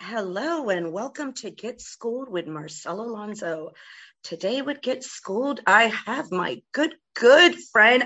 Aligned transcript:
Hello 0.00 0.70
and 0.70 0.92
welcome 0.92 1.32
to 1.34 1.50
Get 1.50 1.80
Schooled 1.80 2.30
with 2.30 2.46
Marcela 2.46 3.04
Alonso. 3.04 3.72
Today 4.22 4.62
with 4.62 4.80
Get 4.80 5.02
Schooled, 5.02 5.60
I 5.66 5.92
have 6.06 6.30
my 6.30 6.62
good, 6.72 6.94
good 7.14 7.56
friend, 7.72 8.04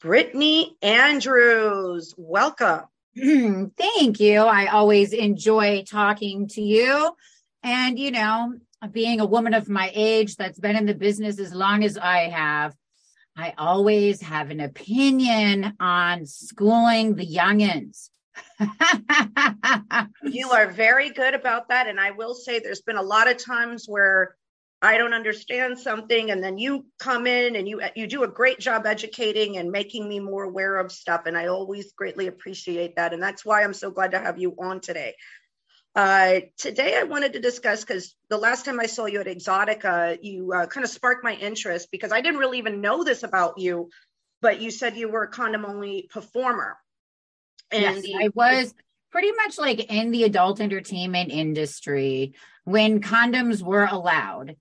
Brittany 0.00 0.76
Andrews. 0.82 2.12
Welcome. 2.18 2.82
Mm, 3.16 3.70
thank 3.76 4.18
you. 4.18 4.40
I 4.40 4.66
always 4.66 5.12
enjoy 5.12 5.84
talking 5.88 6.48
to 6.48 6.60
you. 6.60 7.12
And, 7.62 8.00
you 8.00 8.10
know, 8.10 8.54
being 8.90 9.20
a 9.20 9.26
woman 9.26 9.54
of 9.54 9.68
my 9.68 9.92
age 9.94 10.34
that's 10.34 10.58
been 10.58 10.76
in 10.76 10.86
the 10.86 10.94
business 10.94 11.38
as 11.38 11.54
long 11.54 11.84
as 11.84 11.96
I 11.96 12.30
have, 12.30 12.74
I 13.36 13.54
always 13.56 14.20
have 14.22 14.50
an 14.50 14.60
opinion 14.60 15.74
on 15.78 16.26
schooling 16.26 17.14
the 17.14 17.26
youngins. 17.26 18.10
You 20.22 20.50
are 20.50 20.68
very 20.68 21.10
good 21.10 21.34
about 21.34 21.68
that. 21.68 21.86
And 21.86 22.00
I 22.00 22.12
will 22.12 22.34
say 22.34 22.58
there's 22.58 22.82
been 22.82 22.96
a 22.96 23.02
lot 23.02 23.30
of 23.30 23.36
times 23.36 23.86
where 23.86 24.36
I 24.84 24.98
don't 24.98 25.14
understand 25.14 25.78
something, 25.78 26.32
and 26.32 26.42
then 26.42 26.58
you 26.58 26.84
come 26.98 27.28
in 27.28 27.54
and 27.54 27.68
you 27.68 27.80
you 27.94 28.08
do 28.08 28.24
a 28.24 28.28
great 28.28 28.58
job 28.58 28.84
educating 28.84 29.56
and 29.56 29.70
making 29.70 30.08
me 30.08 30.18
more 30.18 30.42
aware 30.42 30.76
of 30.76 30.90
stuff, 30.90 31.26
and 31.26 31.38
I 31.38 31.46
always 31.46 31.92
greatly 31.92 32.26
appreciate 32.26 32.96
that, 32.96 33.12
and 33.12 33.22
that's 33.22 33.44
why 33.44 33.62
I'm 33.62 33.74
so 33.74 33.92
glad 33.92 34.10
to 34.10 34.18
have 34.18 34.40
you 34.40 34.56
on 34.58 34.80
today. 34.80 35.14
Uh, 35.94 36.40
today, 36.58 36.98
I 36.98 37.04
wanted 37.04 37.34
to 37.34 37.40
discuss 37.40 37.84
because 37.84 38.16
the 38.28 38.38
last 38.38 38.64
time 38.64 38.80
I 38.80 38.86
saw 38.86 39.06
you 39.06 39.20
at 39.20 39.26
Exotica, 39.26 40.18
you 40.20 40.52
uh, 40.52 40.66
kind 40.66 40.82
of 40.82 40.90
sparked 40.90 41.22
my 41.22 41.34
interest 41.34 41.88
because 41.92 42.10
I 42.10 42.20
didn't 42.20 42.40
really 42.40 42.58
even 42.58 42.80
know 42.80 43.04
this 43.04 43.22
about 43.22 43.58
you, 43.58 43.88
but 44.40 44.60
you 44.60 44.72
said 44.72 44.96
you 44.96 45.08
were 45.08 45.22
a 45.22 45.28
condom 45.28 45.64
only 45.64 46.08
performer. 46.10 46.76
And 47.72 47.82
yes, 47.82 48.02
the, 48.02 48.14
I 48.16 48.30
was 48.34 48.74
pretty 49.10 49.32
much 49.32 49.58
like 49.58 49.80
in 49.90 50.10
the 50.10 50.24
adult 50.24 50.60
entertainment 50.60 51.30
industry 51.30 52.34
when 52.64 53.00
condoms 53.00 53.62
were 53.62 53.86
allowed 53.90 54.56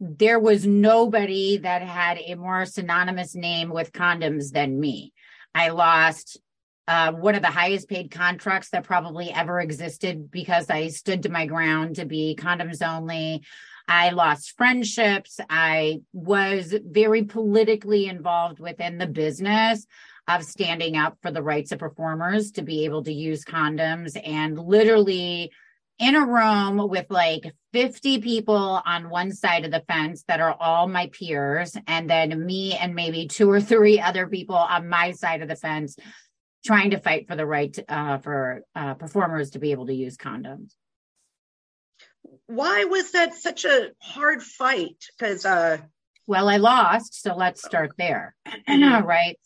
there 0.00 0.40
was 0.40 0.66
nobody 0.66 1.58
that 1.58 1.82
had 1.82 2.18
a 2.18 2.34
more 2.34 2.64
synonymous 2.64 3.34
name 3.34 3.68
with 3.68 3.92
condoms 3.92 4.50
than 4.50 4.80
me. 4.80 5.12
I 5.54 5.68
lost 5.68 6.38
uh, 6.88 7.12
one 7.12 7.34
of 7.34 7.42
the 7.42 7.48
highest 7.48 7.88
paid 7.88 8.10
contracts 8.10 8.70
that 8.70 8.84
probably 8.84 9.30
ever 9.30 9.60
existed 9.60 10.30
because 10.30 10.70
I 10.70 10.88
stood 10.88 11.22
to 11.24 11.28
my 11.28 11.44
ground 11.44 11.96
to 11.96 12.06
be 12.06 12.36
condoms 12.38 12.82
only. 12.82 13.42
I 13.86 14.10
lost 14.10 14.56
friendships. 14.56 15.38
I 15.50 16.00
was 16.12 16.74
very 16.82 17.24
politically 17.24 18.06
involved 18.06 18.58
within 18.58 18.96
the 18.96 19.06
business 19.06 19.86
of 20.28 20.44
standing 20.44 20.96
up 20.96 21.18
for 21.22 21.30
the 21.30 21.42
rights 21.42 21.72
of 21.72 21.78
performers 21.78 22.52
to 22.52 22.62
be 22.62 22.84
able 22.84 23.02
to 23.04 23.12
use 23.12 23.44
condoms 23.44 24.20
and 24.24 24.58
literally 24.58 25.50
in 26.00 26.14
a 26.14 26.26
room 26.26 26.88
with 26.88 27.06
like 27.10 27.52
50 27.74 28.20
people 28.20 28.80
on 28.84 29.10
one 29.10 29.32
side 29.32 29.66
of 29.66 29.70
the 29.70 29.84
fence 29.86 30.24
that 30.28 30.40
are 30.40 30.56
all 30.58 30.88
my 30.88 31.08
peers, 31.08 31.76
and 31.86 32.08
then 32.08 32.46
me 32.46 32.74
and 32.74 32.94
maybe 32.94 33.28
two 33.28 33.50
or 33.50 33.60
three 33.60 34.00
other 34.00 34.26
people 34.26 34.56
on 34.56 34.88
my 34.88 35.12
side 35.12 35.42
of 35.42 35.48
the 35.48 35.56
fence 35.56 35.96
trying 36.64 36.90
to 36.90 36.98
fight 36.98 37.28
for 37.28 37.36
the 37.36 37.46
right 37.46 37.78
uh, 37.88 38.18
for 38.18 38.62
uh, 38.74 38.94
performers 38.94 39.50
to 39.50 39.58
be 39.58 39.72
able 39.72 39.86
to 39.86 39.94
use 39.94 40.16
condoms. 40.16 40.74
Why 42.46 42.84
was 42.84 43.12
that 43.12 43.34
such 43.34 43.64
a 43.64 43.90
hard 44.00 44.42
fight? 44.42 45.04
Because, 45.18 45.44
uh... 45.44 45.78
well, 46.26 46.48
I 46.48 46.56
lost, 46.56 47.22
so 47.22 47.34
let's 47.34 47.62
start 47.62 47.92
there. 47.98 48.34
right. 48.68 49.38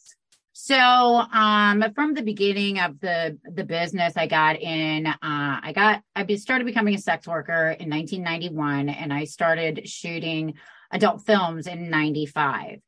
So 0.56 0.76
um 0.76 1.84
from 1.97 2.15
the 2.15 2.22
beginning 2.22 2.78
of 2.78 3.00
the 3.00 3.37
the 3.44 3.65
business 3.65 4.16
I 4.16 4.28
got 4.28 4.60
in 4.60 5.06
uh 5.06 5.16
I 5.20 5.72
got 5.75 6.03
I 6.15 6.25
started 6.37 6.65
becoming 6.65 6.94
a 6.94 6.98
sex 6.98 7.26
worker 7.26 7.75
in 7.78 7.91
1991 7.91 8.88
and 8.88 9.12
I 9.12 9.25
started 9.25 9.88
shooting 9.88 10.54
adult 10.93 11.26
films 11.26 11.66
in 11.66 11.91
95. 11.91 12.78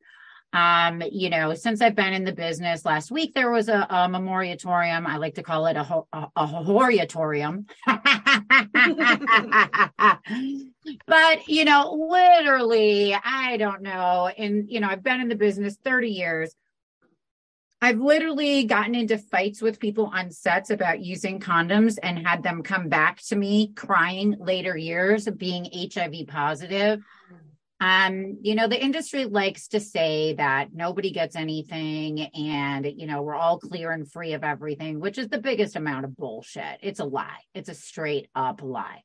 Um, 0.52 1.02
you 1.10 1.28
know, 1.28 1.54
since 1.54 1.82
I've 1.82 1.96
been 1.96 2.14
in 2.14 2.24
the 2.24 2.32
business 2.32 2.84
last 2.84 3.10
week, 3.10 3.34
there 3.34 3.50
was 3.50 3.68
a, 3.68 3.84
a 3.90 4.08
memoriatorium. 4.08 5.06
I 5.06 5.16
like 5.16 5.34
to 5.34 5.42
call 5.42 5.66
it 5.66 5.76
a, 5.76 5.82
ho- 5.82 6.06
a, 6.12 6.28
a 6.36 6.46
horiatorium. 6.46 7.68
but, 11.06 11.48
you 11.48 11.64
know, 11.64 12.08
literally, 12.10 13.12
I 13.12 13.56
don't 13.58 13.82
know. 13.82 14.30
And, 14.38 14.70
you 14.70 14.80
know, 14.80 14.88
I've 14.88 15.02
been 15.02 15.20
in 15.20 15.28
the 15.28 15.34
business 15.34 15.76
30 15.84 16.08
years. 16.08 16.54
I've 17.82 17.98
literally 17.98 18.64
gotten 18.64 18.94
into 18.94 19.18
fights 19.18 19.60
with 19.60 19.78
people 19.78 20.06
on 20.06 20.30
sets 20.30 20.70
about 20.70 21.04
using 21.04 21.40
condoms 21.40 21.98
and 22.02 22.26
had 22.26 22.42
them 22.42 22.62
come 22.62 22.88
back 22.88 23.20
to 23.28 23.36
me 23.36 23.72
crying 23.74 24.36
later 24.38 24.76
years 24.76 25.26
of 25.26 25.36
being 25.36 25.68
HIV 25.72 26.26
positive. 26.28 27.00
Um, 27.78 28.38
you 28.40 28.54
know, 28.54 28.68
the 28.68 28.82
industry 28.82 29.26
likes 29.26 29.68
to 29.68 29.80
say 29.80 30.32
that 30.34 30.68
nobody 30.72 31.10
gets 31.10 31.36
anything 31.36 32.20
and, 32.20 32.86
you 32.86 33.06
know, 33.06 33.20
we're 33.20 33.34
all 33.34 33.58
clear 33.58 33.90
and 33.90 34.10
free 34.10 34.32
of 34.32 34.42
everything, 34.42 34.98
which 34.98 35.18
is 35.18 35.28
the 35.28 35.36
biggest 35.36 35.76
amount 35.76 36.06
of 36.06 36.16
bullshit. 36.16 36.78
It's 36.80 37.00
a 37.00 37.04
lie. 37.04 37.42
It's 37.52 37.68
a 37.68 37.74
straight 37.74 38.28
up 38.34 38.62
lie. 38.62 39.02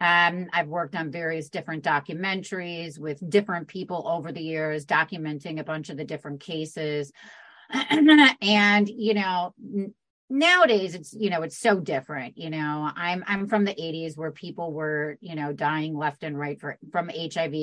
Um, 0.00 0.46
I've 0.52 0.68
worked 0.68 0.94
on 0.94 1.10
various 1.10 1.48
different 1.48 1.82
documentaries 1.82 2.98
with 2.98 3.28
different 3.28 3.66
people 3.66 4.06
over 4.06 4.30
the 4.30 4.42
years, 4.42 4.86
documenting 4.86 5.58
a 5.58 5.64
bunch 5.64 5.90
of 5.90 5.96
the 5.96 6.04
different 6.04 6.40
cases. 6.40 7.10
and 8.40 8.88
you 8.88 9.14
know 9.14 9.54
nowadays 10.30 10.94
it's 10.94 11.12
you 11.12 11.28
know 11.30 11.42
it's 11.42 11.58
so 11.58 11.80
different 11.80 12.38
you 12.38 12.50
know. 12.50 12.90
I'm 12.96 13.24
i'm 13.26 13.46
from 13.48 13.64
the 13.64 13.74
80s 13.74 14.16
where 14.16 14.32
people 14.32 14.72
were 14.72 15.18
you 15.20 15.34
know 15.34 15.52
dying 15.52 15.96
left 15.96 16.22
and 16.22 16.38
right 16.38 16.60
for 16.60 16.78
from 16.92 17.08
hiv 17.10 17.54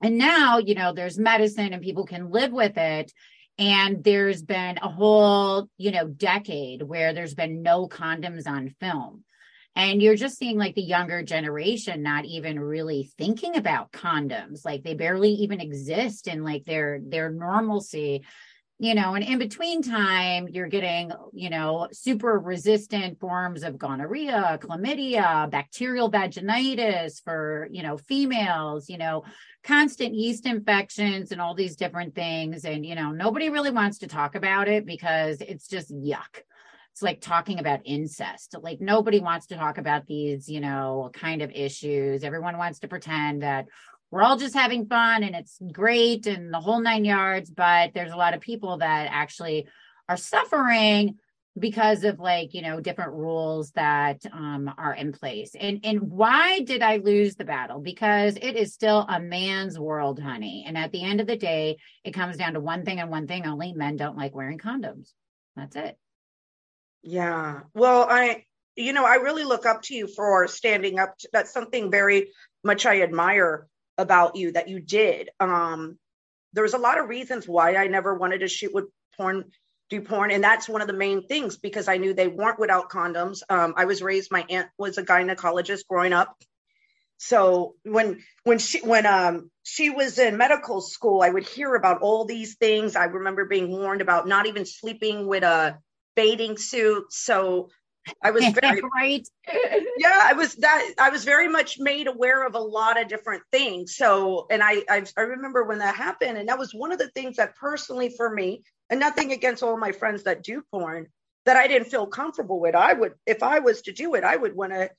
and 0.00 0.18
now 0.18 0.58
you 0.58 0.74
know 0.74 0.92
there's 0.92 1.18
medicine 1.18 1.72
and 1.72 1.82
people 1.82 2.06
can 2.06 2.30
live 2.30 2.52
with 2.52 2.76
it. 2.76 3.12
And 3.60 4.04
there's 4.04 4.42
been 4.42 4.78
a 4.80 4.88
whole 4.88 5.68
you 5.76 5.90
know 5.90 6.06
decade 6.06 6.82
where 6.82 7.12
there's 7.12 7.34
been 7.34 7.62
no 7.62 7.88
condoms 7.88 8.46
on 8.46 8.74
film. 8.80 9.24
And 9.74 10.02
you're 10.02 10.16
just 10.16 10.38
seeing 10.38 10.58
like 10.58 10.74
the 10.74 10.82
younger 10.82 11.22
generation 11.22 12.02
not 12.02 12.24
even 12.24 12.58
really 12.58 13.10
thinking 13.16 13.56
about 13.56 13.92
condoms. 13.92 14.64
Like 14.64 14.82
they 14.82 14.94
barely 14.94 15.30
even 15.30 15.60
exist 15.60 16.26
in 16.28 16.44
like 16.44 16.64
their 16.64 17.00
their 17.02 17.30
normalcy 17.30 18.24
you 18.78 18.94
know 18.94 19.14
and 19.14 19.24
in 19.24 19.38
between 19.38 19.82
time 19.82 20.48
you're 20.48 20.68
getting 20.68 21.10
you 21.32 21.50
know 21.50 21.88
super 21.92 22.38
resistant 22.38 23.18
forms 23.18 23.62
of 23.62 23.78
gonorrhea 23.78 24.58
chlamydia 24.62 25.50
bacterial 25.50 26.10
vaginitis 26.10 27.22
for 27.22 27.68
you 27.70 27.82
know 27.82 27.96
females 27.96 28.88
you 28.88 28.98
know 28.98 29.24
constant 29.64 30.14
yeast 30.14 30.46
infections 30.46 31.32
and 31.32 31.40
all 31.40 31.54
these 31.54 31.76
different 31.76 32.14
things 32.14 32.64
and 32.64 32.86
you 32.86 32.94
know 32.94 33.10
nobody 33.10 33.50
really 33.50 33.70
wants 33.70 33.98
to 33.98 34.06
talk 34.06 34.34
about 34.34 34.68
it 34.68 34.86
because 34.86 35.40
it's 35.40 35.66
just 35.66 35.92
yuck 35.94 36.42
it's 36.98 37.02
like 37.04 37.20
talking 37.20 37.60
about 37.60 37.82
incest. 37.84 38.56
Like 38.60 38.80
nobody 38.80 39.20
wants 39.20 39.46
to 39.46 39.56
talk 39.56 39.78
about 39.78 40.08
these, 40.08 40.48
you 40.48 40.58
know, 40.58 41.12
kind 41.14 41.42
of 41.42 41.52
issues. 41.52 42.24
Everyone 42.24 42.58
wants 42.58 42.80
to 42.80 42.88
pretend 42.88 43.42
that 43.42 43.66
we're 44.10 44.22
all 44.22 44.36
just 44.36 44.54
having 44.54 44.86
fun 44.86 45.22
and 45.22 45.34
it's 45.34 45.58
great 45.72 46.26
and 46.26 46.52
the 46.52 46.60
whole 46.60 46.80
nine 46.80 47.04
yards. 47.04 47.50
But 47.50 47.92
there's 47.94 48.12
a 48.12 48.16
lot 48.16 48.34
of 48.34 48.40
people 48.40 48.78
that 48.78 49.08
actually 49.10 49.66
are 50.08 50.16
suffering 50.16 51.16
because 51.58 52.04
of 52.04 52.20
like 52.20 52.54
you 52.54 52.62
know 52.62 52.80
different 52.80 53.12
rules 53.12 53.72
that 53.72 54.24
um 54.32 54.72
are 54.78 54.94
in 54.94 55.12
place. 55.12 55.54
And 55.58 55.80
and 55.84 56.00
why 56.02 56.60
did 56.60 56.82
i 56.82 56.96
lose 56.96 57.34
the 57.34 57.44
battle? 57.44 57.80
Because 57.80 58.36
it 58.36 58.56
is 58.56 58.72
still 58.72 59.04
a 59.08 59.20
man's 59.20 59.78
world 59.78 60.20
honey. 60.20 60.64
And 60.66 60.78
at 60.78 60.92
the 60.92 61.04
end 61.04 61.20
of 61.20 61.26
the 61.26 61.36
day 61.36 61.78
it 62.04 62.12
comes 62.12 62.36
down 62.36 62.54
to 62.54 62.60
one 62.60 62.84
thing 62.84 63.00
and 63.00 63.10
one 63.10 63.26
thing 63.26 63.46
only. 63.46 63.72
Men 63.72 63.96
don't 63.96 64.16
like 64.16 64.34
wearing 64.34 64.58
condoms. 64.58 65.12
That's 65.56 65.76
it. 65.76 65.98
Yeah. 67.02 67.60
Well 67.74 68.06
i 68.08 68.44
you 68.76 68.92
know 68.92 69.04
i 69.04 69.16
really 69.16 69.44
look 69.44 69.66
up 69.66 69.82
to 69.82 69.94
you 69.94 70.06
for 70.06 70.46
standing 70.46 70.98
up 71.00 71.18
to, 71.18 71.28
that's 71.32 71.52
something 71.52 71.90
very 71.90 72.28
much 72.62 72.86
i 72.86 73.02
admire 73.02 73.66
about 73.98 74.36
you 74.36 74.52
that 74.52 74.68
you 74.68 74.80
did. 74.80 75.30
Um 75.40 75.98
there 76.54 76.62
was 76.62 76.74
a 76.74 76.78
lot 76.78 76.98
of 76.98 77.08
reasons 77.08 77.46
why 77.46 77.76
i 77.76 77.86
never 77.86 78.14
wanted 78.14 78.38
to 78.38 78.48
shoot 78.48 78.72
with 78.72 78.86
porn 79.16 79.44
do 79.90 80.00
porn 80.00 80.30
and 80.30 80.42
that's 80.42 80.68
one 80.68 80.80
of 80.80 80.86
the 80.86 80.92
main 80.92 81.26
things 81.26 81.56
because 81.56 81.88
i 81.88 81.96
knew 81.96 82.14
they 82.14 82.28
weren't 82.28 82.58
without 82.58 82.90
condoms. 82.90 83.42
Um, 83.48 83.74
i 83.76 83.84
was 83.84 84.02
raised 84.02 84.30
my 84.30 84.44
aunt 84.48 84.68
was 84.78 84.98
a 84.98 85.02
gynecologist 85.02 85.86
growing 85.88 86.12
up. 86.12 86.36
So 87.18 87.74
when 87.82 88.20
when 88.44 88.58
she 88.58 88.80
when 88.80 89.06
um 89.06 89.50
she 89.62 89.90
was 89.90 90.18
in 90.18 90.36
medical 90.36 90.80
school 90.80 91.22
i 91.22 91.28
would 91.28 91.46
hear 91.46 91.74
about 91.74 92.00
all 92.00 92.24
these 92.24 92.56
things. 92.56 92.96
I 92.96 93.04
remember 93.04 93.44
being 93.44 93.70
warned 93.70 94.02
about 94.02 94.28
not 94.28 94.46
even 94.46 94.64
sleeping 94.64 95.26
with 95.26 95.42
a 95.42 95.78
bathing 96.16 96.56
suit. 96.56 97.12
So 97.12 97.70
i 98.22 98.30
was 98.30 98.44
very 98.62 98.80
right 98.94 99.28
yeah 99.98 100.20
i 100.22 100.32
was 100.32 100.54
that 100.56 100.92
i 100.98 101.10
was 101.10 101.24
very 101.24 101.48
much 101.48 101.78
made 101.78 102.06
aware 102.06 102.46
of 102.46 102.54
a 102.54 102.60
lot 102.60 103.00
of 103.00 103.08
different 103.08 103.42
things 103.52 103.96
so 103.96 104.46
and 104.50 104.62
I, 104.62 104.82
I 104.88 105.04
i 105.16 105.22
remember 105.22 105.64
when 105.64 105.78
that 105.78 105.94
happened 105.94 106.38
and 106.38 106.48
that 106.48 106.58
was 106.58 106.74
one 106.74 106.92
of 106.92 106.98
the 106.98 107.10
things 107.10 107.36
that 107.36 107.56
personally 107.56 108.14
for 108.16 108.28
me 108.28 108.62
and 108.90 109.00
nothing 109.00 109.32
against 109.32 109.62
all 109.62 109.76
my 109.76 109.92
friends 109.92 110.24
that 110.24 110.42
do 110.42 110.62
porn 110.70 111.08
that 111.48 111.56
I 111.56 111.66
didn't 111.66 111.88
feel 111.88 112.06
comfortable 112.06 112.60
with. 112.60 112.74
I 112.74 112.92
would, 112.92 113.14
if 113.26 113.42
I 113.42 113.60
was 113.60 113.82
to 113.82 113.92
do 113.92 114.14
it, 114.14 114.24
I 114.24 114.36
would 114.36 114.54
want 114.54 114.72
to 114.72 114.90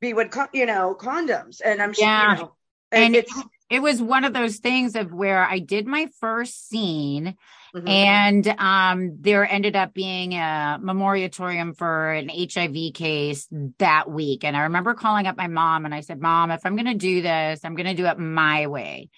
be 0.00 0.12
with, 0.12 0.36
you 0.52 0.66
know, 0.66 0.96
condoms. 0.98 1.60
And 1.64 1.80
I'm 1.80 1.94
yeah. 1.96 2.32
you 2.32 2.42
know, 2.42 2.54
and, 2.90 3.04
and 3.04 3.16
it's, 3.16 3.42
it 3.70 3.80
was 3.80 4.02
one 4.02 4.24
of 4.24 4.32
those 4.32 4.58
things 4.58 4.96
of 4.96 5.12
where 5.12 5.44
I 5.44 5.60
did 5.60 5.86
my 5.86 6.08
first 6.20 6.68
scene 6.68 7.36
mm-hmm. 7.74 7.88
and 7.88 8.46
um, 8.58 9.16
there 9.20 9.48
ended 9.48 9.76
up 9.76 9.92
being 9.92 10.34
a 10.34 10.78
memoriatorium 10.80 11.74
for 11.74 12.12
an 12.12 12.30
HIV 12.30 12.94
case 12.94 13.48
that 13.78 14.10
week. 14.10 14.44
And 14.44 14.56
I 14.56 14.62
remember 14.62 14.94
calling 14.94 15.26
up 15.26 15.36
my 15.36 15.48
mom 15.48 15.84
and 15.84 15.94
I 15.94 16.00
said, 16.00 16.20
Mom, 16.20 16.50
if 16.50 16.64
I'm 16.64 16.76
going 16.76 16.86
to 16.86 16.94
do 16.94 17.22
this, 17.22 17.60
I'm 17.64 17.74
going 17.74 17.86
to 17.86 17.94
do 17.94 18.06
it 18.06 18.18
my 18.18 18.66
way. 18.66 19.08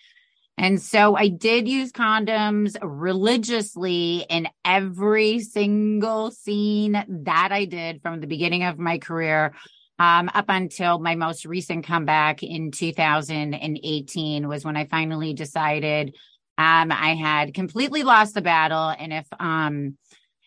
And 0.58 0.80
so 0.80 1.14
I 1.14 1.28
did 1.28 1.68
use 1.68 1.92
condoms 1.92 2.76
religiously 2.82 4.24
in 4.28 4.48
every 4.64 5.40
single 5.40 6.30
scene 6.30 7.04
that 7.08 7.48
I 7.52 7.66
did 7.66 8.00
from 8.00 8.20
the 8.20 8.26
beginning 8.26 8.64
of 8.64 8.78
my 8.78 8.96
career 8.96 9.52
um, 9.98 10.30
up 10.34 10.46
until 10.48 10.98
my 10.98 11.14
most 11.14 11.44
recent 11.44 11.86
comeback 11.86 12.42
in 12.42 12.70
2018 12.70 14.48
was 14.48 14.64
when 14.64 14.76
I 14.76 14.86
finally 14.86 15.34
decided 15.34 16.16
um, 16.58 16.90
I 16.92 17.14
had 17.14 17.54
completely 17.54 18.02
lost 18.02 18.34
the 18.34 18.42
battle. 18.42 18.88
And 18.88 19.12
if, 19.12 19.26
um, 19.38 19.96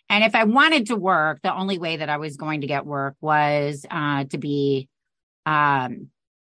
and 0.10 0.24
if 0.24 0.36
I 0.36 0.44
wanted 0.46 0.88
to 0.88 0.96
work, 0.96 1.42
the 1.42 1.56
only 1.56 1.78
way 1.78 1.98
that 1.98 2.10
I 2.10 2.18
was 2.18 2.38
going 2.38 2.62
to 2.62 2.68
get 2.68 2.86
work 2.86 3.16
was 3.22 3.86
uh, 3.90 4.24
to 4.26 4.38
be 4.38 4.88
um, 5.46 6.10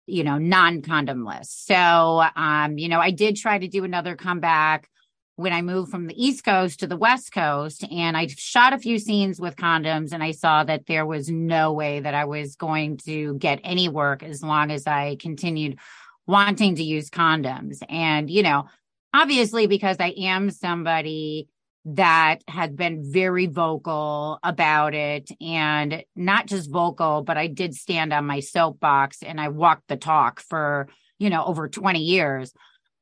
you 0.09 0.25
know, 0.25 0.39
non 0.39 0.83
condomless. 0.83 1.47
So, 1.47 2.25
um, 2.35 2.79
you 2.79 2.89
know, 2.89 2.99
I 2.99 3.11
did 3.11 3.37
try 3.37 3.59
to 3.59 3.69
do 3.69 3.85
another 3.85 4.17
comeback 4.17 4.89
when 5.37 5.53
I 5.53 5.63
moved 5.63 5.91
from 5.91 6.09
the 6.09 6.21
East 6.21 6.45
Coast 6.45 6.81
to 6.81 6.89
the 6.89 6.97
West 6.97 7.31
Coast, 7.33 7.85
and 7.93 8.17
I 8.17 8.27
shot 8.27 8.73
a 8.73 8.79
few 8.79 8.99
scenes 8.99 9.39
with 9.39 9.55
condoms, 9.55 10.13
and 10.13 10.23
I 10.23 10.33
saw 10.33 10.65
that 10.65 10.87
there 10.87 11.07
was 11.07 11.29
no 11.29 11.73
way 11.73 12.01
that 12.01 12.15
I 12.15 12.25
was 12.25 12.57
going 12.57 12.97
to 13.05 13.35
get 13.35 13.61
any 13.63 13.89
work 13.89 14.25
as 14.25 14.43
long 14.43 14.73
as 14.73 14.87
I 14.87 15.17
continued 15.17 15.79
wanting 16.27 16.75
to 16.77 16.83
use 16.83 17.09
condoms. 17.09 17.79
And, 17.89 18.29
you 18.29 18.43
know, 18.43 18.65
obviously, 19.13 19.67
because 19.67 19.97
I 20.01 20.15
am 20.19 20.51
somebody 20.51 21.49
that 21.95 22.43
has 22.49 22.71
been 22.71 23.11
very 23.11 23.47
vocal 23.47 24.39
about 24.43 24.95
it 24.95 25.31
and 25.41 26.05
not 26.15 26.47
just 26.47 26.71
vocal, 26.71 27.23
but 27.23 27.39
I 27.39 27.47
did 27.47 27.75
stand 27.75 28.13
on 28.13 28.27
my 28.27 28.41
soapbox 28.41 29.23
and 29.23 29.41
I 29.41 29.49
walked 29.49 29.89
the 29.89 29.97
talk 29.97 30.41
for, 30.41 30.89
you 31.19 31.31
know, 31.31 31.45
over 31.45 31.69
20 31.69 32.01
years. 32.01 32.53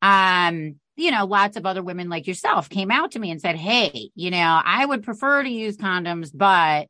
Um, 0.02 0.76
you 0.94 1.10
know, 1.10 1.24
lots 1.26 1.56
of 1.56 1.66
other 1.66 1.82
women 1.82 2.08
like 2.08 2.26
yourself 2.26 2.68
came 2.68 2.90
out 2.90 3.12
to 3.12 3.18
me 3.18 3.30
and 3.30 3.40
said, 3.40 3.56
Hey, 3.56 4.10
you 4.14 4.30
know, 4.30 4.60
I 4.64 4.86
would 4.86 5.02
prefer 5.02 5.42
to 5.42 5.48
use 5.48 5.76
condoms, 5.76 6.30
but 6.32 6.86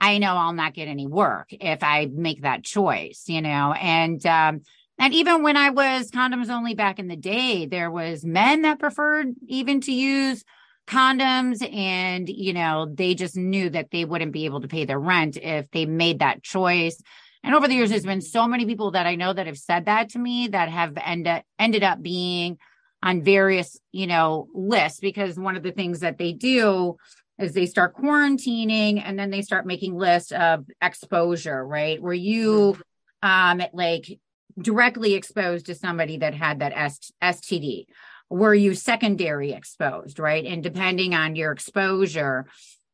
I 0.00 0.18
know 0.18 0.34
I'll 0.34 0.52
not 0.52 0.74
get 0.74 0.88
any 0.88 1.06
work 1.06 1.48
if 1.50 1.82
I 1.82 2.08
make 2.12 2.42
that 2.42 2.64
choice, 2.64 3.24
you 3.26 3.42
know, 3.42 3.72
and, 3.72 4.24
um, 4.26 4.62
and 4.98 5.12
even 5.12 5.42
when 5.42 5.56
I 5.56 5.70
was 5.70 6.10
condoms 6.10 6.48
only 6.48 6.74
back 6.74 6.98
in 6.98 7.08
the 7.08 7.16
day, 7.16 7.66
there 7.66 7.90
was 7.90 8.24
men 8.24 8.62
that 8.62 8.78
preferred 8.78 9.34
even 9.46 9.80
to 9.82 9.92
use 9.92 10.44
condoms 10.86 11.66
and 11.74 12.28
you 12.28 12.52
know 12.52 12.86
they 12.92 13.14
just 13.14 13.36
knew 13.36 13.70
that 13.70 13.90
they 13.90 14.04
wouldn't 14.04 14.32
be 14.32 14.44
able 14.44 14.60
to 14.60 14.68
pay 14.68 14.84
their 14.84 14.98
rent 14.98 15.36
if 15.36 15.70
they 15.70 15.86
made 15.86 16.18
that 16.18 16.42
choice. 16.42 17.00
And 17.42 17.54
over 17.54 17.68
the 17.68 17.74
years 17.74 17.90
there's 17.90 18.04
been 18.04 18.20
so 18.20 18.46
many 18.46 18.66
people 18.66 18.92
that 18.92 19.06
i 19.06 19.14
know 19.14 19.32
that 19.32 19.46
have 19.46 19.58
said 19.58 19.86
that 19.86 20.10
to 20.10 20.18
me 20.18 20.48
that 20.48 20.68
have 20.68 20.92
ended 21.02 21.42
ended 21.58 21.82
up 21.82 22.02
being 22.02 22.58
on 23.02 23.22
various 23.22 23.78
you 23.92 24.06
know 24.06 24.48
lists 24.54 25.00
because 25.00 25.38
one 25.38 25.56
of 25.56 25.62
the 25.62 25.72
things 25.72 26.00
that 26.00 26.18
they 26.18 26.32
do 26.32 26.96
is 27.38 27.52
they 27.52 27.66
start 27.66 27.96
quarantining 27.96 29.02
and 29.04 29.18
then 29.18 29.30
they 29.30 29.42
start 29.42 29.66
making 29.66 29.96
lists 29.96 30.32
of 30.32 30.66
exposure 30.82 31.66
right? 31.66 32.00
Where 32.00 32.12
you 32.12 32.76
um 33.22 33.62
like 33.72 34.18
directly 34.58 35.14
exposed 35.14 35.66
to 35.66 35.74
somebody 35.74 36.18
that 36.18 36.34
had 36.34 36.60
that 36.60 36.74
STD 37.22 37.86
were 38.30 38.54
you 38.54 38.74
secondary 38.74 39.52
exposed, 39.52 40.18
right? 40.18 40.44
And 40.44 40.62
depending 40.62 41.14
on 41.14 41.36
your 41.36 41.52
exposure, 41.52 42.46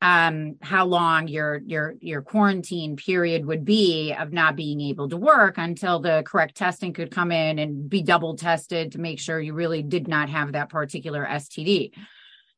um, 0.03 0.57
how 0.62 0.87
long 0.87 1.29
your 1.29 1.61
your 1.67 1.95
your 2.01 2.23
quarantine 2.23 2.97
period 2.97 3.45
would 3.45 3.65
be 3.65 4.15
of 4.15 4.33
not 4.33 4.57
being 4.57 4.81
able 4.81 5.09
to 5.11 5.17
work 5.17 5.59
until 5.59 6.01
the 6.01 6.23
correct 6.25 6.57
testing 6.57 6.95
could 6.95 7.11
come 7.11 7.31
in 7.31 7.59
and 7.59 7.89
be 7.89 8.03
double 8.03 8.35
tested 8.35 8.93
to 8.93 8.99
make 8.99 9.19
sure 9.19 9.39
you 9.39 9.53
really 9.53 9.83
did 9.83 10.09
not 10.09 10.31
have 10.31 10.53
that 10.53 10.71
particular 10.71 11.27
STD. 11.27 11.93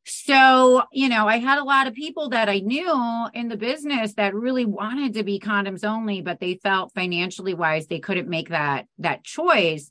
So, 0.04 0.82
you 0.92 1.08
know, 1.08 1.28
I 1.28 1.38
had 1.38 1.58
a 1.58 1.64
lot 1.64 1.86
of 1.86 1.94
people 1.94 2.30
that 2.30 2.48
I 2.48 2.58
knew 2.58 3.28
in 3.34 3.48
the 3.48 3.56
business 3.56 4.14
that 4.14 4.34
really 4.34 4.64
wanted 4.64 5.14
to 5.14 5.22
be 5.22 5.38
condoms 5.38 5.84
only, 5.84 6.22
but 6.22 6.40
they 6.40 6.54
felt 6.54 6.92
financially 6.92 7.54
wise 7.54 7.86
they 7.86 8.00
couldn't 8.00 8.28
make 8.28 8.48
that 8.48 8.86
that 8.98 9.22
choice. 9.22 9.90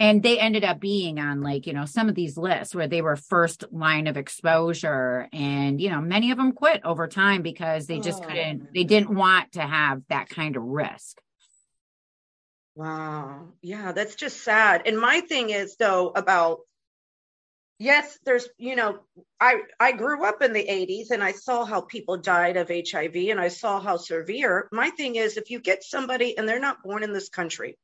And 0.00 0.22
they 0.22 0.38
ended 0.38 0.64
up 0.64 0.80
being 0.80 1.20
on 1.20 1.42
like 1.42 1.66
you 1.66 1.74
know 1.74 1.84
some 1.84 2.08
of 2.08 2.14
these 2.14 2.38
lists 2.38 2.74
where 2.74 2.88
they 2.88 3.02
were 3.02 3.14
first 3.14 3.64
line 3.70 4.06
of 4.06 4.16
exposure 4.16 5.28
and 5.32 5.80
you 5.80 5.90
know 5.90 6.00
many 6.00 6.30
of 6.30 6.38
them 6.38 6.52
quit 6.52 6.80
over 6.82 7.06
time 7.06 7.42
because 7.42 7.86
they 7.86 8.00
just 8.00 8.22
oh. 8.22 8.26
couldn't 8.26 8.72
they 8.72 8.84
didn't 8.84 9.14
want 9.14 9.52
to 9.52 9.60
have 9.60 10.00
that 10.08 10.30
kind 10.30 10.56
of 10.56 10.62
risk. 10.62 11.20
Wow. 12.74 13.48
Yeah 13.60 13.92
that's 13.92 14.14
just 14.14 14.42
sad. 14.42 14.82
And 14.86 14.98
my 14.98 15.20
thing 15.20 15.50
is 15.50 15.76
though 15.76 16.08
about 16.08 16.60
yes 17.78 18.18
there's 18.24 18.48
you 18.58 18.76
know 18.76 18.98
i 19.40 19.60
i 19.80 19.92
grew 19.92 20.24
up 20.24 20.42
in 20.42 20.52
the 20.52 20.64
80s 20.64 21.10
and 21.10 21.22
i 21.22 21.32
saw 21.32 21.64
how 21.64 21.80
people 21.80 22.16
died 22.16 22.56
of 22.56 22.68
hiv 22.68 23.14
and 23.14 23.40
i 23.40 23.48
saw 23.48 23.80
how 23.80 23.96
severe. 23.96 24.68
My 24.72 24.90
thing 24.90 25.16
is 25.16 25.36
if 25.36 25.50
you 25.50 25.60
get 25.60 25.82
somebody 25.82 26.36
and 26.36 26.48
they're 26.48 26.60
not 26.60 26.82
born 26.82 27.02
in 27.02 27.12
this 27.12 27.28
country 27.28 27.78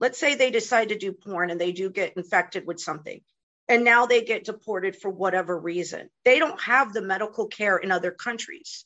let's 0.00 0.18
say 0.18 0.34
they 0.34 0.50
decide 0.50 0.88
to 0.88 0.98
do 0.98 1.12
porn 1.12 1.50
and 1.50 1.60
they 1.60 1.72
do 1.72 1.90
get 1.90 2.16
infected 2.16 2.66
with 2.66 2.80
something 2.80 3.20
and 3.68 3.84
now 3.84 4.06
they 4.06 4.22
get 4.22 4.44
deported 4.44 4.96
for 4.96 5.10
whatever 5.10 5.58
reason 5.58 6.08
they 6.24 6.38
don't 6.38 6.60
have 6.60 6.92
the 6.92 7.02
medical 7.02 7.46
care 7.46 7.76
in 7.76 7.90
other 7.90 8.10
countries 8.10 8.84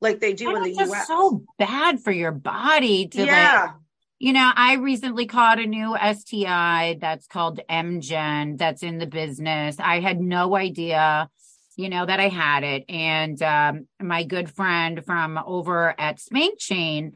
like 0.00 0.20
they 0.20 0.32
do 0.32 0.54
and 0.54 0.66
in 0.66 0.74
the 0.74 0.82
us 0.82 1.06
so 1.06 1.44
bad 1.58 2.00
for 2.00 2.12
your 2.12 2.32
body 2.32 3.08
to 3.08 3.24
yeah. 3.24 3.62
like, 3.62 3.74
you 4.18 4.32
know 4.32 4.52
i 4.56 4.74
recently 4.74 5.26
caught 5.26 5.58
a 5.58 5.66
new 5.66 5.96
sti 6.14 6.96
that's 7.00 7.26
called 7.26 7.60
mgen 7.70 8.56
that's 8.58 8.82
in 8.82 8.98
the 8.98 9.06
business 9.06 9.76
i 9.78 10.00
had 10.00 10.20
no 10.20 10.56
idea 10.56 11.28
you 11.76 11.88
know 11.88 12.06
that 12.06 12.20
i 12.20 12.28
had 12.28 12.64
it 12.64 12.84
and 12.88 13.42
um, 13.42 13.86
my 14.00 14.24
good 14.24 14.50
friend 14.50 15.04
from 15.04 15.38
over 15.46 15.98
at 15.98 16.18
SpankChain 16.18 17.12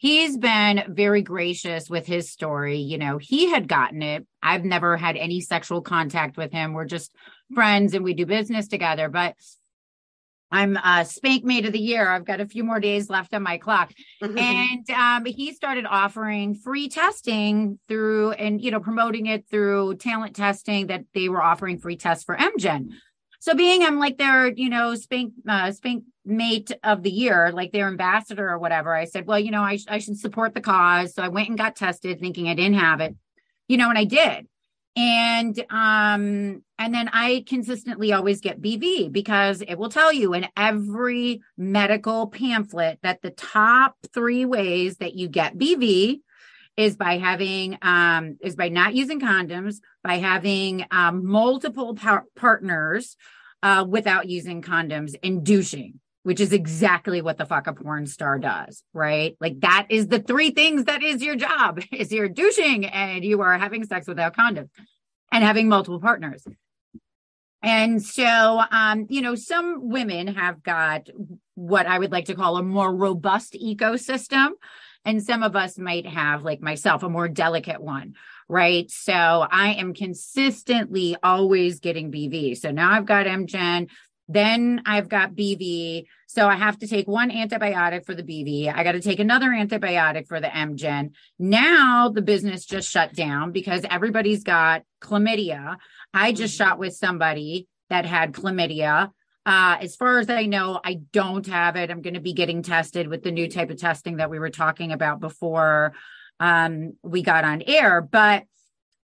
he's 0.00 0.38
been 0.38 0.82
very 0.88 1.20
gracious 1.20 1.90
with 1.90 2.06
his 2.06 2.30
story. 2.30 2.78
You 2.78 2.96
know, 2.96 3.18
he 3.18 3.50
had 3.50 3.68
gotten 3.68 4.00
it. 4.00 4.26
I've 4.42 4.64
never 4.64 4.96
had 4.96 5.14
any 5.18 5.42
sexual 5.42 5.82
contact 5.82 6.38
with 6.38 6.52
him. 6.52 6.72
We're 6.72 6.86
just 6.86 7.14
friends 7.54 7.92
and 7.92 8.02
we 8.02 8.14
do 8.14 8.24
business 8.24 8.66
together. 8.66 9.10
But 9.10 9.34
I'm 10.50 10.76
a 10.76 11.04
spank 11.04 11.44
mate 11.44 11.64
of 11.64 11.72
the 11.72 11.78
year. 11.78 12.08
I've 12.08 12.24
got 12.24 12.40
a 12.40 12.46
few 12.46 12.64
more 12.64 12.80
days 12.80 13.08
left 13.08 13.32
on 13.34 13.42
my 13.42 13.58
clock. 13.58 13.92
Mm-hmm. 14.22 14.38
And 14.38 14.90
um, 14.90 15.24
he 15.24 15.52
started 15.52 15.86
offering 15.86 16.54
free 16.54 16.88
testing 16.88 17.78
through 17.88 18.32
and, 18.32 18.60
you 18.60 18.70
know, 18.70 18.80
promoting 18.80 19.26
it 19.26 19.46
through 19.48 19.96
talent 19.96 20.34
testing 20.34 20.88
that 20.88 21.04
they 21.14 21.28
were 21.28 21.42
offering 21.42 21.78
free 21.78 21.96
tests 21.96 22.24
for 22.24 22.36
MGen. 22.36 22.90
So 23.40 23.54
being 23.54 23.82
I'm 23.82 23.98
like 23.98 24.18
their, 24.18 24.48
you 24.48 24.68
know, 24.68 24.94
spank 24.94 25.32
uh, 25.48 25.72
spank 25.72 26.04
mate 26.26 26.72
of 26.84 27.02
the 27.02 27.10
year, 27.10 27.50
like 27.52 27.72
their 27.72 27.86
ambassador 27.86 28.48
or 28.48 28.58
whatever, 28.58 28.94
I 28.94 29.06
said, 29.06 29.26
well, 29.26 29.38
you 29.38 29.50
know, 29.50 29.62
I, 29.62 29.78
I 29.88 29.98
should 29.98 30.18
support 30.18 30.52
the 30.52 30.60
cause. 30.60 31.14
So 31.14 31.22
I 31.22 31.28
went 31.28 31.48
and 31.48 31.56
got 31.56 31.74
tested 31.74 32.20
thinking 32.20 32.48
I 32.48 32.54
didn't 32.54 32.78
have 32.78 33.00
it, 33.00 33.16
you 33.66 33.78
know, 33.78 33.88
and 33.88 33.98
I 33.98 34.04
did. 34.04 34.46
And 35.00 35.58
um 35.70 36.62
and 36.78 36.94
then 36.94 37.08
I 37.10 37.42
consistently 37.46 38.12
always 38.12 38.42
get 38.42 38.60
BV 38.60 39.10
because 39.10 39.62
it 39.62 39.76
will 39.76 39.88
tell 39.88 40.12
you 40.12 40.34
in 40.34 40.46
every 40.58 41.40
medical 41.56 42.26
pamphlet 42.26 42.98
that 43.02 43.22
the 43.22 43.30
top 43.30 43.96
3 44.12 44.44
ways 44.44 44.98
that 44.98 45.14
you 45.14 45.28
get 45.28 45.56
BV 45.56 46.20
is 46.76 46.98
by 46.98 47.16
having 47.16 47.78
um 47.80 48.36
is 48.42 48.56
by 48.56 48.68
not 48.68 48.94
using 48.94 49.20
condoms 49.20 49.76
by 50.04 50.18
having 50.18 50.84
um, 50.90 51.24
multiple 51.24 51.94
par- 51.94 52.26
partners 52.36 53.16
uh, 53.62 53.86
without 53.88 54.28
using 54.28 54.60
condoms 54.60 55.14
and 55.22 55.46
douching 55.46 55.98
which 56.22 56.40
is 56.40 56.52
exactly 56.52 57.22
what 57.22 57.38
the 57.38 57.46
fuck 57.46 57.66
a 57.66 57.72
porn 57.72 58.06
star 58.06 58.38
does 58.38 58.82
right 58.92 59.36
like 59.40 59.60
that 59.60 59.86
is 59.90 60.08
the 60.08 60.20
three 60.20 60.50
things 60.50 60.84
that 60.84 61.02
is 61.02 61.22
your 61.22 61.36
job 61.36 61.80
is 61.92 62.12
you're 62.12 62.28
douching 62.28 62.86
and 62.86 63.24
you 63.24 63.40
are 63.40 63.58
having 63.58 63.84
sex 63.84 64.06
without 64.06 64.36
condoms 64.36 64.68
and 65.32 65.44
having 65.44 65.68
multiple 65.68 66.00
partners 66.00 66.44
and 67.62 68.02
so 68.02 68.62
um 68.70 69.06
you 69.08 69.20
know 69.20 69.34
some 69.34 69.88
women 69.88 70.26
have 70.26 70.62
got 70.62 71.08
what 71.54 71.86
i 71.86 71.98
would 71.98 72.12
like 72.12 72.26
to 72.26 72.34
call 72.34 72.56
a 72.56 72.62
more 72.62 72.94
robust 72.94 73.54
ecosystem 73.54 74.50
and 75.04 75.22
some 75.22 75.42
of 75.42 75.56
us 75.56 75.78
might 75.78 76.06
have, 76.06 76.42
like 76.42 76.60
myself, 76.60 77.02
a 77.02 77.08
more 77.08 77.28
delicate 77.28 77.80
one, 77.80 78.14
right? 78.48 78.90
So 78.90 79.12
I 79.12 79.74
am 79.74 79.94
consistently 79.94 81.16
always 81.22 81.80
getting 81.80 82.12
BV. 82.12 82.58
So 82.58 82.70
now 82.70 82.90
I've 82.90 83.06
got 83.06 83.26
MGen. 83.26 83.88
Then 84.32 84.82
I've 84.86 85.08
got 85.08 85.34
BV. 85.34 86.06
So 86.28 86.46
I 86.46 86.54
have 86.54 86.78
to 86.78 86.86
take 86.86 87.08
one 87.08 87.30
antibiotic 87.30 88.06
for 88.06 88.14
the 88.14 88.22
BV. 88.22 88.72
I 88.72 88.84
got 88.84 88.92
to 88.92 89.00
take 89.00 89.18
another 89.18 89.48
antibiotic 89.48 90.28
for 90.28 90.40
the 90.40 90.46
MGen. 90.46 91.10
Now 91.40 92.10
the 92.10 92.22
business 92.22 92.64
just 92.64 92.88
shut 92.88 93.12
down 93.12 93.50
because 93.50 93.84
everybody's 93.90 94.44
got 94.44 94.84
chlamydia. 95.02 95.78
I 96.14 96.30
just 96.30 96.54
mm-hmm. 96.54 96.68
shot 96.68 96.78
with 96.78 96.94
somebody 96.94 97.66
that 97.88 98.06
had 98.06 98.32
chlamydia. 98.32 99.10
Uh, 99.44 99.78
as 99.80 99.96
far 99.96 100.20
as 100.20 100.30
I 100.30 100.46
know, 100.46 100.80
I 100.84 101.00
don't 101.12 101.46
have 101.48 101.74
it. 101.74 101.90
I'm 101.90 102.02
going 102.02 102.14
to 102.14 102.20
be 102.20 102.32
getting 102.32 102.62
tested 102.62 103.08
with 103.08 103.24
the 103.24 103.32
new 103.32 103.48
type 103.48 103.70
of 103.70 103.78
testing 103.78 104.18
that 104.18 104.30
we 104.30 104.38
were 104.38 104.50
talking 104.50 104.92
about 104.92 105.18
before 105.18 105.92
um, 106.38 106.92
we 107.02 107.22
got 107.22 107.44
on 107.44 107.62
air. 107.62 108.00
But 108.00 108.44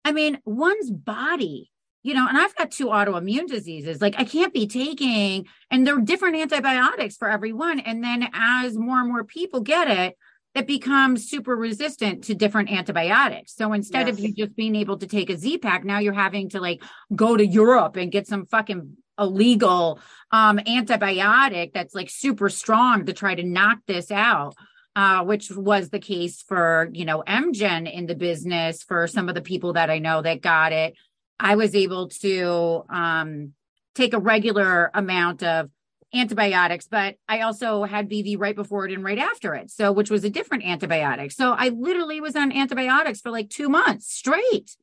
I 0.06 0.14
mean, 0.14 0.40
one's 0.46 0.90
body, 0.90 1.72
you 2.02 2.14
know, 2.14 2.28
and 2.28 2.38
I've 2.38 2.56
got 2.56 2.72
two 2.72 2.88
autoimmune 2.88 3.48
diseases. 3.48 4.02
Like 4.02 4.16
I 4.18 4.24
can't 4.24 4.54
be 4.54 4.68
taking, 4.68 5.48
and 5.70 5.86
there 5.86 5.98
are 5.98 6.02
different 6.02 6.38
antibiotics 6.38 7.18
for 7.18 7.30
everyone. 7.30 7.80
And 7.80 8.04
then 8.04 8.30
as 8.34 8.78
more 8.78 9.00
and 9.00 9.10
more 9.10 9.24
people 9.24 9.62
get 9.62 9.90
it, 9.90 10.18
it 10.56 10.66
becomes 10.66 11.30
super 11.30 11.56
resistant 11.56 12.24
to 12.26 12.36
different 12.36 12.72
antibiotics. 12.72 13.56
So 13.56 13.74
instead 13.74 14.08
yes. 14.08 14.18
of 14.18 14.20
you 14.20 14.34
just 14.34 14.56
being 14.56 14.76
able 14.76 14.98
to 14.98 15.08
take 15.08 15.30
a 15.30 15.38
Z 15.38 15.60
pack, 15.60 15.84
now 15.84 16.00
you're 16.00 16.14
having 16.14 16.50
to 16.50 16.60
like 16.60 16.82
go 17.16 17.38
to 17.38 17.46
Europe 17.46 17.98
and 17.98 18.12
get 18.12 18.28
some 18.28 18.46
fucking 18.46 18.98
illegal 19.20 20.00
um, 20.32 20.58
antibiotic 20.60 21.74
that's 21.74 21.94
like 21.94 22.10
super 22.10 22.50
strong 22.50 23.06
to 23.06 23.14
try 23.14 23.36
to 23.36 23.44
knock 23.44 23.80
this 23.88 24.12
out. 24.12 24.56
Uh, 24.96 25.24
which 25.24 25.52
was 25.52 25.92
the 25.92 26.00
case 26.00 26.42
for 26.42 26.90
you 26.92 27.06
know 27.06 27.24
MGen 27.26 27.90
in 27.90 28.08
the 28.08 28.16
business 28.16 28.84
for 28.84 29.08
some 29.08 29.30
of 29.30 29.36
the 29.36 29.42
people 29.42 29.74
that 29.74 29.90
I 29.90 30.00
know 30.00 30.22
that 30.24 30.42
got 30.42 30.74
it. 30.74 30.96
I 31.40 31.56
was 31.56 31.76
able 31.76 32.10
to 32.10 32.84
um, 32.90 33.54
take 33.96 34.14
a 34.14 34.20
regular 34.20 34.92
amount 34.94 35.44
of 35.44 35.70
antibiotics, 36.14 36.88
but 36.88 37.16
I 37.28 37.42
also 37.42 37.84
had 37.84 38.10
BV 38.10 38.40
right 38.40 38.56
before 38.56 38.86
it 38.86 38.94
and 38.94 39.04
right 39.04 39.18
after 39.18 39.54
it. 39.56 39.70
So, 39.72 39.92
which 39.92 40.10
was 40.10 40.24
a 40.24 40.30
different 40.30 40.64
antibiotic. 40.64 41.32
So 41.32 41.52
I 41.52 41.70
literally 41.70 42.20
was 42.20 42.36
on 42.36 42.52
antibiotics 42.52 43.22
for 43.22 43.30
like 43.30 43.50
two 43.50 43.70
months 43.70 44.12
straight. 44.12 44.76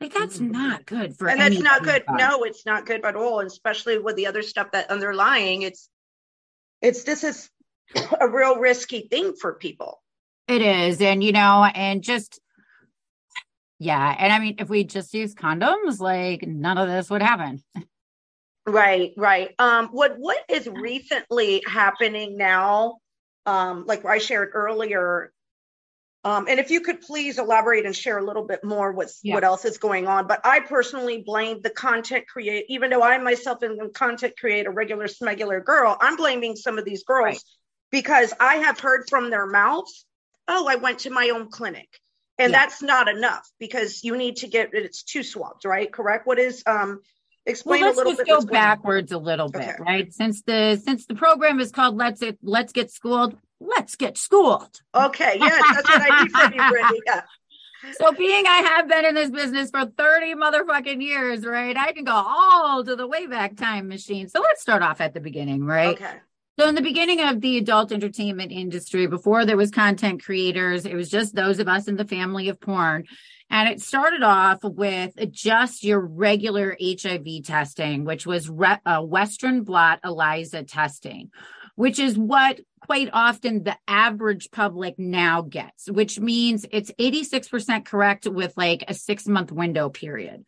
Like 0.00 0.12
that's 0.12 0.36
mm-hmm. 0.36 0.50
not 0.50 0.86
good 0.86 1.16
for 1.16 1.28
and 1.28 1.40
that's 1.40 1.58
not 1.60 1.82
good. 1.82 2.04
No, 2.10 2.42
it's 2.42 2.66
not 2.66 2.84
good 2.84 3.04
at 3.04 3.16
all. 3.16 3.40
Especially 3.40 3.98
with 3.98 4.16
the 4.16 4.26
other 4.26 4.42
stuff 4.42 4.72
that 4.72 4.90
underlying, 4.90 5.62
it's 5.62 5.88
it's 6.82 7.04
this 7.04 7.24
is 7.24 7.48
a 8.20 8.28
real 8.28 8.56
risky 8.56 9.08
thing 9.08 9.34
for 9.34 9.54
people. 9.54 10.02
It 10.48 10.60
is, 10.60 11.00
and 11.00 11.22
you 11.22 11.32
know, 11.32 11.64
and 11.64 12.02
just 12.02 12.40
yeah, 13.78 14.14
and 14.18 14.32
I 14.32 14.38
mean, 14.38 14.56
if 14.58 14.68
we 14.68 14.84
just 14.84 15.12
use 15.14 15.34
condoms, 15.34 16.00
like 16.00 16.46
none 16.46 16.78
of 16.78 16.88
this 16.88 17.10
would 17.10 17.22
happen. 17.22 17.62
Right, 18.66 19.12
right. 19.16 19.50
Um, 19.58 19.88
what 19.88 20.16
what 20.18 20.38
is 20.48 20.66
recently 20.66 21.62
happening 21.66 22.36
now? 22.36 22.98
Um, 23.46 23.84
like 23.86 24.04
I 24.04 24.18
shared 24.18 24.50
earlier, 24.54 25.32
um, 26.24 26.46
and 26.48 26.58
if 26.58 26.70
you 26.70 26.80
could 26.80 27.02
please 27.02 27.38
elaborate 27.38 27.84
and 27.84 27.94
share 27.94 28.16
a 28.16 28.24
little 28.24 28.46
bit 28.46 28.64
more 28.64 28.92
what's 28.92 29.20
yeah. 29.22 29.34
what 29.34 29.44
else 29.44 29.66
is 29.66 29.76
going 29.76 30.06
on. 30.06 30.26
But 30.26 30.40
I 30.44 30.60
personally 30.60 31.22
blame 31.26 31.60
the 31.60 31.68
content 31.68 32.26
create, 32.26 32.64
even 32.68 32.88
though 32.88 33.02
I 33.02 33.18
myself 33.18 33.62
am 33.62 33.78
a 33.80 33.90
content 33.90 34.34
creator, 34.38 34.70
regular 34.70 35.08
smegular 35.08 35.62
girl, 35.62 35.98
I'm 36.00 36.16
blaming 36.16 36.56
some 36.56 36.78
of 36.78 36.86
these 36.86 37.04
girls 37.04 37.24
right. 37.24 37.42
because 37.90 38.32
I 38.40 38.56
have 38.56 38.80
heard 38.80 39.10
from 39.10 39.28
their 39.28 39.46
mouths, 39.46 40.06
oh, 40.48 40.66
I 40.66 40.76
went 40.76 41.00
to 41.00 41.10
my 41.10 41.30
own 41.30 41.50
clinic. 41.50 41.88
And 42.38 42.52
yeah. 42.52 42.58
that's 42.58 42.82
not 42.82 43.08
enough 43.08 43.48
because 43.60 44.02
you 44.02 44.16
need 44.16 44.36
to 44.36 44.48
get 44.48 44.70
it's 44.72 45.02
two 45.02 45.22
swabs, 45.22 45.64
right? 45.64 45.90
Correct. 45.92 46.26
What 46.26 46.38
is 46.38 46.62
um 46.66 47.00
explain 47.46 47.82
well, 47.82 47.90
let's 47.90 47.96
a 47.96 47.98
little 47.98 48.12
just 48.12 48.26
bit 48.26 48.46
go 48.48 48.52
backwards 48.52 49.12
a 49.12 49.18
little 49.18 49.48
bit 49.48 49.62
okay. 49.62 49.76
right 49.78 50.12
since 50.14 50.40
the 50.42 50.80
since 50.82 51.04
the 51.04 51.14
program 51.14 51.60
is 51.60 51.70
called 51.70 51.94
let's 51.94 52.22
it 52.22 52.38
let's 52.42 52.72
get 52.72 52.90
schooled 52.90 53.36
let's 53.60 53.96
get 53.96 54.16
schooled 54.16 54.80
okay 54.94 55.36
yes 55.38 55.62
that's 55.74 55.88
what 55.90 56.10
i 56.10 56.22
need 56.22 56.30
from 56.30 56.52
you 56.54 56.70
brittany 56.70 57.00
yeah 57.06 57.20
so 58.00 58.12
being 58.12 58.46
I 58.46 58.56
have 58.76 58.88
been 58.88 59.04
in 59.04 59.14
this 59.14 59.30
business 59.30 59.70
for 59.70 59.84
30 59.84 60.34
motherfucking 60.36 61.02
years, 61.02 61.44
right? 61.44 61.76
I 61.76 61.92
can 61.92 62.04
go 62.04 62.14
all 62.14 62.84
to 62.84 62.96
the 62.96 63.06
way 63.06 63.26
back 63.26 63.56
Time 63.56 63.88
machine. 63.88 64.28
So 64.28 64.40
let's 64.40 64.62
start 64.62 64.82
off 64.82 65.00
at 65.00 65.14
the 65.14 65.20
beginning, 65.20 65.64
right? 65.64 65.94
Okay. 65.94 66.14
So 66.58 66.68
in 66.68 66.76
the 66.76 66.82
beginning 66.82 67.20
of 67.20 67.40
the 67.40 67.58
adult 67.58 67.90
entertainment 67.90 68.52
industry, 68.52 69.08
before 69.08 69.44
there 69.44 69.56
was 69.56 69.72
content 69.72 70.22
creators, 70.22 70.86
it 70.86 70.94
was 70.94 71.10
just 71.10 71.34
those 71.34 71.58
of 71.58 71.66
us 71.66 71.88
in 71.88 71.96
the 71.96 72.04
family 72.04 72.48
of 72.48 72.60
porn. 72.60 73.06
And 73.50 73.68
it 73.68 73.82
started 73.82 74.22
off 74.22 74.58
with 74.62 75.14
just 75.32 75.82
your 75.82 75.98
regular 76.00 76.76
HIV 76.80 77.42
testing, 77.44 78.04
which 78.04 78.24
was 78.24 78.48
re- 78.48 78.78
uh, 78.86 79.00
Western 79.02 79.64
blot 79.64 79.98
ELISA 80.04 80.62
testing, 80.64 81.30
which 81.74 81.98
is 81.98 82.16
what 82.16 82.60
quite 82.86 83.10
often 83.12 83.64
the 83.64 83.76
average 83.88 84.50
public 84.52 84.96
now 84.96 85.42
gets, 85.42 85.90
which 85.90 86.20
means 86.20 86.66
it's 86.70 86.92
86% 87.00 87.84
correct 87.84 88.26
with 88.26 88.56
like 88.56 88.84
a 88.86 88.94
six 88.94 89.26
month 89.26 89.50
window 89.50 89.88
period. 89.88 90.44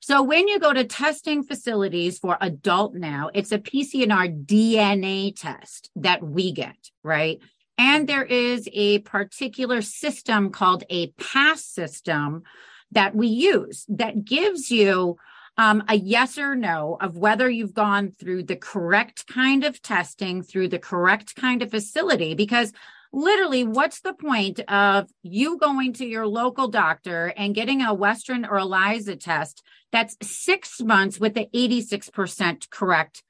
So 0.00 0.22
when 0.22 0.48
you 0.48 0.58
go 0.58 0.72
to 0.72 0.84
testing 0.84 1.42
facilities 1.42 2.18
for 2.18 2.38
adult 2.40 2.94
now, 2.94 3.30
it's 3.34 3.52
a 3.52 3.58
PCNR 3.58 4.44
DNA 4.44 5.34
test 5.34 5.90
that 5.96 6.22
we 6.22 6.52
get, 6.52 6.90
right? 7.02 7.38
And 7.76 8.08
there 8.08 8.24
is 8.24 8.68
a 8.72 8.98
particular 9.00 9.82
system 9.82 10.50
called 10.50 10.84
a 10.90 11.08
pass 11.12 11.64
system 11.64 12.42
that 12.90 13.14
we 13.14 13.28
use 13.28 13.84
that 13.88 14.24
gives 14.24 14.70
you 14.70 15.16
um, 15.56 15.82
a 15.88 15.96
yes 15.96 16.38
or 16.38 16.54
no 16.54 16.96
of 17.00 17.16
whether 17.16 17.50
you've 17.50 17.74
gone 17.74 18.12
through 18.12 18.44
the 18.44 18.56
correct 18.56 19.26
kind 19.26 19.64
of 19.64 19.82
testing 19.82 20.42
through 20.42 20.68
the 20.68 20.78
correct 20.78 21.34
kind 21.34 21.62
of 21.62 21.70
facility. 21.70 22.34
Because 22.34 22.72
literally, 23.12 23.64
what's 23.64 24.00
the 24.00 24.14
point 24.14 24.60
of 24.68 25.08
you 25.22 25.58
going 25.58 25.92
to 25.94 26.06
your 26.06 26.26
local 26.26 26.68
doctor 26.68 27.32
and 27.36 27.54
getting 27.54 27.82
a 27.82 27.94
Western 27.94 28.44
or 28.44 28.58
ELISA 28.58 29.16
test 29.16 29.62
that's 29.92 30.16
six 30.22 30.80
months 30.80 31.18
with 31.18 31.34
the 31.34 31.48
86% 31.54 32.70
correct 32.70 33.22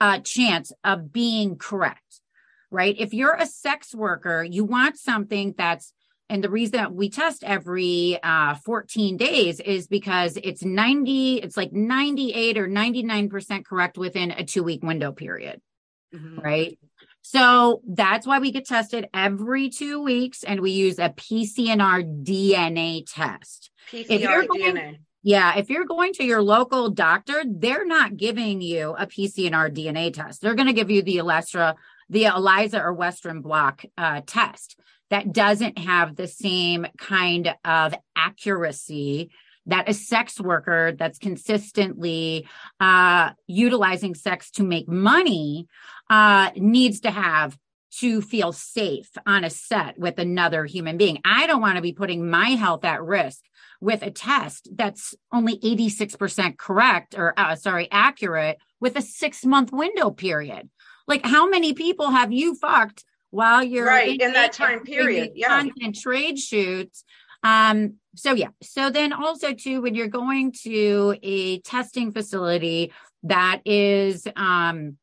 uh, 0.00 0.18
chance 0.18 0.72
of 0.84 1.12
being 1.12 1.56
correct? 1.56 2.22
right? 2.72 2.96
If 2.98 3.12
you're 3.14 3.34
a 3.34 3.46
sex 3.46 3.94
worker, 3.94 4.42
you 4.42 4.64
want 4.64 4.98
something 4.98 5.54
that's 5.56 5.92
and 6.28 6.42
the 6.42 6.48
reason 6.48 6.78
that 6.78 6.94
we 6.94 7.10
test 7.10 7.44
every 7.44 8.18
uh, 8.22 8.54
14 8.54 9.18
days 9.18 9.60
is 9.60 9.86
because 9.86 10.38
it's 10.42 10.64
90, 10.64 11.36
it's 11.36 11.58
like 11.58 11.74
98 11.74 12.56
or 12.56 12.66
99% 12.66 13.66
correct 13.66 13.98
within 13.98 14.30
a 14.30 14.42
two 14.42 14.62
week 14.62 14.82
window 14.82 15.12
period. 15.12 15.60
Mm-hmm. 16.14 16.40
Right. 16.40 16.78
So 17.22 17.82
that's 17.88 18.26
why 18.26 18.38
we 18.38 18.52
get 18.52 18.66
tested 18.66 19.08
every 19.14 19.70
two 19.70 20.02
weeks 20.02 20.42
and 20.42 20.60
we 20.60 20.72
use 20.72 20.98
a 20.98 21.10
PCNR 21.10 22.24
DNA 22.24 23.04
test. 23.06 23.70
PCNR 23.90 24.48
going, 24.48 24.74
DNA. 24.74 24.98
Yeah. 25.22 25.56
If 25.56 25.70
you're 25.70 25.84
going 25.84 26.12
to 26.14 26.24
your 26.24 26.42
local 26.42 26.90
doctor, 26.90 27.42
they're 27.46 27.86
not 27.86 28.16
giving 28.16 28.60
you 28.60 28.94
a 28.98 29.06
PCNR 29.06 29.74
DNA 29.74 30.12
test. 30.12 30.42
They're 30.42 30.56
going 30.56 30.66
to 30.66 30.74
give 30.74 30.90
you 30.90 31.02
the 31.02 31.18
ELISA 31.18 31.76
the 32.12 32.26
ELISA 32.26 32.80
or 32.80 32.92
Western 32.92 33.40
blot 33.40 33.84
uh, 33.96 34.20
test 34.26 34.78
that 35.08 35.32
doesn't 35.32 35.78
have 35.78 36.14
the 36.14 36.28
same 36.28 36.86
kind 36.98 37.54
of 37.64 37.94
accuracy 38.14 39.30
that 39.66 39.88
a 39.88 39.94
sex 39.94 40.40
worker 40.40 40.92
that's 40.92 41.18
consistently 41.18 42.46
uh, 42.80 43.30
utilizing 43.46 44.14
sex 44.14 44.50
to 44.50 44.62
make 44.62 44.88
money 44.88 45.66
uh, 46.12 46.50
needs 46.56 47.00
to 47.00 47.10
have 47.10 47.56
to 47.90 48.20
feel 48.20 48.52
safe 48.52 49.08
on 49.24 49.44
a 49.44 49.50
set 49.50 49.98
with 49.98 50.18
another 50.18 50.66
human 50.66 50.98
being. 50.98 51.18
I 51.24 51.46
don't 51.46 51.62
want 51.62 51.76
to 51.76 51.82
be 51.82 51.94
putting 51.94 52.28
my 52.28 52.50
health 52.50 52.84
at 52.84 53.02
risk 53.02 53.40
with 53.80 54.02
a 54.02 54.10
test 54.10 54.68
that's 54.76 55.14
only 55.32 55.58
86% 55.58 56.58
correct 56.58 57.14
or 57.16 57.32
uh, 57.38 57.56
sorry, 57.56 57.88
accurate 57.90 58.58
with 58.78 58.94
a 58.96 59.00
six 59.00 59.42
month 59.46 59.72
window 59.72 60.10
period. 60.10 60.68
Like 61.08 61.24
how 61.24 61.48
many 61.48 61.72
people 61.72 62.10
have 62.10 62.30
you 62.30 62.56
fucked 62.56 63.04
while 63.30 63.64
you're 63.64 63.86
right 63.86 64.20
in, 64.20 64.20
in 64.20 64.32
that 64.34 64.52
time 64.52 64.84
period? 64.84 65.32
Yeah. 65.34 65.48
Content 65.48 65.98
trade 65.98 66.38
shoots. 66.38 67.04
Um, 67.42 67.94
so 68.16 68.34
yeah. 68.34 68.48
So 68.62 68.90
then 68.90 69.14
also 69.14 69.54
too, 69.54 69.80
when 69.80 69.94
you're 69.94 70.08
going 70.08 70.52
to 70.64 71.16
a 71.22 71.60
testing 71.60 72.12
facility 72.12 72.92
that 73.22 73.62
is, 73.64 74.26
um, 74.36 74.98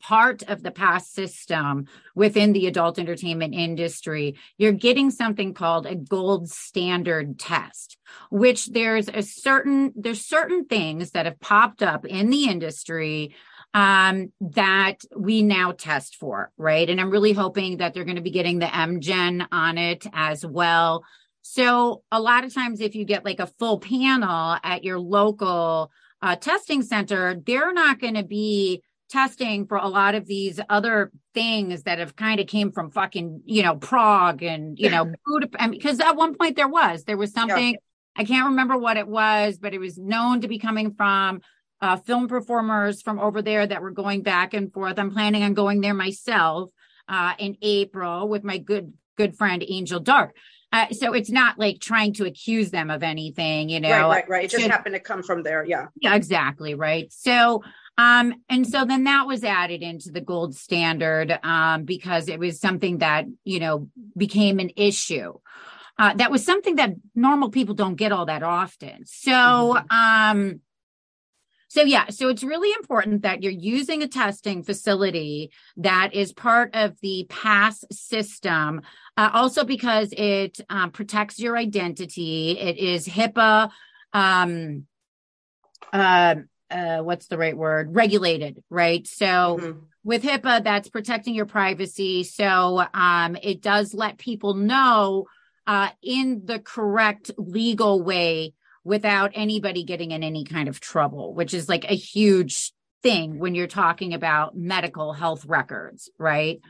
part 0.00 0.42
of 0.44 0.62
the 0.62 0.70
PASS 0.70 1.08
system 1.08 1.86
within 2.14 2.52
the 2.52 2.66
adult 2.66 2.98
entertainment 2.98 3.54
industry, 3.54 4.36
you're 4.56 4.72
getting 4.72 5.10
something 5.10 5.54
called 5.54 5.86
a 5.86 5.94
gold 5.94 6.48
standard 6.48 7.38
test, 7.38 7.96
which 8.30 8.66
there's 8.66 9.08
a 9.08 9.22
certain, 9.22 9.92
there's 9.96 10.24
certain 10.24 10.64
things 10.66 11.12
that 11.12 11.26
have 11.26 11.40
popped 11.40 11.82
up 11.82 12.04
in 12.04 12.30
the 12.30 12.44
industry 12.44 13.34
um, 13.74 14.32
that 14.40 15.04
we 15.16 15.42
now 15.42 15.72
test 15.72 16.16
for, 16.16 16.50
right? 16.56 16.88
And 16.88 17.00
I'm 17.00 17.10
really 17.10 17.32
hoping 17.32 17.78
that 17.78 17.94
they're 17.94 18.04
going 18.04 18.16
to 18.16 18.22
be 18.22 18.30
getting 18.30 18.58
the 18.58 18.66
MGen 18.66 19.46
on 19.52 19.78
it 19.78 20.06
as 20.12 20.44
well. 20.44 21.04
So 21.42 22.02
a 22.10 22.20
lot 22.20 22.44
of 22.44 22.52
times, 22.52 22.80
if 22.80 22.94
you 22.94 23.04
get 23.04 23.24
like 23.24 23.40
a 23.40 23.46
full 23.46 23.78
panel 23.78 24.58
at 24.62 24.84
your 24.84 24.98
local 24.98 25.90
uh, 26.20 26.36
testing 26.36 26.82
center, 26.82 27.40
they're 27.46 27.72
not 27.72 28.00
going 28.00 28.14
to 28.14 28.24
be 28.24 28.82
testing 29.08 29.66
for 29.66 29.76
a 29.76 29.88
lot 29.88 30.14
of 30.14 30.26
these 30.26 30.60
other 30.68 31.10
things 31.34 31.84
that 31.84 31.98
have 31.98 32.16
kind 32.16 32.40
of 32.40 32.46
came 32.46 32.72
from 32.72 32.90
fucking, 32.90 33.42
you 33.44 33.62
know, 33.62 33.76
Prague 33.76 34.42
and, 34.42 34.78
you 34.78 34.90
know, 34.90 35.12
Budapest. 35.26 35.70
Because 35.70 36.00
at 36.00 36.16
one 36.16 36.34
point 36.34 36.56
there 36.56 36.68
was, 36.68 37.04
there 37.04 37.16
was 37.16 37.32
something, 37.32 37.72
yeah. 37.72 37.78
I 38.16 38.24
can't 38.24 38.48
remember 38.48 38.76
what 38.76 38.96
it 38.96 39.08
was, 39.08 39.58
but 39.58 39.74
it 39.74 39.78
was 39.78 39.98
known 39.98 40.42
to 40.42 40.48
be 40.48 40.58
coming 40.58 40.94
from 40.94 41.40
uh, 41.80 41.96
film 41.96 42.28
performers 42.28 43.02
from 43.02 43.18
over 43.18 43.42
there 43.42 43.66
that 43.66 43.82
were 43.82 43.92
going 43.92 44.22
back 44.22 44.54
and 44.54 44.72
forth. 44.72 44.98
I'm 44.98 45.12
planning 45.12 45.42
on 45.42 45.54
going 45.54 45.80
there 45.80 45.94
myself 45.94 46.70
uh, 47.08 47.34
in 47.38 47.56
April 47.62 48.28
with 48.28 48.44
my 48.44 48.58
good, 48.58 48.92
good 49.16 49.36
friend 49.36 49.64
Angel 49.66 50.00
Dark. 50.00 50.36
Uh, 50.70 50.88
so 50.90 51.14
it's 51.14 51.30
not 51.30 51.58
like 51.58 51.80
trying 51.80 52.12
to 52.12 52.26
accuse 52.26 52.70
them 52.70 52.90
of 52.90 53.02
anything, 53.02 53.70
you 53.70 53.80
know. 53.80 53.90
Right, 53.90 54.08
right, 54.08 54.28
right. 54.28 54.44
It 54.44 54.50
just 54.50 54.66
happened 54.66 54.94
to 54.94 55.00
come 55.00 55.22
from 55.22 55.42
there. 55.42 55.64
Yeah. 55.64 55.86
Yeah, 56.00 56.14
exactly. 56.14 56.74
Right. 56.74 57.10
So 57.10 57.62
um, 57.98 58.42
and 58.48 58.64
so 58.64 58.84
then 58.84 59.04
that 59.04 59.26
was 59.26 59.42
added 59.42 59.82
into 59.82 60.12
the 60.12 60.20
gold 60.20 60.54
standard 60.54 61.36
um, 61.42 61.82
because 61.82 62.28
it 62.28 62.38
was 62.38 62.60
something 62.60 62.98
that, 62.98 63.26
you 63.42 63.58
know, 63.58 63.88
became 64.16 64.60
an 64.60 64.70
issue. 64.76 65.34
Uh, 65.98 66.14
that 66.14 66.30
was 66.30 66.44
something 66.44 66.76
that 66.76 66.90
normal 67.16 67.50
people 67.50 67.74
don't 67.74 67.96
get 67.96 68.12
all 68.12 68.26
that 68.26 68.44
often. 68.44 69.04
So, 69.04 69.32
mm-hmm. 69.32 69.86
um, 69.90 70.60
so 71.66 71.82
yeah, 71.82 72.08
so 72.10 72.28
it's 72.28 72.44
really 72.44 72.72
important 72.78 73.22
that 73.22 73.42
you're 73.42 73.50
using 73.52 74.02
a 74.04 74.08
testing 74.08 74.62
facility 74.62 75.50
that 75.78 76.14
is 76.14 76.32
part 76.32 76.74
of 76.74 76.98
the 77.02 77.26
PASS 77.28 77.84
system. 77.90 78.82
Uh, 79.16 79.30
also 79.34 79.64
because 79.64 80.14
it 80.16 80.60
um, 80.70 80.92
protects 80.92 81.40
your 81.40 81.56
identity. 81.56 82.52
It 82.52 82.78
is 82.78 83.08
HIPAA 83.08 83.70
um, 84.12 84.86
uh, 85.92 86.36
uh, 86.70 86.98
what's 86.98 87.26
the 87.26 87.38
right 87.38 87.56
word? 87.56 87.94
Regulated, 87.94 88.62
right? 88.70 89.06
So 89.06 89.26
mm-hmm. 89.26 89.78
with 90.04 90.22
HIPAA, 90.22 90.64
that's 90.64 90.88
protecting 90.88 91.34
your 91.34 91.46
privacy. 91.46 92.24
So 92.24 92.84
um, 92.94 93.36
it 93.42 93.60
does 93.60 93.94
let 93.94 94.18
people 94.18 94.54
know 94.54 95.26
uh, 95.66 95.90
in 96.02 96.42
the 96.44 96.58
correct 96.58 97.30
legal 97.36 98.02
way 98.02 98.54
without 98.84 99.32
anybody 99.34 99.84
getting 99.84 100.12
in 100.12 100.22
any 100.22 100.44
kind 100.44 100.68
of 100.68 100.80
trouble, 100.80 101.34
which 101.34 101.52
is 101.52 101.68
like 101.68 101.84
a 101.84 101.94
huge 101.94 102.72
thing 103.02 103.38
when 103.38 103.54
you're 103.54 103.66
talking 103.66 104.14
about 104.14 104.56
medical 104.56 105.12
health 105.12 105.44
records, 105.46 106.10
right? 106.18 106.60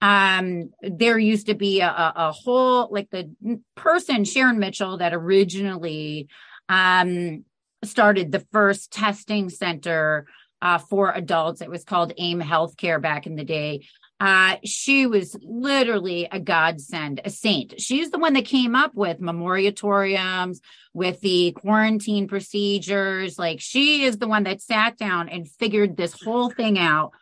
Um, 0.00 0.70
there 0.82 1.18
used 1.18 1.46
to 1.46 1.54
be 1.54 1.80
a, 1.80 1.88
a 1.88 2.32
whole, 2.32 2.88
like 2.90 3.10
the 3.10 3.30
person, 3.74 4.24
Sharon 4.24 4.58
Mitchell, 4.58 4.98
that 4.98 5.14
originally 5.14 6.28
um, 6.68 7.44
started 7.88 8.32
the 8.32 8.46
first 8.52 8.92
testing 8.92 9.50
center 9.50 10.26
uh, 10.62 10.78
for 10.78 11.12
adults. 11.12 11.60
It 11.60 11.70
was 11.70 11.84
called 11.84 12.12
AIM 12.16 12.40
Healthcare 12.40 13.00
back 13.00 13.26
in 13.26 13.36
the 13.36 13.44
day. 13.44 13.86
Uh, 14.18 14.56
she 14.64 15.06
was 15.06 15.36
literally 15.42 16.26
a 16.32 16.40
godsend, 16.40 17.20
a 17.24 17.30
saint. 17.30 17.78
She's 17.78 18.10
the 18.10 18.18
one 18.18 18.32
that 18.32 18.46
came 18.46 18.74
up 18.74 18.94
with 18.94 19.20
memoriatoriums, 19.20 20.60
with 20.94 21.20
the 21.20 21.52
quarantine 21.52 22.26
procedures. 22.26 23.38
Like 23.38 23.60
she 23.60 24.04
is 24.04 24.16
the 24.16 24.28
one 24.28 24.44
that 24.44 24.62
sat 24.62 24.96
down 24.96 25.28
and 25.28 25.50
figured 25.50 25.96
this 25.96 26.14
whole 26.22 26.48
thing 26.48 26.78
out 26.78 27.12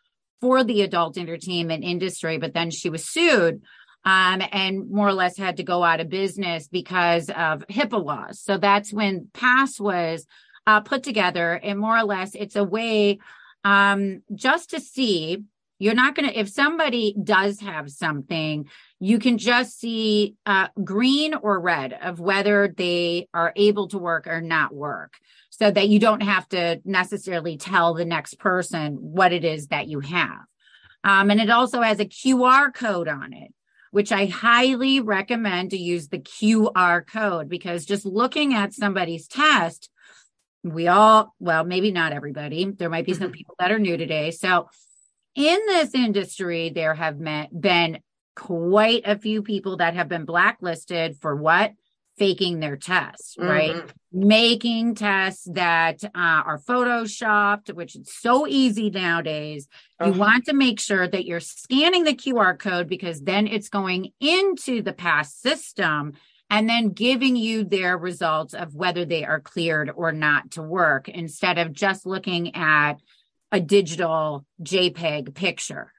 for 0.40 0.62
the 0.62 0.82
adult 0.82 1.18
entertainment 1.18 1.82
industry. 1.82 2.38
But 2.38 2.54
then 2.54 2.70
she 2.70 2.90
was 2.90 3.08
sued 3.08 3.62
um, 4.04 4.42
and 4.52 4.90
more 4.90 5.08
or 5.08 5.14
less 5.14 5.36
had 5.36 5.56
to 5.56 5.62
go 5.62 5.82
out 5.82 6.00
of 6.00 6.08
business 6.08 6.68
because 6.68 7.30
of 7.30 7.66
HIPAA 7.68 8.04
laws. 8.04 8.40
So 8.40 8.58
that's 8.58 8.92
when 8.92 9.28
PASS 9.32 9.80
was 9.80 10.26
uh, 10.66 10.80
put 10.80 11.02
together, 11.02 11.52
and 11.52 11.78
more 11.78 11.96
or 11.96 12.04
less, 12.04 12.34
it's 12.34 12.56
a 12.56 12.64
way 12.64 13.18
um, 13.64 14.22
just 14.34 14.70
to 14.70 14.80
see. 14.80 15.44
You're 15.80 15.94
not 15.94 16.14
going 16.14 16.28
to, 16.28 16.38
if 16.38 16.48
somebody 16.48 17.16
does 17.20 17.60
have 17.60 17.90
something, 17.90 18.68
you 19.00 19.18
can 19.18 19.38
just 19.38 19.78
see 19.78 20.36
uh, 20.46 20.68
green 20.82 21.34
or 21.34 21.58
red 21.58 21.92
of 21.92 22.20
whether 22.20 22.72
they 22.74 23.28
are 23.34 23.52
able 23.56 23.88
to 23.88 23.98
work 23.98 24.28
or 24.28 24.40
not 24.40 24.72
work 24.72 25.14
so 25.50 25.70
that 25.70 25.88
you 25.88 25.98
don't 25.98 26.22
have 26.22 26.48
to 26.50 26.80
necessarily 26.84 27.56
tell 27.56 27.92
the 27.92 28.04
next 28.04 28.38
person 28.38 28.94
what 28.94 29.32
it 29.32 29.44
is 29.44 29.66
that 29.66 29.88
you 29.88 29.98
have. 30.00 30.44
Um, 31.02 31.30
and 31.30 31.40
it 31.40 31.50
also 31.50 31.82
has 31.82 31.98
a 31.98 32.06
QR 32.06 32.72
code 32.72 33.08
on 33.08 33.32
it 33.32 33.52
which 33.94 34.10
I 34.10 34.26
highly 34.26 34.98
recommend 34.98 35.70
to 35.70 35.78
use 35.78 36.08
the 36.08 36.18
QR 36.18 37.06
code 37.06 37.48
because 37.48 37.84
just 37.84 38.04
looking 38.04 38.52
at 38.52 38.74
somebody's 38.74 39.28
test, 39.28 39.88
we 40.64 40.88
all, 40.88 41.34
well, 41.38 41.64
maybe 41.64 41.92
not 41.92 42.12
everybody. 42.12 42.64
There 42.64 42.90
might 42.90 43.06
be 43.06 43.14
some 43.14 43.28
mm-hmm. 43.28 43.32
people 43.32 43.54
that 43.58 43.70
are 43.70 43.78
new 43.78 43.96
today. 43.96 44.30
So 44.30 44.68
in 45.34 45.60
this 45.66 45.94
industry, 45.94 46.70
there 46.70 46.94
have 46.94 47.18
been 47.18 48.00
quite 48.34 49.02
a 49.04 49.18
few 49.18 49.42
people 49.42 49.76
that 49.76 49.94
have 49.94 50.08
been 50.08 50.24
blacklisted 50.24 51.16
for 51.20 51.36
what? 51.36 51.72
faking 52.18 52.60
their 52.60 52.76
tests, 52.76 53.36
right? 53.38 53.74
Mm-hmm. 53.74 54.28
Making 54.28 54.94
tests 54.94 55.48
that 55.52 56.04
uh, 56.04 56.08
are 56.14 56.58
photoshopped, 56.58 57.74
which 57.74 57.96
is 57.96 58.12
so 58.14 58.46
easy 58.46 58.90
nowadays. 58.90 59.66
You 60.00 60.10
uh-huh. 60.10 60.18
want 60.18 60.44
to 60.46 60.54
make 60.54 60.78
sure 60.78 61.08
that 61.08 61.24
you're 61.24 61.40
scanning 61.40 62.04
the 62.04 62.14
QR 62.14 62.58
code 62.58 62.88
because 62.88 63.20
then 63.20 63.46
it's 63.46 63.68
going 63.68 64.12
into 64.20 64.82
the 64.82 64.92
PASS 64.92 65.34
system 65.34 66.12
and 66.50 66.68
then 66.68 66.90
giving 66.90 67.36
you 67.36 67.64
their 67.64 67.96
results 67.96 68.54
of 68.54 68.74
whether 68.74 69.04
they 69.04 69.24
are 69.24 69.40
cleared 69.40 69.90
or 69.94 70.12
not 70.12 70.52
to 70.52 70.62
work 70.62 71.08
instead 71.08 71.58
of 71.58 71.72
just 71.72 72.06
looking 72.06 72.54
at 72.54 72.94
a 73.50 73.60
digital 73.60 74.44
JPEG 74.62 75.34
picture. 75.34 75.92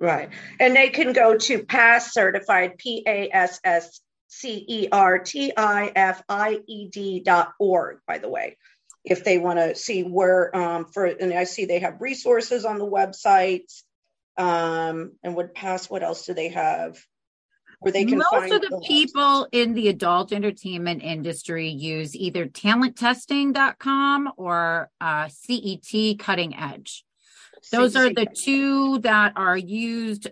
Right. 0.00 0.30
And 0.58 0.74
they 0.74 0.88
can 0.88 1.12
go 1.12 1.36
to 1.36 1.64
PASS 1.64 2.12
certified, 2.12 2.78
P 2.78 3.04
A 3.06 3.30
S 3.32 3.60
S 3.62 4.00
C 4.28 4.64
E 4.68 4.88
R 4.90 5.18
T 5.18 5.52
I 5.56 5.92
F 5.94 6.22
I 6.28 6.58
E 6.66 6.88
D 6.88 7.20
dot 7.20 7.52
org, 7.58 7.98
by 8.06 8.18
the 8.18 8.28
way, 8.28 8.56
if 9.04 9.22
they 9.24 9.38
want 9.38 9.58
to 9.58 9.74
see 9.74 10.02
where, 10.02 10.54
um, 10.56 10.86
for, 10.86 11.04
and 11.06 11.32
I 11.32 11.44
see 11.44 11.66
they 11.66 11.80
have 11.80 12.00
resources 12.00 12.64
on 12.64 12.78
the 12.78 12.86
website. 12.86 13.70
Um, 14.38 15.12
and 15.22 15.36
would 15.36 15.54
pass, 15.54 15.90
what 15.90 16.02
else 16.02 16.24
do 16.24 16.32
they 16.32 16.48
have? 16.48 16.96
Where 17.82 17.92
they 17.92 18.04
can 18.04 18.18
Most 18.18 18.52
of 18.52 18.60
the 18.62 18.80
people 18.86 19.48
in 19.52 19.74
the 19.74 19.88
adult 19.88 20.32
entertainment 20.32 21.02
industry 21.02 21.68
use 21.68 22.14
either 22.16 22.46
talenttesting.com 22.46 24.32
or 24.36 24.90
uh, 25.00 25.28
CET 25.28 26.18
Cutting 26.18 26.56
Edge. 26.56 27.04
Those 27.70 27.96
are 27.96 28.12
the 28.12 28.26
two 28.26 28.98
that 29.00 29.32
are 29.36 29.56
used 29.56 30.28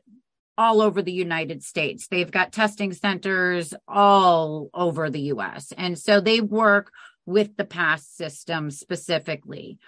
all 0.59 0.83
over 0.83 1.01
the 1.01 1.13
United 1.13 1.63
States. 1.63 2.07
They've 2.07 2.31
got 2.31 2.53
testing 2.53 2.93
centers 2.93 3.73
all 3.89 4.69
over 4.75 5.09
the 5.09 5.33
US. 5.33 5.73
And 5.77 5.99
so 5.99 6.21
they 6.21 6.41
work 6.41 6.93
with 7.25 7.57
the 7.57 7.65
PASS 7.65 8.07
system 8.07 8.71
specifically. 8.71 9.79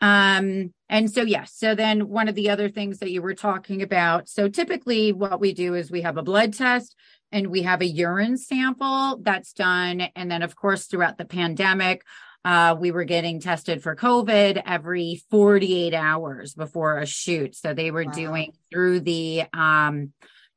Um, 0.00 0.72
and 0.88 1.10
so, 1.10 1.22
yes. 1.22 1.54
So 1.54 1.74
then 1.74 2.08
one 2.08 2.28
of 2.28 2.34
the 2.34 2.50
other 2.50 2.68
things 2.68 2.98
that 2.98 3.10
you 3.10 3.22
were 3.22 3.34
talking 3.34 3.82
about. 3.82 4.28
So 4.28 4.48
typically 4.48 5.12
what 5.12 5.40
we 5.40 5.54
do 5.54 5.74
is 5.74 5.90
we 5.90 6.02
have 6.02 6.16
a 6.16 6.22
blood 6.22 6.52
test 6.54 6.94
and 7.32 7.48
we 7.48 7.62
have 7.62 7.80
a 7.80 7.86
urine 7.86 8.36
sample 8.36 9.18
that's 9.22 9.52
done. 9.52 10.02
And 10.14 10.30
then 10.30 10.42
of 10.42 10.54
course, 10.56 10.86
throughout 10.86 11.18
the 11.18 11.24
pandemic, 11.24 12.04
uh, 12.44 12.76
we 12.78 12.90
were 12.90 13.04
getting 13.04 13.40
tested 13.40 13.82
for 13.82 13.96
COVID 13.96 14.62
every 14.66 15.22
48 15.30 15.94
hours 15.94 16.54
before 16.54 16.98
a 16.98 17.06
shoot. 17.06 17.56
So 17.56 17.72
they 17.72 17.90
were 17.90 18.04
wow. 18.04 18.12
doing 18.12 18.52
through 18.70 19.00
the, 19.00 19.44
um, 19.54 20.12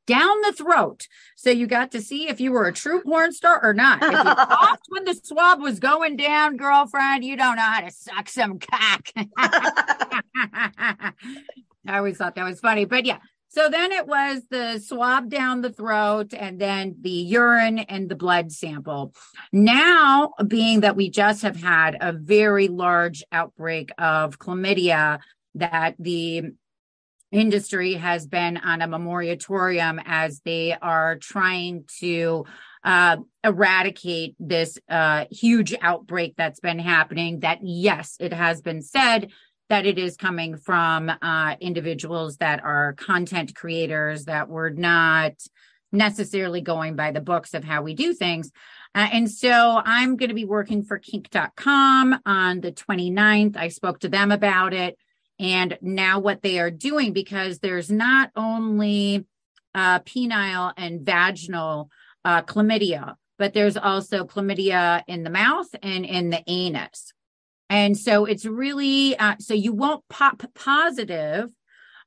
down 0.08 0.40
the 0.40 0.52
throat. 0.52 1.06
So 1.36 1.50
you 1.50 1.66
got 1.66 1.92
to 1.92 2.00
see 2.00 2.28
if 2.28 2.40
you 2.40 2.50
were 2.50 2.66
a 2.66 2.72
true 2.72 3.02
porn 3.02 3.32
star 3.32 3.62
or 3.62 3.74
not. 3.74 4.02
If 4.02 4.10
you 4.10 4.16
coughed 4.24 4.86
when 4.88 5.04
the 5.04 5.14
swab 5.14 5.60
was 5.60 5.78
going 5.78 6.16
down, 6.16 6.56
girlfriend, 6.56 7.24
you 7.24 7.36
don't 7.36 7.56
know 7.56 7.62
how 7.62 7.82
to 7.82 7.90
suck 7.90 8.28
some 8.28 8.58
cock. 8.58 9.08
I 9.36 11.12
always 11.86 12.16
thought 12.16 12.34
that 12.34 12.44
was 12.44 12.58
funny. 12.58 12.86
But 12.86 13.04
yeah. 13.04 13.18
So 13.50 13.68
then 13.70 13.92
it 13.92 14.06
was 14.06 14.42
the 14.50 14.78
swab 14.78 15.30
down 15.30 15.62
the 15.62 15.72
throat 15.72 16.34
and 16.34 16.60
then 16.60 16.96
the 17.00 17.10
urine 17.10 17.78
and 17.78 18.08
the 18.08 18.14
blood 18.14 18.52
sample. 18.52 19.14
Now, 19.52 20.32
being 20.46 20.80
that 20.80 20.96
we 20.96 21.08
just 21.08 21.42
have 21.42 21.56
had 21.56 21.96
a 22.00 22.12
very 22.12 22.68
large 22.68 23.22
outbreak 23.32 23.90
of 23.98 24.38
chlamydia 24.38 25.20
that 25.54 25.94
the 25.98 26.52
industry 27.30 27.94
has 27.94 28.26
been 28.26 28.56
on 28.56 28.82
a 28.82 28.98
moratorium 28.98 30.00
as 30.04 30.40
they 30.40 30.76
are 30.80 31.16
trying 31.16 31.84
to 32.00 32.44
uh, 32.84 33.16
eradicate 33.44 34.34
this 34.38 34.78
uh, 34.88 35.26
huge 35.30 35.74
outbreak 35.80 36.34
that's 36.36 36.60
been 36.60 36.78
happening. 36.78 37.40
That, 37.40 37.58
yes, 37.62 38.16
it 38.20 38.32
has 38.32 38.62
been 38.62 38.82
said 38.82 39.30
that 39.68 39.84
it 39.84 39.98
is 39.98 40.16
coming 40.16 40.56
from 40.56 41.10
uh, 41.20 41.56
individuals 41.60 42.38
that 42.38 42.64
are 42.64 42.94
content 42.94 43.54
creators 43.54 44.24
that 44.24 44.48
were 44.48 44.70
not 44.70 45.34
necessarily 45.92 46.60
going 46.60 46.96
by 46.96 47.10
the 47.10 47.20
books 47.20 47.54
of 47.54 47.64
how 47.64 47.82
we 47.82 47.94
do 47.94 48.14
things. 48.14 48.50
Uh, 48.94 49.08
and 49.12 49.30
so 49.30 49.80
I'm 49.84 50.16
going 50.16 50.28
to 50.28 50.34
be 50.34 50.44
working 50.44 50.82
for 50.82 50.98
kink.com 50.98 52.20
on 52.24 52.60
the 52.60 52.72
29th. 52.72 53.56
I 53.56 53.68
spoke 53.68 54.00
to 54.00 54.08
them 54.08 54.32
about 54.32 54.72
it 54.72 54.98
and 55.38 55.78
now 55.80 56.18
what 56.18 56.42
they 56.42 56.58
are 56.58 56.70
doing 56.70 57.12
because 57.12 57.58
there's 57.58 57.90
not 57.90 58.30
only 58.36 59.26
uh, 59.74 60.00
penile 60.00 60.72
and 60.76 61.02
vaginal 61.02 61.90
uh, 62.24 62.42
chlamydia, 62.42 63.14
but 63.38 63.54
there's 63.54 63.76
also 63.76 64.24
chlamydia 64.24 65.02
in 65.06 65.22
the 65.22 65.30
mouth 65.30 65.68
and 65.82 66.04
in 66.04 66.30
the 66.30 66.42
anus. 66.46 67.12
And 67.70 67.96
so 67.96 68.24
it's 68.24 68.44
really, 68.44 69.16
uh, 69.16 69.36
so 69.38 69.54
you 69.54 69.72
won't 69.72 70.02
pop 70.08 70.42
positive 70.54 71.50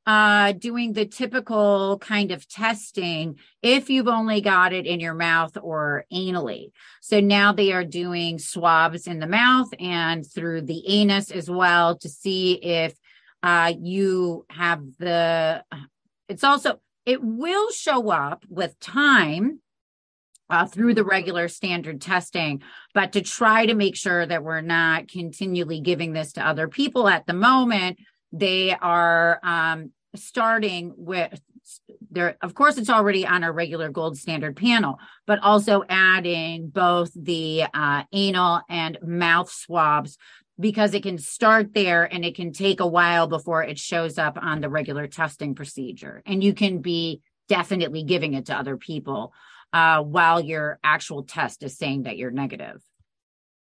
uh, 0.08 0.52
doing 0.54 0.94
the 0.94 1.06
typical 1.06 2.00
kind 2.00 2.32
of 2.32 2.48
testing 2.48 3.38
if 3.62 3.90
you've 3.90 4.08
only 4.08 4.42
got 4.42 4.74
it 4.74 4.88
in 4.88 5.00
your 5.00 5.14
mouth 5.14 5.56
or 5.62 6.06
anally. 6.12 6.72
So 7.02 7.20
now 7.20 7.54
they 7.54 7.72
are 7.72 7.86
doing 7.86 8.40
swabs 8.40 9.06
in 9.06 9.20
the 9.20 9.28
mouth 9.28 9.70
and 9.80 10.26
through 10.26 10.64
the 10.64 10.84
anus 10.88 11.30
as 11.30 11.50
well 11.50 11.98
to 12.00 12.10
see 12.10 12.54
if 12.54 12.96
uh, 13.44 13.74
you 13.80 14.46
have 14.50 14.84
the, 15.00 15.64
it's 16.28 16.44
also, 16.44 16.80
it 17.06 17.24
will 17.24 17.72
show 17.72 18.12
up 18.12 18.46
with 18.50 18.80
time 18.80 19.60
uh, 20.50 20.66
through 20.66 20.94
the 20.94 21.04
regular 21.04 21.48
standard 21.48 22.02
testing, 22.02 22.62
but 22.94 23.14
to 23.14 23.22
try 23.22 23.66
to 23.66 23.74
make 23.74 23.96
sure 23.96 24.26
that 24.26 24.44
we're 24.44 24.62
not 24.62 25.08
continually 25.08 25.80
giving 25.80 26.14
this 26.14 26.34
to 26.34 26.46
other 26.46 26.68
people 26.68 27.08
at 27.08 27.26
the 27.26 27.34
moment, 27.34 27.98
they 28.34 28.76
are 28.76 29.40
um, 29.44 29.92
starting 30.16 30.94
with 30.98 31.40
there. 32.10 32.38
Of 32.42 32.54
course, 32.54 32.78
it's 32.78 32.90
already 32.90 33.26
on 33.26 33.44
our 33.44 33.54
regular 33.54 33.90
gold 33.90 34.18
standard 34.18 34.58
panel, 34.58 34.98
but 35.26 35.40
also 35.40 35.84
adding 35.88 36.68
both 36.68 37.12
the 37.16 37.66
uh, 37.74 38.04
anal 38.12 38.62
and 38.70 38.98
mouth 39.02 39.50
swabs 39.50 40.18
because 40.62 40.94
it 40.94 41.04
can 41.04 41.18
start 41.18 41.74
there 41.74 42.04
and 42.04 42.24
it 42.24 42.36
can 42.36 42.54
take 42.54 42.80
a 42.80 42.88
while 42.88 43.28
before 43.28 43.64
it 43.64 43.80
shows 43.80 44.18
up 44.18 44.38
on 44.42 44.62
the 44.62 44.70
regular 44.70 45.08
testing 45.08 45.56
procedure. 45.56 46.22
And 46.26 46.44
you 46.44 46.54
can 46.54 46.80
be 46.80 47.22
definitely 47.50 48.04
giving 48.04 48.34
it 48.36 48.46
to 48.46 48.56
other 48.56 48.78
people 48.78 49.34
uh, 49.74 50.02
while 50.02 50.40
your 50.40 50.80
actual 50.84 51.24
test 51.24 51.64
is 51.64 51.78
saying 51.78 52.04
that 52.04 52.18
you're 52.18 52.32
negative. 52.32 52.82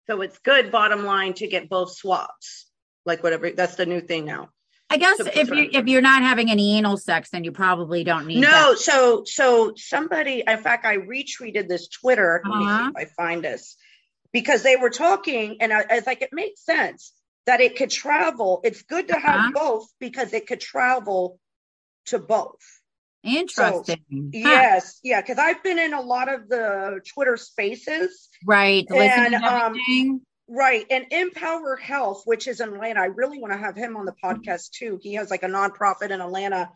So 0.07 0.21
it's 0.21 0.39
good, 0.39 0.71
bottom 0.71 1.05
line, 1.05 1.33
to 1.35 1.47
get 1.47 1.69
both 1.69 1.91
swabs, 1.91 2.67
like 3.05 3.23
whatever. 3.23 3.51
That's 3.51 3.75
the 3.75 3.85
new 3.85 4.01
thing 4.01 4.25
now. 4.25 4.49
I 4.87 4.97
guess 4.97 5.19
if 5.19 5.49
you 5.49 5.67
if 5.73 5.87
you're 5.87 6.01
not 6.01 6.21
having 6.21 6.51
any 6.51 6.77
anal 6.77 6.95
sex, 6.95 7.31
then 7.31 7.43
you 7.43 7.51
probably 7.51 8.03
don't 8.03 8.27
need. 8.27 8.39
No, 8.39 8.71
that. 8.71 8.77
so 8.77 9.23
so 9.25 9.73
somebody, 9.75 10.43
in 10.45 10.57
fact, 10.59 10.85
I 10.85 10.97
retweeted 10.97 11.67
this 11.67 11.87
Twitter. 11.87 12.43
Uh-huh. 12.45 12.53
Let 12.53 12.59
me 12.59 12.65
see 12.65 12.71
uh-huh. 12.71 12.91
if 12.95 12.95
I 12.95 13.23
find 13.23 13.43
this 13.43 13.77
because 14.35 14.63
they 14.63 14.75
were 14.75 14.89
talking 14.89 15.55
and 15.61 15.71
I, 15.71 15.85
I 15.89 15.95
was 15.95 16.05
like, 16.05 16.21
it 16.21 16.31
makes 16.33 16.65
sense 16.65 17.13
that 17.45 17.61
it 17.61 17.77
could 17.77 17.89
travel. 17.89 18.59
It's 18.65 18.81
good 18.81 19.07
to 19.07 19.13
have 19.17 19.39
uh-huh. 19.39 19.51
both 19.53 19.87
because 19.97 20.33
it 20.33 20.45
could 20.45 20.59
travel 20.59 21.39
to 22.07 22.19
both. 22.19 22.59
Interesting. 23.23 23.95
So. 24.11 24.29
Yes, 24.33 24.99
yeah, 25.05 25.21
because 25.21 25.37
I've 25.37 25.63
been 25.63 25.79
in 25.79 25.93
a 25.93 26.01
lot 26.01 26.27
of 26.31 26.49
the 26.49 26.99
Twitter 27.13 27.37
spaces. 27.37 28.27
Right. 28.45 28.85
And 28.91 29.35
um, 29.35 30.21
right. 30.49 30.85
And 30.91 31.05
Empower 31.11 31.77
Health, 31.77 32.23
which 32.25 32.49
is 32.49 32.59
in 32.59 32.73
Atlanta. 32.73 32.99
I 32.99 33.05
really 33.05 33.39
want 33.39 33.53
to 33.53 33.57
have 33.57 33.77
him 33.77 33.95
on 33.95 34.03
the 34.03 34.15
podcast 34.21 34.71
too. 34.71 34.99
He 35.01 35.13
has 35.13 35.31
like 35.31 35.43
a 35.43 35.47
nonprofit 35.47 36.09
in 36.09 36.19
Atlanta 36.19 36.71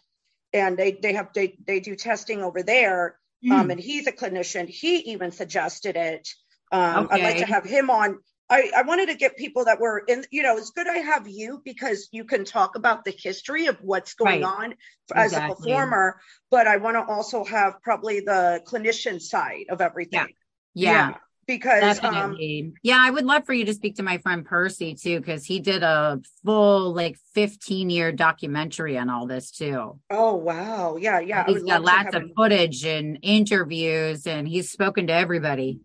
and 0.54 0.78
they 0.78 0.94
they 0.94 1.12
have 1.12 1.34
they 1.36 1.58
they 1.68 1.82
do 1.82 1.98
testing 1.98 2.42
over 2.42 2.64
there. 2.64 3.20
Mm. 3.46 3.52
Um, 3.52 3.70
and 3.70 3.80
he's 3.82 4.08
a 4.08 4.14
clinician. 4.14 4.70
He 4.70 5.12
even 5.12 5.34
suggested 5.34 5.98
it. 5.98 6.30
Um, 6.72 7.06
okay. 7.06 7.16
I'd 7.16 7.24
like 7.24 7.38
to 7.38 7.46
have 7.46 7.66
him 7.66 7.90
on. 7.90 8.20
I, 8.52 8.72
I 8.76 8.82
wanted 8.82 9.10
to 9.10 9.16
get 9.16 9.38
people 9.38 9.66
that 9.66 9.80
were 9.80 10.00
in, 10.08 10.26
you 10.32 10.42
know, 10.42 10.58
it's 10.58 10.72
good 10.72 10.88
I 10.88 10.98
have 10.98 11.28
you 11.28 11.62
because 11.64 12.10
you 12.12 12.24
can 12.24 12.46
talk 12.46 12.76
about 12.76 13.06
the 13.06 13.12
history 13.12 13.68
of 13.68 13.78
what's 13.82 14.16
going 14.16 14.42
right. 14.42 14.64
on 14.64 14.76
as 15.14 15.34
exactly. 15.34 15.52
a 15.52 15.56
performer, 15.56 16.20
but 16.50 16.66
I 16.66 16.78
want 16.78 16.98
to 16.98 17.04
also 17.04 17.44
have 17.44 17.76
probably 17.84 18.22
the 18.22 18.62
clinician 18.66 19.22
side 19.22 19.66
of 19.70 19.82
everything. 19.82 20.28
Yeah. 20.74 20.92
yeah. 20.92 21.10
yeah 21.10 21.16
because 21.50 22.04
um, 22.04 22.38
yeah 22.84 22.98
i 23.00 23.10
would 23.10 23.26
love 23.26 23.44
for 23.44 23.54
you 23.54 23.66
to 23.66 23.74
speak 23.74 23.96
to 23.96 24.04
my 24.04 24.20
friend 24.20 24.46
percy 24.46 24.94
too 24.94 25.20
because 25.20 25.44
he 25.44 25.60
did 25.60 25.82
a 25.82 26.20
full 26.46 26.94
like 26.94 27.18
15 27.34 27.90
year 27.90 28.12
documentary 28.12 29.00
on 29.00 29.10
all 29.10 29.26
this 29.26 29.50
too 29.50 30.00
oh 30.12 30.36
wow 30.36 30.96
yeah 30.98 31.20
yeah 31.20 31.46
he's 31.48 31.64
got 31.64 31.82
lots 31.82 32.16
of 32.16 32.22
him. 32.22 32.34
footage 32.38 32.86
and 32.86 33.18
interviews 33.24 34.28
and 34.28 34.48
he's 34.48 34.70
spoken 34.70 35.08
to 35.08 35.14
everybody 35.14 35.80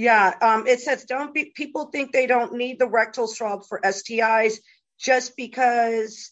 yeah, 0.00 0.32
um, 0.40 0.66
it 0.66 0.80
says 0.80 1.04
don't 1.04 1.34
be 1.34 1.52
people 1.54 1.90
think 1.92 2.10
they 2.10 2.26
don't 2.26 2.54
need 2.54 2.78
the 2.78 2.86
rectal 2.86 3.26
swab 3.26 3.66
for 3.66 3.82
STIs 3.84 4.54
just 4.98 5.36
because 5.36 6.30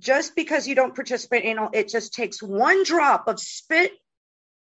just 0.00 0.34
because 0.34 0.66
you 0.66 0.74
don't 0.74 0.92
participate 0.92 1.44
in 1.44 1.58
it 1.74 1.88
just 1.88 2.12
takes 2.12 2.42
one 2.42 2.82
drop 2.82 3.28
of 3.28 3.38
spit 3.38 3.92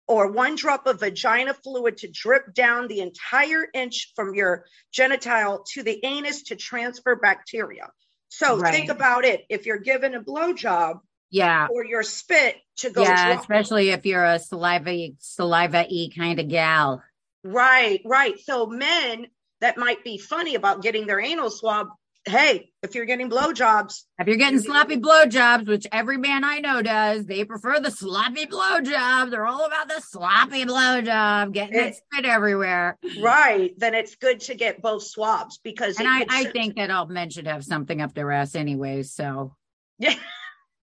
or 0.09 0.33
one 0.33 0.55
drop 0.55 0.87
of 0.87 1.01
vagina 1.01 1.53
fluid 1.53 1.99
to 1.99 2.09
drip 2.09 2.55
down 2.55 2.89
the 2.89 3.01
entire 3.01 3.67
inch 3.75 4.13
from 4.17 4.35
your 4.35 4.65
genital 4.93 5.67
to 5.75 5.83
the 5.83 6.03
anus 6.03 6.45
to 6.45 6.57
transfer 6.57 7.17
bacteria. 7.17 7.91
So 8.29 8.57
right. 8.57 8.73
think 8.73 8.89
about 8.89 9.27
it. 9.27 9.45
If 9.51 9.67
you're 9.67 9.79
given 9.79 10.15
a 10.15 10.23
blowjob, 10.23 11.01
yeah, 11.31 11.69
or 11.71 11.85
your 11.85 12.03
spit 12.03 12.57
to 12.79 12.89
go, 12.89 13.03
yeah, 13.03 13.33
drop. 13.33 13.41
especially 13.41 13.91
if 13.91 14.07
you're 14.07 14.25
a 14.25 14.39
saliva 14.39 15.09
saliva 15.19 15.85
e 15.87 16.11
kind 16.17 16.41
of 16.41 16.49
gal. 16.49 17.03
Right, 17.47 18.01
right. 18.05 18.39
So 18.41 18.67
men 18.67 19.27
that 19.61 19.79
might 19.79 20.05
be 20.05 20.19
funny 20.19 20.55
about 20.55 20.83
getting 20.83 21.07
their 21.07 21.21
anal 21.21 21.51
swab. 21.51 21.89
Hey, 22.29 22.71
if 22.83 22.97
you're 22.97 23.05
getting 23.05 23.31
blowjobs, 23.31 24.03
if 24.19 24.27
you're 24.27 24.37
getting 24.37 24.59
sloppy 24.59 24.97
blowjobs, 24.97 25.69
which 25.69 25.87
every 25.93 26.17
man 26.17 26.43
I 26.43 26.59
know 26.59 26.83
does, 26.83 27.25
they 27.25 27.45
prefer 27.45 27.79
the 27.79 27.93
sloppy 27.93 28.47
blowjob. 28.47 29.31
They're 29.31 29.47
all 29.47 29.65
about 29.65 29.87
the 29.87 30.01
sloppy 30.01 30.65
blowjob, 30.65 31.53
getting 31.53 31.79
it, 31.79 31.95
spit 31.95 32.25
everywhere. 32.25 32.99
Right. 33.21 33.73
Then 33.79 33.95
it's 33.95 34.17
good 34.17 34.41
to 34.41 34.57
get 34.57 34.83
both 34.83 35.05
swabs 35.05 35.59
because. 35.59 36.01
And 36.01 36.09
I, 36.09 36.27
I 36.29 36.45
think 36.47 36.75
that 36.77 36.91
all 36.91 37.07
men 37.07 37.31
should 37.31 37.47
have 37.47 37.65
something 37.65 38.01
up 38.01 38.13
their 38.13 38.33
ass 38.33 38.57
anyway. 38.57 39.05
So. 39.05 39.55
Yeah. 40.01 40.15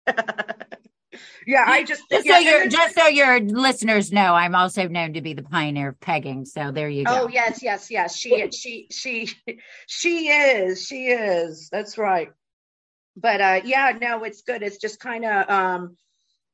yeah, 1.46 1.64
I 1.66 1.84
just 1.84 2.02
just 2.10 2.26
yeah, 2.26 2.34
so 2.34 2.38
your 2.38 2.68
just 2.68 2.94
so 2.94 3.06
your 3.06 3.40
listeners 3.40 4.12
know, 4.12 4.34
I'm 4.34 4.54
also 4.54 4.88
known 4.88 5.14
to 5.14 5.20
be 5.20 5.34
the 5.34 5.42
pioneer 5.42 5.90
of 5.90 6.00
pegging. 6.00 6.44
So 6.44 6.72
there 6.72 6.88
you 6.88 7.04
go. 7.04 7.22
Oh 7.22 7.28
yes, 7.28 7.62
yes, 7.62 7.90
yes. 7.90 8.16
She 8.16 8.50
she 8.50 8.88
she 8.90 9.30
she 9.86 10.28
is 10.28 10.84
she 10.84 11.06
is. 11.06 11.68
That's 11.70 11.98
right. 11.98 12.30
But 13.16 13.40
uh, 13.40 13.60
yeah, 13.64 13.96
no, 14.00 14.24
it's 14.24 14.42
good. 14.42 14.62
It's 14.62 14.78
just 14.78 15.00
kind 15.00 15.24
of 15.24 15.48
um, 15.48 15.96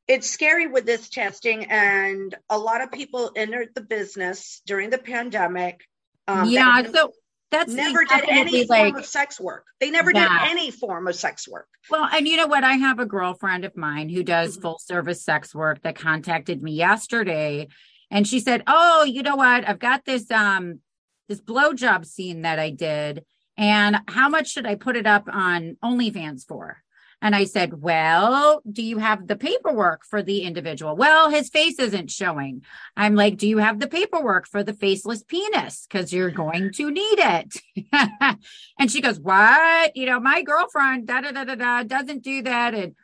it's 0.07 0.29
scary 0.29 0.67
with 0.67 0.85
this 0.85 1.09
testing, 1.09 1.67
and 1.67 2.35
a 2.49 2.59
lot 2.59 2.83
of 2.83 2.93
people 2.93 3.33
entered 3.35 3.71
the 3.75 3.81
business 3.81 4.63
during 4.67 4.91
the 4.91 4.99
pandemic. 4.99 5.81
Um, 6.29 6.49
yeah. 6.49 6.83
So 6.93 7.13
that's 7.53 7.73
never 7.73 8.05
did 8.05 8.25
any 8.29 8.67
form 8.67 8.97
of 8.97 9.07
sex 9.07 9.41
work. 9.41 9.65
They 9.81 9.91
never 9.91 10.13
that. 10.13 10.43
did 10.43 10.51
any 10.51 10.71
form 10.73 11.07
of 11.07 11.15
sex 11.15 11.47
work. 11.47 11.69
Well, 11.89 12.09
and 12.13 12.27
you 12.27 12.37
know 12.37 12.49
what? 12.49 12.65
I 12.65 12.73
have 12.73 12.99
a 12.99 13.07
girlfriend 13.07 13.65
of 13.65 13.77
mine 13.77 14.09
who 14.09 14.25
does 14.25 14.55
mm-hmm. 14.55 14.63
full 14.63 14.79
service 14.79 15.25
sex 15.25 15.55
work 15.55 15.83
that 15.83 15.95
contacted 15.95 16.63
me 16.63 16.73
yesterday 16.73 17.69
and 18.13 18.29
she 18.29 18.39
said, 18.39 18.63
"Oh, 18.67 19.05
you 19.05 19.23
know 19.23 19.37
what? 19.37 19.67
I've 19.67 19.81
got 19.81 20.05
this 20.05 20.31
um 20.31 20.81
this 21.29 21.41
blowjob 21.41 22.05
scene 22.05 22.43
that 22.43 22.61
I 22.61 22.71
did, 22.71 23.25
and 23.57 24.01
how 24.07 24.29
much 24.29 24.51
should 24.51 24.67
I 24.67 24.77
put 24.77 24.97
it 24.97 25.07
up 25.07 25.29
on 25.33 25.77
OnlyFans 25.83 26.47
for?" 26.47 26.82
And 27.23 27.37
I 27.37 27.45
said, 27.45 27.81
Well, 27.81 28.63
do 28.71 28.83
you 28.83 28.99
have 28.99 29.29
the 29.29 29.37
paperwork 29.37 30.05
for 30.05 30.25
the 30.25 30.43
individual? 30.43 30.97
Well, 30.97 31.31
his 31.31 31.49
face 31.49 31.79
isn't 31.79 32.11
showing. 32.11 32.65
I'm 32.97 33.15
like, 33.15 33.39
Do 33.39 33.49
you 33.49 33.59
have 33.59 33.79
the 33.79 33.87
paperwork 33.87 34.49
for 34.49 34.65
the 34.65 34.73
faceless 34.73 35.23
penis? 35.23 35.87
Because 35.89 36.13
you're 36.13 36.33
going 36.33 36.73
to 36.73 36.91
need 36.91 37.19
it. 37.19 37.57
and 38.79 38.91
she 38.91 39.01
goes, 39.01 39.21
What? 39.21 39.97
You 39.97 40.07
know, 40.07 40.19
my 40.19 40.43
girlfriend, 40.43 41.07
da 41.07 41.21
da 41.21 41.31
da 41.31 41.45
da 41.45 41.55
da, 41.55 41.83
doesn't 41.85 42.25
do 42.25 42.43
that. 42.43 42.75
And 42.75 42.97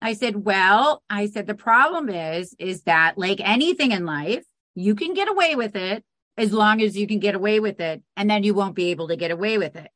I 0.00 0.14
said, 0.14 0.36
Well, 0.36 1.02
I 1.10 1.26
said, 1.26 1.46
the 1.46 1.54
problem 1.54 2.08
is, 2.08 2.54
is 2.58 2.82
that 2.84 3.18
like 3.18 3.40
anything 3.40 3.92
in 3.92 4.06
life, 4.06 4.44
you 4.74 4.94
can 4.94 5.12
get 5.12 5.28
away 5.28 5.54
with 5.54 5.76
it 5.76 6.02
as 6.38 6.50
long 6.50 6.80
as 6.80 6.96
you 6.96 7.06
can 7.06 7.18
get 7.18 7.34
away 7.34 7.60
with 7.60 7.80
it. 7.80 8.02
And 8.16 8.30
then 8.30 8.42
you 8.42 8.54
won't 8.54 8.74
be 8.74 8.90
able 8.90 9.08
to 9.08 9.16
get 9.16 9.30
away 9.30 9.58
with 9.58 9.76
it 9.76 9.90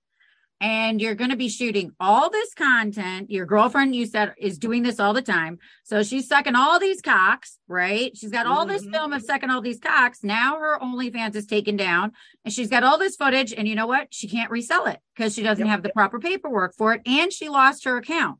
and 0.60 1.00
you're 1.00 1.14
going 1.14 1.30
to 1.30 1.36
be 1.36 1.48
shooting 1.48 1.92
all 1.98 2.28
this 2.28 2.52
content. 2.52 3.30
Your 3.30 3.46
girlfriend, 3.46 3.96
you 3.96 4.04
said, 4.04 4.34
is 4.36 4.58
doing 4.58 4.82
this 4.82 5.00
all 5.00 5.14
the 5.14 5.22
time. 5.22 5.58
So 5.84 6.02
she's 6.02 6.28
sucking 6.28 6.54
all 6.54 6.78
these 6.78 7.00
cocks, 7.00 7.58
right? 7.66 8.14
She's 8.14 8.30
got 8.30 8.46
all 8.46 8.66
mm-hmm. 8.66 8.72
this 8.72 8.86
film 8.86 9.14
of 9.14 9.22
sucking 9.22 9.48
all 9.48 9.62
these 9.62 9.80
cocks. 9.80 10.22
Now 10.22 10.58
her 10.58 10.78
OnlyFans 10.78 11.34
is 11.34 11.46
taken 11.46 11.76
down 11.76 12.12
and 12.44 12.52
she's 12.52 12.68
got 12.68 12.84
all 12.84 12.98
this 12.98 13.16
footage. 13.16 13.54
And 13.54 13.66
you 13.66 13.74
know 13.74 13.86
what? 13.86 14.12
She 14.12 14.28
can't 14.28 14.50
resell 14.50 14.86
it 14.86 15.00
because 15.16 15.34
she 15.34 15.42
doesn't 15.42 15.64
yep. 15.64 15.72
have 15.72 15.82
the 15.82 15.90
proper 15.90 16.20
paperwork 16.20 16.74
for 16.76 16.92
it. 16.92 17.00
And 17.06 17.32
she 17.32 17.48
lost 17.48 17.84
her 17.84 17.96
account. 17.96 18.38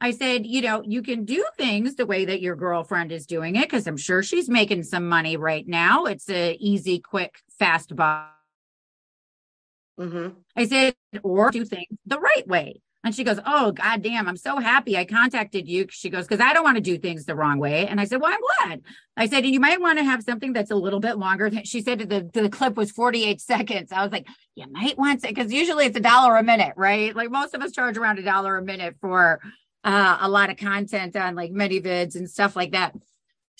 I 0.00 0.10
said, 0.10 0.46
you 0.46 0.62
know, 0.62 0.82
you 0.84 1.02
can 1.02 1.24
do 1.24 1.44
things 1.56 1.94
the 1.94 2.06
way 2.06 2.24
that 2.24 2.40
your 2.40 2.56
girlfriend 2.56 3.12
is 3.12 3.26
doing 3.26 3.54
it 3.56 3.68
because 3.68 3.86
I'm 3.86 3.96
sure 3.96 4.22
she's 4.22 4.48
making 4.48 4.82
some 4.84 5.08
money 5.08 5.36
right 5.36 5.68
now. 5.68 6.06
It's 6.06 6.28
a 6.28 6.56
easy, 6.58 6.98
quick, 6.98 7.36
fast 7.58 7.94
buy 7.94 8.26
Mm-hmm. 9.98 10.38
I 10.56 10.66
said, 10.66 10.94
or 11.22 11.50
do 11.50 11.64
things 11.64 11.98
the 12.06 12.18
right 12.18 12.46
way. 12.46 12.80
And 13.04 13.14
she 13.14 13.24
goes, 13.24 13.40
Oh, 13.44 13.72
God 13.72 14.02
damn, 14.02 14.28
I'm 14.28 14.36
so 14.36 14.58
happy 14.58 14.96
I 14.96 15.04
contacted 15.04 15.68
you. 15.68 15.86
She 15.90 16.08
goes, 16.08 16.26
Because 16.26 16.44
I 16.44 16.52
don't 16.52 16.62
want 16.62 16.76
to 16.76 16.82
do 16.82 16.98
things 16.98 17.24
the 17.24 17.34
wrong 17.34 17.58
way. 17.58 17.86
And 17.86 18.00
I 18.00 18.04
said, 18.04 18.20
Well, 18.20 18.32
I'm 18.32 18.68
glad. 18.68 18.82
I 19.16 19.28
said, 19.28 19.44
you 19.44 19.60
might 19.60 19.80
want 19.80 19.98
to 19.98 20.04
have 20.04 20.22
something 20.22 20.52
that's 20.52 20.70
a 20.70 20.76
little 20.76 21.00
bit 21.00 21.18
longer. 21.18 21.50
She 21.64 21.82
said 21.82 21.98
the, 21.98 22.30
the 22.32 22.48
clip 22.48 22.76
was 22.76 22.90
48 22.92 23.40
seconds. 23.40 23.92
I 23.92 24.02
was 24.02 24.12
like, 24.12 24.26
You 24.54 24.66
might 24.70 24.96
want 24.96 25.22
to, 25.22 25.28
because 25.28 25.52
usually 25.52 25.86
it's 25.86 25.96
a 25.96 26.00
dollar 26.00 26.36
a 26.36 26.42
minute, 26.44 26.74
right? 26.76 27.14
Like 27.14 27.30
most 27.30 27.54
of 27.54 27.62
us 27.62 27.72
charge 27.72 27.96
around 27.96 28.18
a 28.18 28.22
dollar 28.22 28.56
a 28.56 28.62
minute 28.62 28.96
for 29.00 29.40
uh, 29.84 30.18
a 30.20 30.28
lot 30.28 30.50
of 30.50 30.56
content 30.56 31.16
on 31.16 31.34
like 31.34 31.50
ManyVids 31.50 32.14
and 32.14 32.30
stuff 32.30 32.54
like 32.54 32.72
that. 32.72 32.94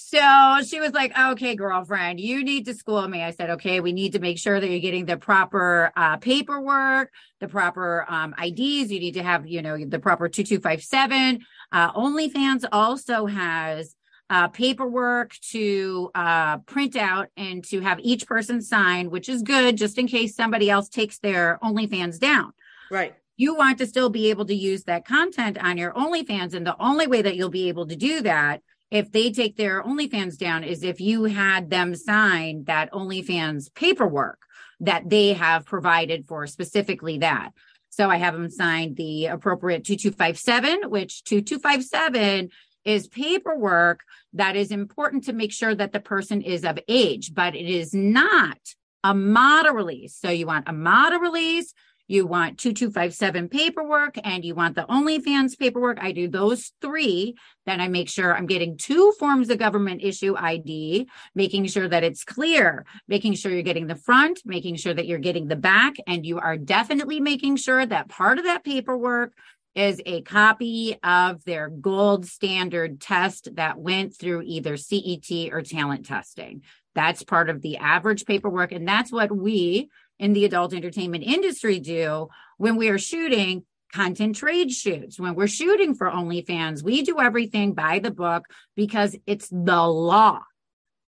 So 0.04 0.60
she 0.66 0.80
was 0.80 0.92
like, 0.92 1.16
okay, 1.18 1.54
girlfriend, 1.54 2.20
you 2.20 2.44
need 2.44 2.66
to 2.66 2.74
school 2.74 3.06
me. 3.06 3.22
I 3.22 3.30
said, 3.30 3.50
okay, 3.50 3.80
we 3.80 3.92
need 3.92 4.12
to 4.12 4.18
make 4.18 4.38
sure 4.38 4.60
that 4.60 4.68
you're 4.68 4.80
getting 4.80 5.06
the 5.06 5.16
proper 5.16 5.92
uh, 5.96 6.16
paperwork, 6.16 7.12
the 7.40 7.48
proper 7.48 8.04
um, 8.08 8.34
IDs. 8.42 8.90
You 8.90 9.00
need 9.00 9.14
to 9.14 9.22
have, 9.22 9.46
you 9.46 9.62
know, 9.62 9.78
the 9.84 9.98
proper 9.98 10.28
2257. 10.28 11.40
Uh, 11.70 11.92
OnlyFans 11.92 12.64
also 12.72 13.26
has 13.26 13.94
uh, 14.28 14.48
paperwork 14.48 15.34
to 15.50 16.10
uh, 16.14 16.58
print 16.58 16.96
out 16.96 17.28
and 17.36 17.64
to 17.64 17.80
have 17.80 18.00
each 18.00 18.26
person 18.26 18.60
sign, 18.60 19.08
which 19.08 19.28
is 19.28 19.42
good 19.42 19.76
just 19.76 19.98
in 19.98 20.06
case 20.06 20.34
somebody 20.34 20.68
else 20.68 20.88
takes 20.88 21.18
their 21.18 21.58
OnlyFans 21.62 22.18
down. 22.18 22.52
Right. 22.90 23.14
You 23.36 23.54
want 23.54 23.78
to 23.78 23.86
still 23.86 24.10
be 24.10 24.30
able 24.30 24.44
to 24.46 24.54
use 24.54 24.84
that 24.84 25.06
content 25.06 25.62
on 25.62 25.78
your 25.78 25.92
OnlyFans. 25.92 26.54
And 26.54 26.66
the 26.66 26.76
only 26.80 27.06
way 27.06 27.22
that 27.22 27.36
you'll 27.36 27.50
be 27.50 27.68
able 27.68 27.86
to 27.86 27.96
do 27.96 28.20
that 28.22 28.62
if 28.92 29.10
they 29.10 29.30
take 29.32 29.56
their 29.56 29.82
OnlyFans 29.82 30.36
down 30.36 30.64
is 30.64 30.82
if 30.82 31.00
you 31.00 31.24
had 31.24 31.70
them 31.70 31.94
sign 31.94 32.64
that 32.64 32.92
OnlyFans 32.92 33.74
paperwork 33.74 34.38
that 34.80 35.08
they 35.08 35.32
have 35.32 35.64
provided 35.64 36.26
for 36.26 36.46
specifically 36.46 37.16
that. 37.18 37.52
So 37.88 38.10
I 38.10 38.18
have 38.18 38.34
them 38.34 38.50
sign 38.50 38.94
the 38.94 39.26
appropriate 39.26 39.86
2257, 39.86 40.90
which 40.90 41.24
2257 41.24 42.50
is 42.84 43.08
paperwork 43.08 44.00
that 44.34 44.56
is 44.56 44.70
important 44.70 45.24
to 45.24 45.32
make 45.32 45.52
sure 45.52 45.74
that 45.74 45.92
the 45.92 46.00
person 46.00 46.42
is 46.42 46.62
of 46.62 46.78
age, 46.86 47.32
but 47.32 47.54
it 47.54 47.66
is 47.66 47.94
not 47.94 48.58
a 49.02 49.14
model 49.14 49.72
release. 49.72 50.18
So 50.20 50.28
you 50.28 50.46
want 50.46 50.68
a 50.68 50.72
model 50.74 51.18
release 51.18 51.72
you 52.08 52.26
want 52.26 52.58
2257 52.58 53.48
paperwork 53.48 54.18
and 54.22 54.44
you 54.44 54.54
want 54.54 54.74
the 54.74 54.82
OnlyFans 54.82 55.58
paperwork. 55.58 55.98
I 56.00 56.12
do 56.12 56.28
those 56.28 56.72
three. 56.80 57.34
Then 57.64 57.80
I 57.80 57.88
make 57.88 58.08
sure 58.08 58.36
I'm 58.36 58.46
getting 58.46 58.76
two 58.76 59.12
forms 59.18 59.48
of 59.50 59.58
government 59.58 60.02
issue 60.02 60.34
ID, 60.36 61.08
making 61.34 61.66
sure 61.66 61.88
that 61.88 62.04
it's 62.04 62.24
clear, 62.24 62.84
making 63.08 63.34
sure 63.34 63.52
you're 63.52 63.62
getting 63.62 63.86
the 63.86 63.96
front, 63.96 64.40
making 64.44 64.76
sure 64.76 64.94
that 64.94 65.06
you're 65.06 65.18
getting 65.18 65.48
the 65.48 65.56
back, 65.56 65.94
and 66.06 66.26
you 66.26 66.38
are 66.38 66.56
definitely 66.56 67.20
making 67.20 67.56
sure 67.56 67.84
that 67.86 68.08
part 68.08 68.38
of 68.38 68.44
that 68.44 68.64
paperwork 68.64 69.32
is 69.74 70.00
a 70.04 70.22
copy 70.22 70.98
of 71.02 71.44
their 71.44 71.68
gold 71.68 72.26
standard 72.26 73.00
test 73.00 73.54
that 73.56 73.78
went 73.78 74.14
through 74.16 74.42
either 74.44 74.76
CET 74.76 75.30
or 75.50 75.62
talent 75.62 76.06
testing. 76.06 76.62
That's 76.94 77.22
part 77.22 77.48
of 77.48 77.62
the 77.62 77.78
average 77.78 78.26
paperwork. 78.26 78.72
And 78.72 78.86
that's 78.86 79.10
what 79.10 79.34
we 79.34 79.88
in 80.18 80.34
the 80.34 80.44
adult 80.44 80.74
entertainment 80.74 81.24
industry 81.24 81.80
do 81.80 82.28
when 82.58 82.76
we 82.76 82.88
are 82.90 82.98
shooting 82.98 83.64
content 83.92 84.36
trade 84.36 84.72
shoots. 84.72 85.18
When 85.18 85.34
we're 85.34 85.46
shooting 85.46 85.94
for 85.94 86.10
OnlyFans, 86.10 86.82
we 86.82 87.02
do 87.02 87.20
everything 87.20 87.72
by 87.72 87.98
the 87.98 88.10
book 88.10 88.46
because 88.76 89.16
it's 89.26 89.48
the 89.48 89.82
law. 89.82 90.40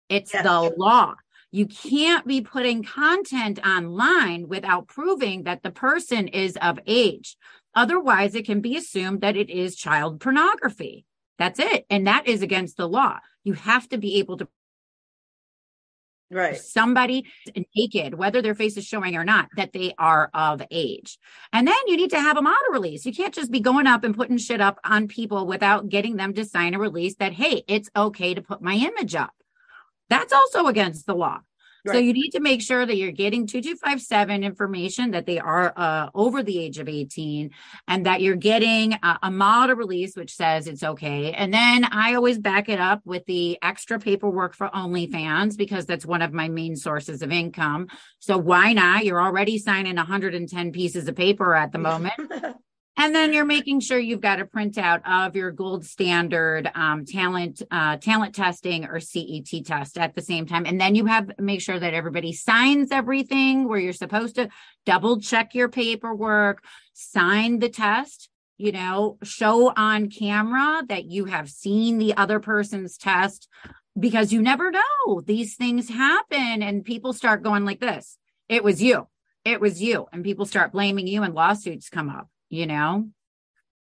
It's 0.10 0.34
yes. 0.34 0.44
the 0.44 0.74
law. 0.78 1.16
You 1.52 1.68
can't 1.68 2.26
be 2.26 2.42
putting 2.42 2.84
content 2.84 3.60
online 3.66 4.48
without 4.48 4.88
proving 4.88 5.44
that 5.44 5.64
the 5.64 5.72
person 5.72 6.28
is 6.28 6.58
of 6.58 6.80
age. 6.88 7.38
Otherwise, 7.76 8.36
it 8.36 8.46
can 8.46 8.62
be 8.62 8.78
assumed 8.78 9.22
that 9.22 9.38
it 9.38 9.50
is 9.50 9.76
child 9.76 10.20
pornography. 10.20 11.06
That's 11.40 11.60
it. 11.60 11.86
And 11.90 12.08
that 12.08 12.28
is 12.28 12.42
against 12.42 12.78
the 12.78 12.88
law. 12.88 13.20
You 13.44 13.54
have 13.54 13.90
to 13.90 13.98
be 13.98 14.20
able 14.20 14.38
to 14.38 14.48
right 16.32 16.58
somebody 16.58 17.26
naked 17.76 18.14
whether 18.16 18.42
their 18.42 18.56
face 18.56 18.76
is 18.78 18.86
showing 18.86 19.16
or 19.16 19.24
not 19.24 19.50
that 19.56 19.72
they 19.74 19.94
are 19.98 20.30
of 20.34 20.62
age 20.72 21.18
and 21.52 21.68
then 21.68 21.76
you 21.86 21.96
need 21.96 22.10
to 22.10 22.20
have 22.20 22.38
a 22.38 22.42
model 22.42 22.72
release 22.72 23.06
you 23.06 23.14
can't 23.14 23.34
just 23.34 23.52
be 23.52 23.60
going 23.60 23.88
up 23.88 24.04
and 24.04 24.16
putting 24.16 24.38
shit 24.38 24.62
up 24.62 24.80
on 24.84 25.08
people 25.08 25.46
without 25.46 25.90
getting 25.90 26.16
them 26.16 26.34
to 26.34 26.46
sign 26.46 26.74
a 26.74 26.80
release 26.80 27.16
that 27.16 27.34
hey 27.34 27.64
it's 27.68 27.90
okay 27.96 28.34
to 28.34 28.42
put 28.42 28.62
my 28.62 28.74
image 28.74 29.16
up 29.16 29.34
that's 30.10 30.34
also 30.34 30.68
against 30.68 31.06
the 31.06 31.16
law 31.16 31.40
Right. 31.86 31.96
So 31.96 32.00
you 32.00 32.14
need 32.14 32.30
to 32.32 32.40
make 32.40 32.62
sure 32.62 32.86
that 32.86 32.96
you're 32.96 33.12
getting 33.12 33.46
2257 33.46 34.44
information 34.44 35.12
that 35.12 35.26
they 35.26 35.38
are 35.38 35.74
uh, 35.76 36.10
over 36.16 36.42
the 36.42 36.58
age 36.58 36.80
of 36.80 36.88
18 36.88 37.52
and 37.90 38.06
that 38.06 38.22
you're 38.22 38.38
getting 38.38 38.94
a, 38.94 39.20
a 39.24 39.32
model 39.32 39.76
release 39.76 40.16
which 40.16 40.34
says 40.34 40.68
it's 40.68 40.84
okay. 40.84 41.34
And 41.34 41.54
then 41.54 41.84
I 41.84 42.14
always 42.14 42.40
back 42.40 42.70
it 42.70 42.80
up 42.80 43.02
with 43.04 43.26
the 43.26 43.58
extra 43.62 44.00
paperwork 44.00 44.56
for 44.56 44.70
OnlyFans 44.70 45.58
because 45.58 45.86
that's 45.86 46.06
one 46.06 46.22
of 46.22 46.32
my 46.32 46.48
main 46.48 46.78
sources 46.78 47.22
of 47.22 47.32
income. 47.32 47.88
So 48.20 48.38
why 48.38 48.72
not? 48.72 49.04
You're 49.04 49.22
already 49.22 49.58
signing 49.58 49.98
110 49.98 50.72
pieces 50.72 51.08
of 51.10 51.16
paper 51.16 51.54
at 51.54 51.74
the 51.74 51.80
moment. 51.80 52.14
and 52.96 53.16
then 53.16 53.34
you're 53.34 53.46
making 53.46 53.80
sure 53.80 53.98
you've 53.98 54.22
got 54.22 54.40
a 54.40 54.46
printout 54.46 55.02
of 55.06 55.36
your 55.36 55.52
gold 55.52 55.86
standard 55.86 56.70
um, 56.76 57.06
talent 57.06 57.62
uh, 57.72 57.98
talent 57.98 58.36
testing 58.36 58.86
or 58.86 59.00
cet 59.00 59.66
test 59.66 59.98
at 59.98 60.16
the 60.16 60.22
same 60.22 60.46
time. 60.46 60.66
And 60.66 60.80
then 60.80 60.96
you 60.96 61.06
have 61.06 61.32
make 61.40 61.62
sure 61.62 61.80
that 61.80 61.94
everybody 61.94 62.34
signs 62.34 62.92
everything 62.92 63.68
where 63.68 63.80
you're 63.80 63.94
supposed 63.94 64.36
to 64.36 64.50
double 64.86 65.20
check 65.20 65.56
your 65.56 65.70
paperwork 65.70 66.64
sign 66.94 67.58
the 67.58 67.70
test 67.70 68.30
you 68.58 68.72
know 68.72 69.18
show 69.24 69.74
on 69.76 70.10
camera 70.10 70.84
that 70.88 71.06
you 71.06 71.26
have 71.26 71.50
seen 71.50 71.98
the 71.98 72.16
other 72.16 72.40
person's 72.40 72.98
test 72.98 73.50
because 74.00 74.34
you 74.34 74.42
never 74.42 74.72
know. 74.72 75.22
These 75.26 75.56
things 75.56 75.90
happen 75.90 76.64
and 76.64 76.84
people 76.84 77.14
start 77.14 77.44
going 77.44 77.66
like 77.66 77.80
this. 77.80 78.18
It 78.50 78.64
was 78.64 78.82
you. 78.82 79.08
It 79.46 79.62
was 79.62 79.82
you. 79.82 80.08
And 80.12 80.24
people 80.24 80.46
start 80.46 80.72
blaming 80.72 81.08
you 81.08 81.24
and 81.24 81.34
lawsuits 81.34 81.90
come 81.90 82.10
up 82.10 82.28
you 82.50 82.66
know? 82.68 83.10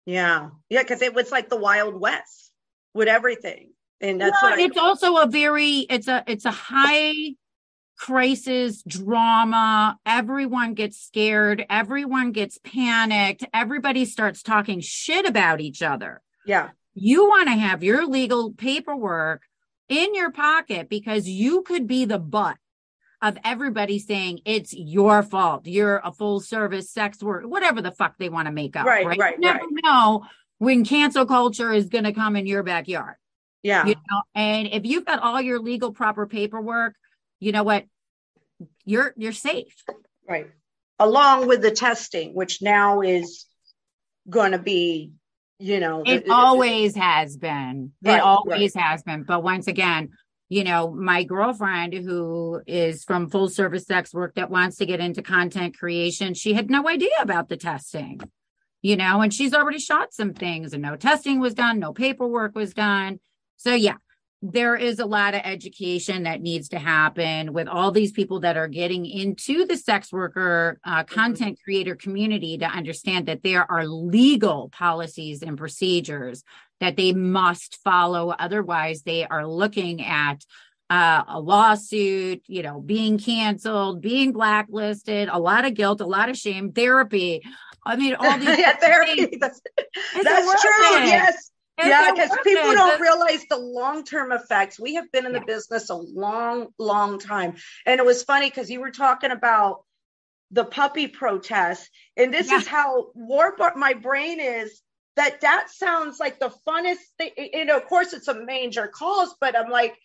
Yeah. 0.05 0.51
Yeah. 0.69 0.83
Cause 0.85 1.03
it 1.03 1.15
was 1.15 1.31
like 1.33 1.49
the 1.49 1.57
Wild 1.57 2.01
West 2.01 2.53
with 2.95 3.09
everything. 3.09 3.73
And 4.01 4.21
that's 4.21 4.41
what 4.43 4.59
it's 4.59 4.77
I- 4.77 4.81
also 4.81 5.17
a 5.17 5.27
very, 5.27 5.87
it's 5.91 6.09
a, 6.09 6.23
it's 6.27 6.45
a 6.45 6.51
high 6.51 7.35
crisis 7.99 8.83
drama. 8.83 9.99
Everyone 10.05 10.75
gets 10.75 11.01
scared. 11.01 11.65
Everyone 11.71 12.33
gets 12.33 12.59
panicked. 12.63 13.45
Everybody 13.55 14.05
starts 14.05 14.43
talking 14.43 14.81
shit 14.81 15.27
about 15.27 15.61
each 15.61 15.83
other. 15.83 16.23
Yeah. 16.45 16.71
You 16.95 17.27
want 17.29 17.49
to 17.49 17.55
have 17.55 17.83
your 17.83 18.07
legal 18.07 18.53
paperwork 18.53 19.43
in 19.89 20.15
your 20.15 20.31
pocket 20.31 20.89
because 20.89 21.29
you 21.29 21.63
could 21.63 21.87
be 21.87 22.05
the 22.05 22.19
butt 22.19 22.57
of 23.27 23.39
everybody 23.45 23.99
saying 23.99 24.41
it's 24.45 24.73
your 24.73 25.23
fault. 25.23 25.67
You're 25.67 26.01
a 26.05 26.13
full 26.13 26.41
service 26.41 26.91
sex 26.91 27.23
worker, 27.23 27.49
whatever 27.49 27.83
the 27.83 27.91
fuck 27.91 28.17
they 28.19 28.29
want 28.29 28.47
to 28.47 28.53
make 28.53 28.77
up. 28.77 28.87
Right, 28.87 29.07
Right. 29.07 29.19
right, 29.19 29.35
You 29.35 29.41
never 29.41 29.59
right. 29.61 29.81
know 29.85 30.25
when 30.59 30.85
cancel 30.85 31.27
culture 31.27 31.73
is 31.73 31.87
going 31.89 32.05
to 32.05 32.13
come 32.13 32.37
in 32.37 32.47
your 32.47 32.63
backyard. 32.63 33.17
Yeah. 33.63 33.85
You 33.85 33.95
know, 33.95 34.23
and 34.35 34.69
if 34.69 34.87
you've 34.87 35.05
got 35.05 35.21
all 35.21 35.41
your 35.41 35.59
legal 35.59 35.93
proper 35.93 36.27
paperwork, 36.27 36.95
you 37.41 37.53
know 37.53 37.65
what? 37.65 37.85
You're 38.85 39.13
you're 39.17 39.33
safe. 39.33 39.75
Right. 40.29 40.51
Along 40.99 41.47
with 41.49 41.63
the 41.63 41.71
testing, 41.73 42.33
which 42.35 42.63
now 42.63 43.01
is 43.03 43.45
going 44.31 44.53
to 44.53 44.59
be, 44.59 45.13
you 45.59 45.81
know, 45.81 46.03
It 46.07 46.25
it- 46.27 46.31
always 46.31 46.95
has 46.95 47.37
been. 47.37 47.93
Right, 48.03 48.17
it 48.17 48.21
always 48.23 48.75
has 48.75 49.03
been. 49.03 49.25
But 49.25 49.43
once 49.43 49.67
again, 49.67 50.11
you 50.49 50.63
know, 50.63 50.91
my 50.91 51.25
girlfriend 51.25 51.93
who 51.93 52.61
is 52.67 53.05
from 53.05 53.29
full 53.29 53.49
service 53.49 53.87
sex 53.87 54.15
work 54.15 54.35
that 54.35 54.51
wants 54.51 54.77
to 54.77 54.87
get 54.87 55.01
into 55.01 55.23
content 55.23 55.77
creation, 55.77 56.35
she 56.35 56.53
had 56.53 56.71
no 56.71 56.89
idea 56.89 57.11
about 57.21 57.49
the 57.49 57.57
testing. 57.57 58.21
You 58.83 58.97
know, 58.97 59.21
and 59.21 59.35
she's 59.35 59.55
already 59.55 59.81
shot 59.81 60.13
some 60.13 60.33
things 60.33 60.73
and 60.73 60.83
no 60.83 60.95
testing 60.95 61.41
was 61.41 61.55
done, 61.55 61.81
no 61.81 61.93
paperwork 61.93 62.55
was 62.55 62.73
done. 62.73 63.19
So 63.57 63.75
yeah, 63.75 63.97
there 64.43 64.77
is 64.77 64.99
a 64.99 65.07
lot 65.07 65.35
of 65.35 65.41
education 65.45 66.25
that 66.25 66.43
needs 66.43 66.69
to 66.69 66.79
happen 66.79 67.53
with 67.53 67.69
all 67.69 67.91
these 67.91 68.13
people 68.13 68.41
that 68.41 68.57
are 68.57 68.69
getting 68.69 69.07
into 69.07 69.65
the 69.65 69.77
sex 69.77 70.13
worker 70.13 70.79
uh, 70.85 71.05
content 71.05 71.59
creator 71.65 71.95
community 71.95 72.59
to 72.59 72.67
understand 72.67 73.27
that 73.27 73.43
there 73.43 73.71
are 73.71 73.87
legal 73.87 74.69
policies 74.69 75.43
and 75.43 75.57
procedures 75.57 76.45
that 76.81 76.97
they 76.97 77.13
must 77.13 77.79
follow. 77.83 78.31
Otherwise, 78.31 79.03
they 79.03 79.27
are 79.27 79.47
looking 79.47 80.05
at 80.05 80.45
uh, 80.91 81.25
a 81.29 81.41
lawsuit, 81.41 82.43
you 82.47 82.63
know, 82.63 82.81
being 82.81 83.19
canceled, 83.19 84.03
being 84.03 84.33
blacklisted, 84.33 85.29
a 85.29 85.39
lot 85.39 85.65
of 85.65 85.75
guilt, 85.75 86.01
a 86.01 86.07
lot 86.07 86.29
of 86.29 86.37
shame, 86.37 86.73
therapy. 86.73 87.43
I 87.85 87.97
mean, 87.97 88.15
all 88.15 88.39
these 88.39 88.59
yeah, 88.59 88.77
therapy. 88.77 89.39
That's, 89.41 89.61
that's 90.23 90.63
true. 90.63 90.97
it? 90.99 91.07
Yes. 91.07 91.51
Is 91.79 91.89
yeah, 91.89 92.11
because 92.11 92.31
people 92.43 92.73
don't 92.73 93.01
realize 93.01 93.45
the 93.51 93.59
long 93.59 94.05
term 94.05 94.33
effects. 94.33 94.81
We 94.81 94.95
have 94.95 95.13
been 95.13 95.27
in 95.27 95.33
the 95.33 95.41
Yeah. 95.41 95.45
business 95.45 95.91
a 95.91 95.95
long, 95.95 96.69
long 96.79 97.19
time. 97.19 97.57
And 97.85 98.01
it 98.01 98.07
was 98.07 98.23
funny 98.23 98.49
because 98.49 98.71
you 98.71 98.81
were 98.81 98.91
talking 98.91 99.31
about 99.31 99.85
the 100.51 100.65
puppy 100.65 101.07
protests. 101.07 101.91
And 102.17 102.33
this 102.33 102.51
Yeah. 102.51 102.59
is 102.59 102.67
how 102.67 103.11
warped 103.15 103.77
my 103.77 103.93
brain 103.93 104.41
is 104.41 104.83
that 105.17 105.43
that 105.43 105.69
sounds 105.71 106.19
like 106.19 106.39
the 106.39 106.51
funnest 106.67 107.05
thing. 107.19 107.33
You 107.37 107.67
know, 107.67 107.77
of 107.77 107.87
course, 107.87 108.15
it's 108.15 108.29
a 108.29 108.35
major 108.35 108.87
cause, 108.89 109.35
but 109.39 109.55
I'm 109.57 109.71
like, 109.71 109.99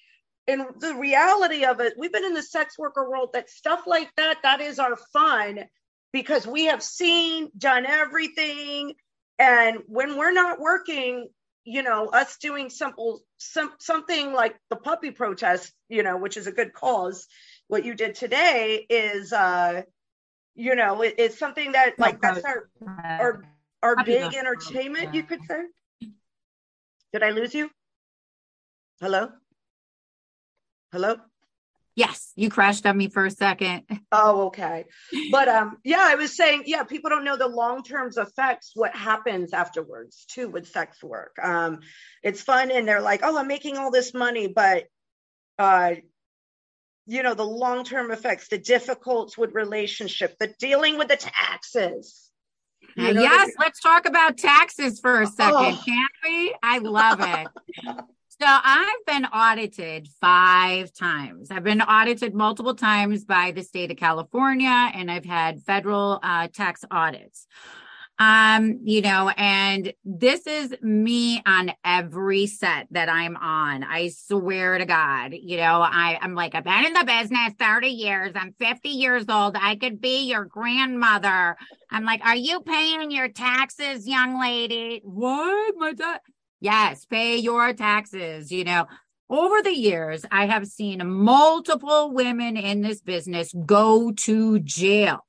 in 0.48 0.66
the 0.80 0.96
reality 0.96 1.64
of 1.64 1.80
it, 1.80 1.94
we've 1.98 2.12
been 2.12 2.26
in 2.26 2.34
the 2.34 2.44
sex 2.44 2.78
worker 2.78 3.10
world 3.10 3.30
that 3.34 3.50
stuff 3.50 3.88
like 3.88 4.14
that, 4.18 4.40
that 4.44 4.60
is 4.60 4.80
our 4.80 4.98
fun 5.14 5.70
because 6.12 6.46
we 6.46 6.66
have 6.66 6.84
seen, 6.84 7.50
done 7.58 7.86
everything. 7.86 8.96
And 9.40 9.80
when 9.88 10.18
we're 10.18 10.34
not 10.34 10.60
working, 10.60 11.30
you 11.64 11.84
know, 11.84 12.08
us 12.08 12.38
doing 12.38 12.70
simple, 12.70 13.22
some, 13.38 13.72
something 13.80 14.34
like 14.34 14.56
the 14.70 14.76
puppy 14.76 15.12
protest, 15.12 15.74
you 15.90 16.04
know, 16.04 16.18
which 16.18 16.38
is 16.38 16.48
a 16.48 16.52
good 16.52 16.74
cause, 16.74 17.28
what 17.68 17.86
you 17.86 17.94
did 17.94 18.16
today 18.16 18.86
is, 18.90 19.32
uh, 19.32 19.84
you 20.56 20.76
know, 20.76 21.02
it, 21.02 21.16
it's 21.18 21.38
something 21.38 21.74
that 21.74 21.98
like 22.00 22.22
that's 22.22 22.44
our, 22.44 22.70
our, 22.88 23.44
our 23.84 24.04
big 24.04 24.34
entertainment, 24.34 25.14
you 25.14 25.24
could 25.24 25.44
say. 25.48 25.62
Did 27.14 27.24
I 27.24 27.30
lose 27.32 27.54
you? 27.54 27.70
Hello? 29.00 29.30
Hello? 30.92 31.16
Yes, 31.96 32.32
you 32.36 32.50
crashed 32.50 32.86
on 32.86 32.98
me 32.98 33.10
for 33.10 33.26
a 33.26 33.32
second. 33.32 33.84
Oh, 34.14 34.48
okay. 34.48 34.86
But 35.32 35.48
um, 35.48 35.78
yeah, 35.86 36.02
I 36.02 36.16
was 36.16 36.36
saying, 36.36 36.64
yeah, 36.66 36.84
people 36.84 37.10
don't 37.10 37.24
know 37.24 37.38
the 37.38 37.48
long 37.48 37.82
term 37.84 38.10
effects, 38.16 38.72
what 38.76 38.94
happens 38.96 39.54
afterwards 39.54 40.26
too 40.30 40.50
with 40.50 40.68
sex 40.68 41.02
work. 41.02 41.36
Um, 41.42 41.80
it's 42.24 42.42
fun 42.42 42.72
and 42.72 42.86
they're 42.88 43.02
like, 43.02 43.22
oh, 43.24 43.38
I'm 43.38 43.48
making 43.48 43.78
all 43.78 43.90
this 43.92 44.14
money, 44.14 44.48
but 44.48 44.86
uh, 45.60 45.96
you 47.08 47.24
know, 47.24 47.34
the 47.34 47.46
long 47.46 47.84
term 47.86 48.12
effects, 48.12 48.48
the 48.50 48.58
difficulties 48.58 49.38
with 49.38 49.54
relationship, 49.54 50.38
the 50.40 50.54
dealing 50.60 50.98
with 50.98 51.08
the 51.08 51.18
taxes. 51.18 52.30
You 52.98 53.14
know, 53.14 53.22
yes, 53.22 53.48
the- 53.48 53.56
let's 53.60 53.80
talk 53.80 54.06
about 54.06 54.38
taxes 54.38 55.00
for 55.00 55.22
a 55.22 55.28
second, 55.28 55.56
Oh. 55.56 55.82
can't 55.86 56.12
we? 56.26 56.56
I 56.62 56.80
love 56.80 57.20
it. 57.22 57.48
so 58.42 58.48
I've 58.50 59.06
been 59.06 59.26
audited 59.26 60.08
five 60.20 60.92
times. 60.94 61.52
I've 61.52 61.64
been 61.64 61.80
audited 61.80 62.34
multiple 62.34 62.74
times 62.74 63.24
by 63.24 63.52
the 63.52 63.62
state 63.62 63.92
of 63.92 63.98
California, 63.98 64.92
and 64.96 65.12
I've 65.12 65.26
had 65.26 65.62
federal 65.62 66.20
uh, 66.24 66.48
tax 66.48 66.84
audits. 66.90 67.46
Um, 68.18 68.80
you 68.84 69.02
know, 69.02 69.30
and 69.30 69.94
this 70.04 70.48
is 70.48 70.74
me 70.82 71.44
on 71.46 71.72
every 71.86 72.48
set 72.48 72.88
that 72.92 73.10
I'm 73.10 73.38
on. 73.38 73.84
I 73.84 74.10
swear 74.10 74.80
to 74.80 74.86
God, 74.86 75.34
you 75.34 75.58
know, 75.58 75.82
I, 75.82 76.18
I'm 76.20 76.34
like, 76.34 76.56
I've 76.56 76.64
been 76.64 76.86
in 76.86 76.94
the 76.94 77.06
business 77.06 77.54
30 77.60 77.90
years. 77.90 78.32
I'm 78.34 78.54
50 78.54 78.90
years 78.90 79.26
old. 79.30 79.56
I 79.56 79.76
could 79.76 80.02
be 80.02 80.28
your 80.28 80.46
grandmother. 80.46 81.58
I'm 81.92 82.06
like, 82.06 82.26
are 82.26 82.36
you 82.36 82.62
paying 82.62 83.12
your 83.12 83.28
taxes, 83.28 84.08
young 84.08 84.42
lady? 84.42 85.02
What? 85.04 85.76
My 85.78 85.94
dad? 85.94 86.22
Yes, 86.62 87.06
pay 87.06 87.38
your 87.38 87.74
taxes, 87.74 88.52
you 88.52 88.64
know. 88.64 88.86
Over 89.30 89.64
the 89.64 89.76
years, 89.76 90.26
I 90.30 90.46
have 90.46 90.68
seen 90.68 91.02
multiple 91.10 92.14
women 92.14 92.56
in 92.56 92.82
this 92.82 93.02
business 93.02 93.52
go 93.66 94.12
to 94.12 94.60
jail, 94.60 95.26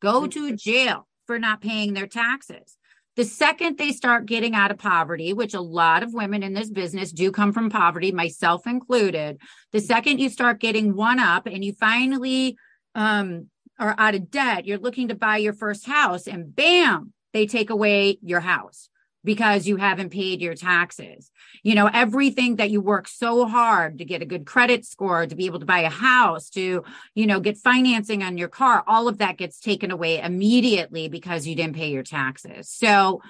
go 0.00 0.26
to 0.26 0.56
jail 0.56 1.06
for 1.26 1.38
not 1.38 1.60
paying 1.60 1.94
their 1.94 2.08
taxes. 2.08 2.76
The 3.14 3.24
second 3.24 3.78
they 3.78 3.92
start 3.92 4.26
getting 4.26 4.54
out 4.54 4.72
of 4.72 4.78
poverty, 4.78 5.34
which 5.34 5.54
a 5.54 5.60
lot 5.60 6.02
of 6.02 6.14
women 6.14 6.42
in 6.42 6.54
this 6.54 6.70
business 6.70 7.12
do 7.12 7.30
come 7.30 7.52
from 7.52 7.70
poverty, 7.70 8.10
myself 8.10 8.66
included, 8.66 9.38
the 9.70 9.80
second 9.80 10.18
you 10.18 10.30
start 10.30 10.58
getting 10.58 10.96
one 10.96 11.20
up 11.20 11.46
and 11.46 11.62
you 11.62 11.74
finally 11.74 12.56
um, 12.96 13.48
are 13.78 13.94
out 13.98 14.14
of 14.14 14.30
debt, 14.30 14.66
you're 14.66 14.78
looking 14.78 15.08
to 15.08 15.14
buy 15.14 15.36
your 15.36 15.52
first 15.52 15.86
house, 15.86 16.26
and 16.26 16.56
bam, 16.56 17.12
they 17.34 17.46
take 17.46 17.70
away 17.70 18.18
your 18.22 18.40
house 18.40 18.88
because 19.24 19.66
you 19.66 19.76
haven't 19.76 20.10
paid 20.10 20.40
your 20.40 20.54
taxes. 20.54 21.30
You 21.62 21.74
know, 21.74 21.88
everything 21.92 22.56
that 22.56 22.70
you 22.70 22.80
work 22.80 23.06
so 23.06 23.46
hard 23.46 23.98
to 23.98 24.04
get 24.04 24.22
a 24.22 24.26
good 24.26 24.46
credit 24.46 24.84
score, 24.84 25.26
to 25.26 25.36
be 25.36 25.46
able 25.46 25.60
to 25.60 25.66
buy 25.66 25.80
a 25.80 25.90
house, 25.90 26.50
to, 26.50 26.84
you 27.14 27.26
know, 27.26 27.40
get 27.40 27.56
financing 27.56 28.22
on 28.22 28.38
your 28.38 28.48
car, 28.48 28.82
all 28.86 29.08
of 29.08 29.18
that 29.18 29.36
gets 29.36 29.60
taken 29.60 29.90
away 29.90 30.18
immediately 30.20 31.08
because 31.08 31.46
you 31.46 31.54
didn't 31.54 31.76
pay 31.76 31.90
your 31.90 32.02
taxes. 32.02 32.68
So, 32.68 33.22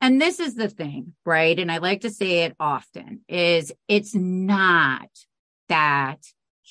and 0.00 0.20
this 0.20 0.40
is 0.40 0.54
the 0.54 0.68
thing, 0.68 1.14
right? 1.26 1.58
And 1.58 1.70
I 1.70 1.78
like 1.78 2.02
to 2.02 2.10
say 2.10 2.44
it 2.44 2.56
often 2.58 3.20
is 3.28 3.72
it's 3.88 4.14
not 4.14 5.08
that 5.68 6.18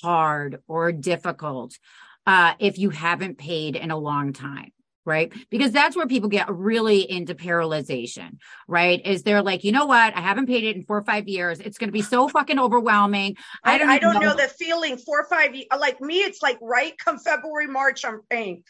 hard 0.02 0.62
or 0.66 0.92
difficult 0.92 1.78
uh, 2.26 2.54
if 2.58 2.78
you 2.78 2.90
haven't 2.90 3.38
paid 3.38 3.76
in 3.76 3.90
a 3.90 3.96
long 3.96 4.32
time 4.32 4.72
right? 5.04 5.32
Because 5.50 5.72
that's 5.72 5.96
where 5.96 6.06
people 6.06 6.28
get 6.28 6.50
really 6.50 7.10
into 7.10 7.34
paralyzation, 7.34 8.38
right? 8.68 9.04
Is 9.04 9.22
they're 9.22 9.42
like, 9.42 9.64
you 9.64 9.72
know 9.72 9.86
what? 9.86 10.16
I 10.16 10.20
haven't 10.20 10.46
paid 10.46 10.64
it 10.64 10.76
in 10.76 10.84
four 10.84 10.98
or 10.98 11.04
five 11.04 11.28
years. 11.28 11.60
It's 11.60 11.78
going 11.78 11.88
to 11.88 11.92
be 11.92 12.02
so 12.02 12.28
fucking 12.28 12.58
overwhelming. 12.58 13.36
I, 13.64 13.74
I 13.74 13.78
don't, 13.78 13.90
I 13.90 13.96
even 13.96 14.12
don't 14.12 14.22
know. 14.22 14.34
the 14.34 14.48
feeling 14.48 14.96
four 14.96 15.20
or 15.20 15.26
five 15.28 15.54
like 15.78 16.00
me 16.00 16.18
it's 16.18 16.42
like 16.42 16.58
right 16.60 16.96
come 16.98 17.18
february 17.18 17.66
march 17.66 18.04
i'm 18.04 18.20
paying 18.30 18.62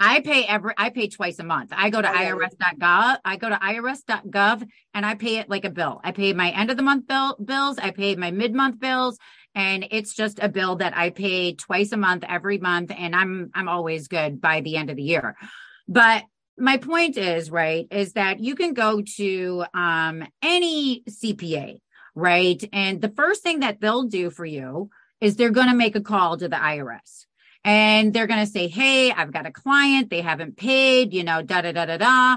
I 0.00 0.20
pay 0.20 0.44
every, 0.44 0.74
I 0.76 0.90
pay 0.90 1.08
twice 1.08 1.38
a 1.38 1.44
month. 1.44 1.70
I 1.72 1.88
go 1.88 2.02
to 2.02 2.08
irs.gov. 2.08 3.18
I 3.24 3.36
go 3.36 3.48
to 3.48 3.54
irs.gov 3.54 4.68
and 4.92 5.06
I 5.06 5.14
pay 5.14 5.38
it 5.38 5.48
like 5.48 5.64
a 5.64 5.70
bill. 5.70 6.00
I 6.02 6.10
pay 6.10 6.32
my 6.32 6.50
end 6.50 6.72
of 6.72 6.76
the 6.76 6.82
month 6.82 7.06
bill 7.06 7.36
bills. 7.42 7.78
I 7.78 7.92
pay 7.92 8.16
my 8.16 8.32
mid 8.32 8.52
month 8.52 8.80
bills. 8.80 9.18
And 9.54 9.86
it's 9.92 10.12
just 10.12 10.40
a 10.42 10.48
bill 10.48 10.76
that 10.76 10.96
I 10.96 11.10
pay 11.10 11.54
twice 11.54 11.92
a 11.92 11.96
month, 11.96 12.24
every 12.28 12.58
month. 12.58 12.90
And 12.90 13.14
I'm, 13.14 13.52
I'm 13.54 13.68
always 13.68 14.08
good 14.08 14.40
by 14.40 14.62
the 14.62 14.76
end 14.76 14.90
of 14.90 14.96
the 14.96 15.02
year. 15.04 15.36
But 15.88 16.24
my 16.56 16.78
point 16.78 17.16
is, 17.16 17.50
right, 17.50 17.86
is 17.90 18.12
that 18.12 18.40
you 18.40 18.54
can 18.54 18.74
go 18.74 19.02
to 19.16 19.64
um, 19.74 20.26
any 20.42 21.02
CPA, 21.08 21.80
right? 22.14 22.62
And 22.72 23.00
the 23.00 23.08
first 23.08 23.42
thing 23.42 23.60
that 23.60 23.80
they'll 23.80 24.04
do 24.04 24.30
for 24.30 24.44
you 24.44 24.90
is 25.20 25.36
they're 25.36 25.50
going 25.50 25.68
to 25.68 25.74
make 25.74 25.96
a 25.96 26.00
call 26.00 26.36
to 26.36 26.48
the 26.48 26.56
IRS 26.56 27.26
and 27.64 28.12
they're 28.12 28.26
going 28.26 28.44
to 28.44 28.50
say, 28.50 28.68
Hey, 28.68 29.10
I've 29.10 29.32
got 29.32 29.46
a 29.46 29.52
client. 29.52 30.10
They 30.10 30.20
haven't 30.20 30.56
paid, 30.56 31.12
you 31.12 31.24
know, 31.24 31.42
da 31.42 31.62
da 31.62 31.72
da 31.72 31.86
da 31.86 31.96
da. 31.96 32.36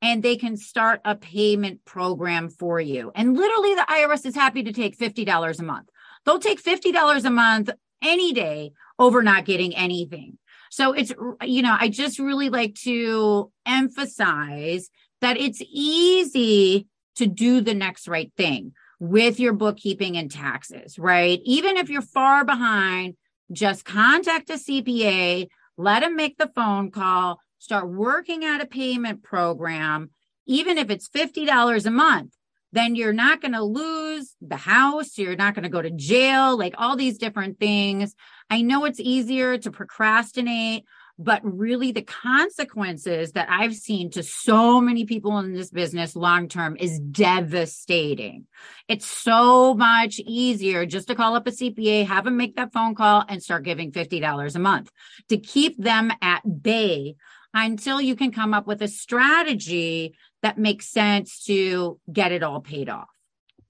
And 0.00 0.22
they 0.22 0.36
can 0.36 0.56
start 0.56 1.00
a 1.04 1.16
payment 1.16 1.84
program 1.84 2.48
for 2.48 2.80
you. 2.80 3.10
And 3.16 3.36
literally, 3.36 3.74
the 3.74 3.86
IRS 3.88 4.24
is 4.26 4.36
happy 4.36 4.62
to 4.62 4.72
take 4.72 4.96
$50 4.96 5.58
a 5.58 5.62
month. 5.64 5.88
They'll 6.24 6.38
take 6.38 6.62
$50 6.62 7.24
a 7.24 7.30
month 7.30 7.70
any 8.00 8.32
day 8.32 8.72
over 8.96 9.22
not 9.22 9.44
getting 9.44 9.74
anything. 9.74 10.38
So 10.70 10.92
it's, 10.92 11.12
you 11.42 11.62
know, 11.62 11.76
I 11.78 11.88
just 11.88 12.18
really 12.18 12.50
like 12.50 12.74
to 12.82 13.50
emphasize 13.66 14.88
that 15.20 15.36
it's 15.36 15.62
easy 15.70 16.86
to 17.16 17.26
do 17.26 17.60
the 17.60 17.74
next 17.74 18.08
right 18.08 18.32
thing 18.36 18.72
with 19.00 19.40
your 19.40 19.52
bookkeeping 19.52 20.16
and 20.16 20.30
taxes, 20.30 20.98
right? 20.98 21.40
Even 21.44 21.76
if 21.76 21.88
you're 21.88 22.02
far 22.02 22.44
behind, 22.44 23.14
just 23.52 23.84
contact 23.84 24.50
a 24.50 24.54
CPA, 24.54 25.48
let 25.76 26.00
them 26.00 26.16
make 26.16 26.36
the 26.36 26.50
phone 26.54 26.90
call, 26.90 27.40
start 27.58 27.88
working 27.88 28.44
at 28.44 28.60
a 28.60 28.66
payment 28.66 29.22
program, 29.22 30.10
even 30.46 30.78
if 30.78 30.90
it's 30.90 31.08
$50 31.08 31.86
a 31.86 31.90
month 31.90 32.32
then 32.72 32.94
you're 32.94 33.12
not 33.12 33.40
going 33.40 33.52
to 33.52 33.62
lose 33.62 34.34
the 34.40 34.56
house. 34.56 35.16
You're 35.16 35.36
not 35.36 35.54
going 35.54 35.62
to 35.62 35.68
go 35.68 35.82
to 35.82 35.90
jail, 35.90 36.56
like 36.56 36.74
all 36.78 36.96
these 36.96 37.18
different 37.18 37.58
things. 37.58 38.14
I 38.50 38.62
know 38.62 38.84
it's 38.84 39.00
easier 39.00 39.58
to 39.58 39.70
procrastinate, 39.70 40.84
but 41.18 41.40
really 41.42 41.90
the 41.90 42.02
consequences 42.02 43.32
that 43.32 43.48
I've 43.50 43.74
seen 43.74 44.10
to 44.10 44.22
so 44.22 44.80
many 44.80 45.04
people 45.04 45.38
in 45.38 45.52
this 45.52 45.70
business 45.70 46.14
long 46.14 46.48
term 46.48 46.76
is 46.78 47.00
devastating. 47.00 48.46
It's 48.86 49.06
so 49.06 49.74
much 49.74 50.20
easier 50.20 50.86
just 50.86 51.08
to 51.08 51.14
call 51.14 51.34
up 51.34 51.46
a 51.46 51.50
CPA, 51.50 52.06
have 52.06 52.24
them 52.24 52.36
make 52.36 52.56
that 52.56 52.72
phone 52.72 52.94
call 52.94 53.24
and 53.28 53.42
start 53.42 53.64
giving 53.64 53.90
$50 53.90 54.54
a 54.54 54.58
month 54.58 54.90
to 55.28 55.38
keep 55.38 55.76
them 55.76 56.12
at 56.22 56.62
bay 56.62 57.16
until 57.54 58.00
you 58.00 58.14
can 58.14 58.30
come 58.30 58.54
up 58.54 58.66
with 58.66 58.82
a 58.82 58.88
strategy 58.88 60.14
that 60.42 60.58
makes 60.58 60.88
sense 60.88 61.44
to 61.44 61.98
get 62.12 62.32
it 62.32 62.42
all 62.42 62.60
paid 62.60 62.88
off. 62.88 63.08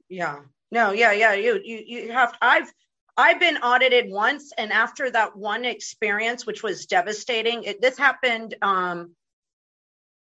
Yeah. 0.09 0.41
No, 0.71 0.93
yeah, 0.93 1.13
yeah. 1.13 1.35
You 1.35 1.61
you 1.65 1.83
you 1.87 2.13
have 2.13 2.35
I've 2.43 2.71
I've 3.17 3.41
been 3.41 3.57
audited 3.59 4.11
once 4.11 4.53
and 4.57 4.73
after 4.73 5.11
that 5.11 5.37
one 5.37 5.65
experience 5.65 6.47
which 6.47 6.63
was 6.63 6.87
devastating. 6.87 7.65
It, 7.65 7.81
this 7.81 7.97
happened 7.97 8.55
um 8.63 9.15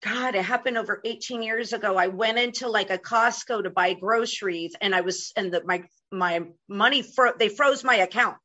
God, 0.03 0.35
it 0.35 0.45
happened 0.45 0.79
over 0.79 1.01
18 1.05 1.43
years 1.43 1.73
ago. 1.73 1.97
I 1.97 2.09
went 2.09 2.37
into 2.37 2.69
like 2.69 2.91
a 2.91 2.99
Costco 2.99 3.63
to 3.63 3.71
buy 3.71 3.93
groceries 3.93 4.75
and 4.81 4.95
I 4.95 5.03
was 5.03 5.33
and 5.37 5.53
the 5.53 5.63
my 5.65 5.85
my 6.11 6.43
money 6.69 7.03
fro- 7.03 7.37
they 7.39 7.49
froze 7.49 7.85
my 7.85 7.97
account. 7.97 8.39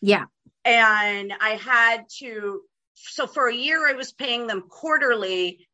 Yeah. 0.00 0.24
And 0.64 1.32
I 1.40 1.50
had 1.50 2.04
to 2.18 2.62
so 2.94 3.26
for 3.26 3.48
a 3.48 3.54
year 3.54 3.86
I 3.86 3.92
was 3.92 4.12
paying 4.12 4.46
them 4.46 4.62
quarterly 4.68 5.68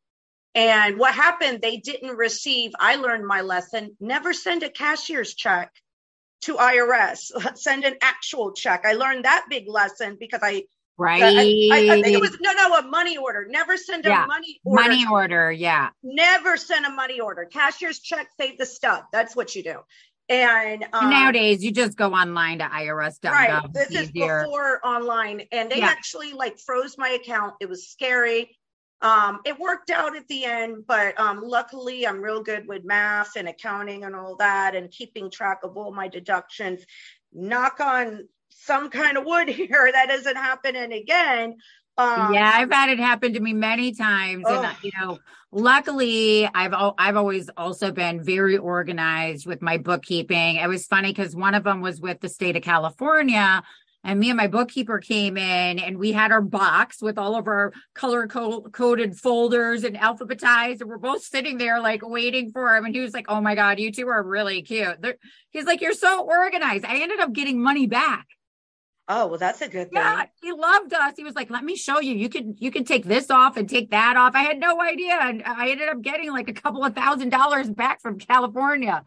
and 0.57 0.99
what 0.99 1.15
happened, 1.15 1.61
they 1.61 1.77
didn't 1.77 2.17
receive, 2.17 2.73
I 2.81 2.97
learned 2.97 3.27
my 3.27 3.43
lesson 3.43 3.95
never 4.01 4.33
send 4.33 4.63
a 4.63 4.71
cashier's 4.71 5.35
check 5.35 5.71
to 6.43 6.55
IRS, 6.55 7.31
send 7.57 7.85
an 7.85 7.97
actual 8.01 8.53
check. 8.53 8.85
I 8.87 8.95
learned 8.95 9.27
that 9.27 9.45
big 9.51 9.69
lesson 9.69 10.17
because 10.19 10.41
I, 10.43 10.65
right. 10.97 11.23
I, 11.23 11.29
I, 11.29 11.99
I 11.99 12.03
think 12.03 12.17
it 12.17 12.21
was, 12.23 12.39
no, 12.41 12.53
no, 12.53 12.79
a 12.79 12.89
money 12.89 13.19
order. 13.19 13.47
Never 13.51 13.77
send 13.77 14.07
a 14.07 14.09
yeah. 14.09 14.25
money 14.27 14.59
order. 14.65 14.83
Money 14.83 15.05
order. 15.07 15.53
Yeah. 15.53 15.91
Never 16.03 16.57
send 16.57 16.87
a 16.87 16.91
money 16.91 17.21
order. 17.21 17.45
Cashier's 17.45 18.01
check, 18.01 18.29
save 18.41 18.57
the 18.57 18.67
stuff. 18.67 19.03
That's 19.13 19.37
what 19.37 19.55
you 19.55 19.63
do. 19.63 19.81
And 20.31 20.87
um, 20.93 21.11
nowadays, 21.11 21.63
you 21.63 21.71
just 21.71 21.99
go 21.99 22.13
online 22.13 22.59
to 22.59 22.65
IRS.gov. 22.65 23.31
Right. 23.31 23.63
This 23.73 23.91
is 23.93 24.11
before 24.11 24.85
online, 24.85 25.43
and 25.53 25.71
they 25.71 25.79
yeah. 25.79 25.87
actually 25.87 26.33
like 26.33 26.59
froze 26.59 26.97
my 26.99 27.11
account. 27.11 27.55
It 27.61 27.69
was 27.69 27.89
scary. 27.89 28.57
Um, 29.03 29.41
it 29.45 29.59
worked 29.59 29.91
out 29.91 30.17
at 30.17 30.27
the 30.29 30.45
end, 30.45 30.85
but 30.87 31.19
um, 31.21 31.43
luckily 31.43 32.07
I'm 32.07 32.23
real 32.23 32.43
good 32.43 32.67
with 32.67 32.85
math 32.85 33.37
and 33.37 33.49
accounting 33.49 34.05
and 34.05 34.17
all 34.17 34.37
that 34.37 34.75
and 34.75 34.91
keeping 34.91 35.31
track 35.31 35.61
of 35.63 35.77
all 35.77 35.93
my 35.93 36.09
deductions. 36.09 36.85
Knock 37.33 37.81
on 37.81 38.29
some 38.49 38.89
kind 38.89 39.17
of 39.17 39.25
wood 39.25 39.49
here 39.51 39.91
that 39.93 40.11
isn't 40.11 40.37
happening 40.37 40.93
again. 40.93 41.57
Um, 41.99 42.35
yeah, 42.35 42.53
I've 42.55 42.71
had 42.71 42.91
it 42.91 42.99
happen 42.99 43.33
to 43.33 43.41
me 43.41 43.55
many 43.55 43.95
times, 43.95 44.45
oh. 44.47 44.63
and 44.63 44.77
you 44.83 44.91
know, 45.01 45.19
luckily, 45.51 46.47
I've 46.47 46.75
I've 46.99 47.17
always 47.17 47.49
also 47.57 47.91
been 47.91 48.23
very 48.23 48.59
organized 48.59 49.47
with 49.47 49.63
my 49.63 49.79
bookkeeping. 49.79 50.57
It 50.57 50.69
was 50.69 50.87
funny 50.87 51.09
because 51.09 51.35
one 51.35 51.55
of 51.55 51.65
them 51.65 51.81
was 51.81 51.99
with 51.99 52.21
the 52.21 52.29
state 52.29 52.55
of 52.55 52.63
California, 52.63 53.63
and 54.07 54.21
me 54.21 54.31
and 54.31 54.37
my 54.37 54.47
bookkeeper 54.47 55.01
came 55.01 55.37
in 55.37 55.79
and 55.81 55.99
we 55.99 56.13
had 56.13 56.31
our 56.31 56.41
box 56.41 57.03
with 57.03 57.19
all 57.19 57.35
of 57.35 57.49
our 57.49 57.73
color 57.95 58.27
coded 58.29 59.17
folders 59.17 59.85
and 59.85 59.97
alphabetized 59.97 60.81
and 60.81 60.89
we're 60.89 60.97
both 60.97 61.23
sitting 61.23 61.59
there 61.59 61.81
like 61.81 62.07
waiting 62.07 62.51
for 62.53 62.75
him 62.75 62.85
and 62.85 62.95
he 62.95 63.01
was 63.01 63.13
like 63.13 63.27
oh 63.29 63.41
my 63.41 63.55
god 63.55 63.79
you 63.81 63.91
two 63.91 64.09
are 64.09 64.23
really 64.23 64.63
cute 64.63 65.03
They're, 65.03 65.17
he's 65.51 65.65
like 65.65 65.81
you're 65.81 65.93
so 65.93 66.25
organized 66.25 66.85
i 66.85 67.01
ended 67.01 67.21
up 67.21 67.33
getting 67.33 67.61
money 67.61 67.87
back 67.87 68.27
Oh, 69.09 69.29
well, 69.29 69.39
that's 69.39 69.61
a 69.61 69.69
good 69.69 69.93
thing. 69.93 70.03
Yeah, 70.03 70.25
he 70.43 70.51
loved 70.51 70.93
us. 70.93 71.15
He 71.17 71.23
was 71.23 71.37
like, 71.37 71.49
"Let 71.49 71.63
me 71.63 71.77
show 71.77 72.01
you. 72.01 72.15
You 72.15 72.29
can 72.29 72.57
you 72.59 72.73
can 72.73 72.85
take 72.85 73.05
this 73.05 73.31
off 73.31 73.57
and 73.57 73.69
take 73.69 73.93
that 73.93 74.17
off." 74.17 74.35
I 74.35 74.41
had 74.41 74.59
no 74.59 74.81
idea, 74.81 75.17
and 75.21 75.45
I 75.47 75.71
ended 75.71 75.89
up 75.89 76.03
getting 76.03 76.33
like 76.33 76.49
a 76.49 76.53
couple 76.53 76.85
of 76.85 76.93
thousand 76.93 77.29
dollars 77.29 77.71
back 77.71 78.03
from 78.03 78.19
California. 78.19 79.05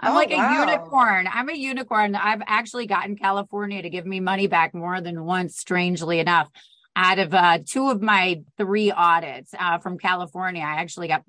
I'm 0.00 0.12
oh, 0.12 0.14
like 0.14 0.30
wow. 0.30 0.50
a 0.50 0.60
unicorn. 0.60 1.28
I'm 1.32 1.48
a 1.48 1.54
unicorn. 1.54 2.14
I've 2.14 2.42
actually 2.46 2.86
gotten 2.86 3.16
California 3.16 3.82
to 3.82 3.90
give 3.90 4.06
me 4.06 4.20
money 4.20 4.46
back 4.46 4.74
more 4.74 5.00
than 5.00 5.24
once, 5.24 5.56
strangely 5.56 6.20
enough. 6.20 6.48
Out 6.96 7.18
of 7.18 7.34
uh, 7.34 7.58
two 7.64 7.90
of 7.90 8.02
my 8.02 8.42
three 8.56 8.90
audits 8.90 9.54
uh, 9.58 9.78
from 9.78 9.98
California, 9.98 10.62
I 10.62 10.80
actually 10.80 11.08
got. 11.08 11.22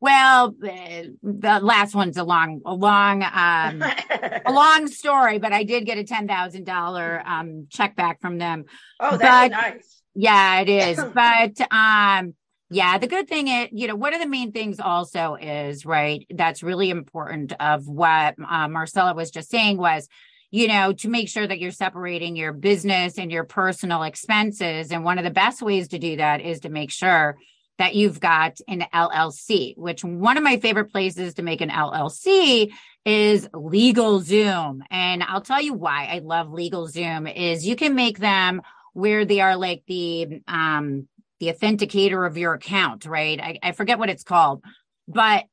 Well, 0.00 0.54
the 0.60 1.58
last 1.60 1.92
one's 1.92 2.18
a 2.18 2.22
long, 2.22 2.60
a 2.64 2.72
long, 2.72 3.24
um, 3.24 3.82
a 3.82 4.42
long 4.52 4.86
story, 4.86 5.38
but 5.38 5.52
I 5.52 5.64
did 5.64 5.86
get 5.86 5.98
a 5.98 6.04
ten 6.04 6.28
thousand 6.28 6.64
dollar 6.64 7.20
um, 7.26 7.66
check 7.68 7.96
back 7.96 8.20
from 8.20 8.38
them. 8.38 8.66
Oh, 9.00 9.16
that's 9.16 9.22
but, 9.22 9.60
nice. 9.60 10.02
Yeah, 10.14 10.60
it 10.60 10.68
is. 10.68 10.96
but 11.14 11.60
um, 11.72 12.34
yeah, 12.70 12.98
the 12.98 13.06
good 13.06 13.28
thing 13.28 13.48
is, 13.48 13.68
you 13.72 13.86
know, 13.86 13.96
one 13.96 14.12
of 14.12 14.20
the 14.20 14.28
main 14.28 14.52
things 14.52 14.78
also 14.78 15.36
is, 15.36 15.86
right, 15.86 16.26
that's 16.30 16.62
really 16.62 16.90
important 16.90 17.54
of 17.60 17.88
what 17.88 18.34
uh, 18.46 18.68
Marcela 18.68 19.14
was 19.14 19.30
just 19.30 19.50
saying 19.50 19.78
was, 19.78 20.08
you 20.50 20.68
know, 20.68 20.92
to 20.92 21.08
make 21.08 21.28
sure 21.28 21.46
that 21.46 21.60
you're 21.60 21.70
separating 21.70 22.36
your 22.36 22.52
business 22.52 23.18
and 23.18 23.32
your 23.32 23.44
personal 23.44 24.02
expenses. 24.02 24.92
And 24.92 25.02
one 25.02 25.18
of 25.18 25.24
the 25.24 25.30
best 25.30 25.62
ways 25.62 25.88
to 25.88 25.98
do 25.98 26.16
that 26.16 26.42
is 26.42 26.60
to 26.60 26.68
make 26.68 26.90
sure 26.90 27.38
that 27.78 27.94
you've 27.94 28.20
got 28.20 28.58
an 28.66 28.84
LLC, 28.92 29.76
which 29.78 30.04
one 30.04 30.36
of 30.36 30.42
my 30.42 30.58
favorite 30.58 30.90
places 30.90 31.34
to 31.34 31.42
make 31.42 31.60
an 31.60 31.70
LLC 31.70 32.72
is 33.04 33.48
LegalZoom. 33.48 34.80
And 34.90 35.22
I'll 35.22 35.40
tell 35.40 35.62
you 35.62 35.72
why 35.72 36.08
I 36.10 36.18
love 36.18 36.48
LegalZoom 36.48 37.34
is 37.34 37.66
you 37.66 37.76
can 37.76 37.94
make 37.94 38.18
them 38.18 38.60
where 38.92 39.24
they 39.24 39.40
are 39.40 39.56
like 39.56 39.84
the 39.86 40.42
um 40.48 41.06
the 41.40 41.48
authenticator 41.48 42.26
of 42.26 42.36
your 42.36 42.54
account, 42.54 43.06
right? 43.06 43.40
I, 43.40 43.58
I 43.62 43.72
forget 43.72 43.98
what 43.98 44.10
it's 44.10 44.24
called, 44.24 44.64
but 45.06 45.44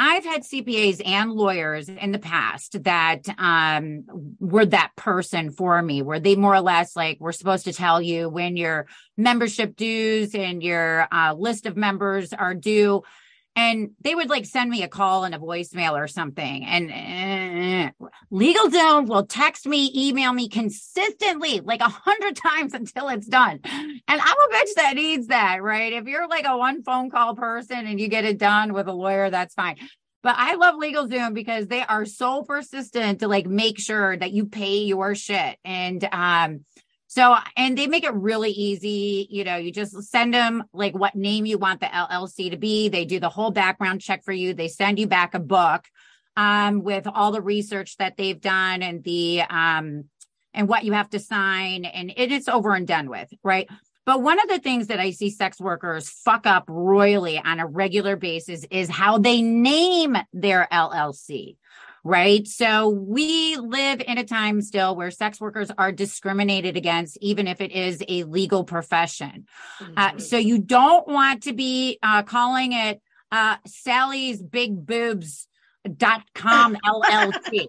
I've 0.00 0.24
had 0.24 0.42
CPAs 0.42 1.02
and 1.04 1.32
lawyers 1.32 1.88
in 1.88 2.12
the 2.12 2.20
past 2.20 2.84
that 2.84 3.26
um, 3.36 4.04
were 4.38 4.66
that 4.66 4.92
person 4.94 5.50
for 5.50 5.82
me, 5.82 6.02
where 6.02 6.20
they 6.20 6.36
more 6.36 6.54
or 6.54 6.60
less 6.60 6.94
like 6.94 7.18
were 7.20 7.32
supposed 7.32 7.64
to 7.64 7.72
tell 7.72 8.00
you 8.00 8.28
when 8.28 8.56
your 8.56 8.86
membership 9.16 9.74
dues 9.74 10.36
and 10.36 10.62
your 10.62 11.08
uh, 11.10 11.34
list 11.34 11.66
of 11.66 11.76
members 11.76 12.32
are 12.32 12.54
due 12.54 13.02
and 13.58 13.90
they 14.02 14.14
would 14.14 14.30
like 14.30 14.46
send 14.46 14.70
me 14.70 14.84
a 14.84 14.88
call 14.88 15.24
and 15.24 15.34
a 15.34 15.38
voicemail 15.38 15.94
or 15.94 16.06
something 16.06 16.64
and 16.64 17.92
uh, 18.00 18.06
LegalZoom 18.32 19.08
will 19.08 19.26
text 19.26 19.66
me 19.66 19.90
email 19.96 20.32
me 20.32 20.48
consistently 20.48 21.58
like 21.60 21.80
a 21.80 21.88
hundred 21.88 22.36
times 22.48 22.72
until 22.72 23.08
it's 23.08 23.26
done. 23.26 23.58
And 23.64 24.02
i'm 24.08 24.20
a 24.20 24.54
bitch 24.54 24.74
that 24.76 24.92
needs 24.94 25.26
that 25.26 25.60
right? 25.60 25.92
If 25.92 26.06
you're 26.06 26.28
like 26.28 26.46
a 26.46 26.56
one 26.56 26.84
phone 26.84 27.10
call 27.10 27.34
person 27.34 27.86
and 27.86 28.00
you 28.00 28.06
get 28.06 28.24
it 28.24 28.38
done 28.38 28.72
with 28.72 28.86
a 28.86 28.92
lawyer 28.92 29.28
that's 29.28 29.54
fine. 29.54 29.76
But 30.22 30.36
I 30.38 30.54
love 30.54 30.76
LegalZoom 30.76 31.34
because 31.34 31.66
they 31.66 31.82
are 31.82 32.04
so 32.04 32.42
persistent 32.42 33.20
to 33.20 33.28
like 33.28 33.46
make 33.46 33.78
sure 33.78 34.16
that 34.16 34.32
you 34.32 34.46
pay 34.46 34.78
your 34.82 35.14
shit. 35.14 35.56
And 35.64 36.06
um, 36.12 36.64
so, 37.10 37.34
and 37.56 37.76
they 37.76 37.86
make 37.86 38.04
it 38.04 38.12
really 38.12 38.50
easy. 38.50 39.26
You 39.30 39.42
know, 39.42 39.56
you 39.56 39.72
just 39.72 40.00
send 40.04 40.34
them 40.34 40.64
like 40.74 40.94
what 40.94 41.14
name 41.14 41.46
you 41.46 41.56
want 41.56 41.80
the 41.80 41.86
LLC 41.86 42.50
to 42.50 42.58
be. 42.58 42.90
They 42.90 43.06
do 43.06 43.18
the 43.18 43.30
whole 43.30 43.50
background 43.50 44.02
check 44.02 44.24
for 44.24 44.32
you. 44.32 44.52
They 44.52 44.68
send 44.68 44.98
you 44.98 45.06
back 45.06 45.32
a 45.32 45.38
book 45.38 45.86
um, 46.36 46.82
with 46.82 47.06
all 47.06 47.32
the 47.32 47.40
research 47.40 47.96
that 47.96 48.18
they've 48.18 48.38
done 48.38 48.82
and 48.82 49.02
the, 49.02 49.40
um, 49.48 50.04
and 50.52 50.68
what 50.68 50.84
you 50.84 50.92
have 50.92 51.08
to 51.10 51.18
sign. 51.18 51.86
And 51.86 52.12
it 52.14 52.30
is 52.30 52.46
over 52.46 52.74
and 52.74 52.86
done 52.86 53.08
with, 53.08 53.32
right? 53.42 53.66
But 54.04 54.22
one 54.22 54.38
of 54.38 54.48
the 54.48 54.58
things 54.58 54.88
that 54.88 55.00
I 55.00 55.10
see 55.10 55.30
sex 55.30 55.58
workers 55.58 56.10
fuck 56.10 56.46
up 56.46 56.64
royally 56.68 57.38
on 57.42 57.58
a 57.58 57.66
regular 57.66 58.16
basis 58.16 58.66
is 58.70 58.90
how 58.90 59.16
they 59.16 59.40
name 59.40 60.14
their 60.34 60.68
LLC 60.70 61.56
right? 62.04 62.46
So 62.46 62.88
we 62.88 63.56
live 63.56 64.00
in 64.00 64.18
a 64.18 64.24
time 64.24 64.60
still 64.62 64.96
where 64.96 65.10
sex 65.10 65.40
workers 65.40 65.70
are 65.76 65.92
discriminated 65.92 66.76
against, 66.76 67.18
even 67.20 67.46
if 67.46 67.60
it 67.60 67.72
is 67.72 68.02
a 68.08 68.24
legal 68.24 68.64
profession. 68.64 69.46
Uh, 69.80 69.84
mm-hmm. 69.84 70.16
Uh, 70.16 70.20
so 70.20 70.36
you 70.36 70.58
don't 70.58 71.06
want 71.06 71.44
to 71.44 71.52
be 71.52 71.98
uh, 72.02 72.22
calling 72.22 72.72
it 72.72 73.00
uh, 73.30 73.56
Sally's 73.66 74.42
Big 74.42 74.86
Boobs 74.86 75.48
dot 75.96 76.22
com 76.34 76.76
LLC. 76.84 77.66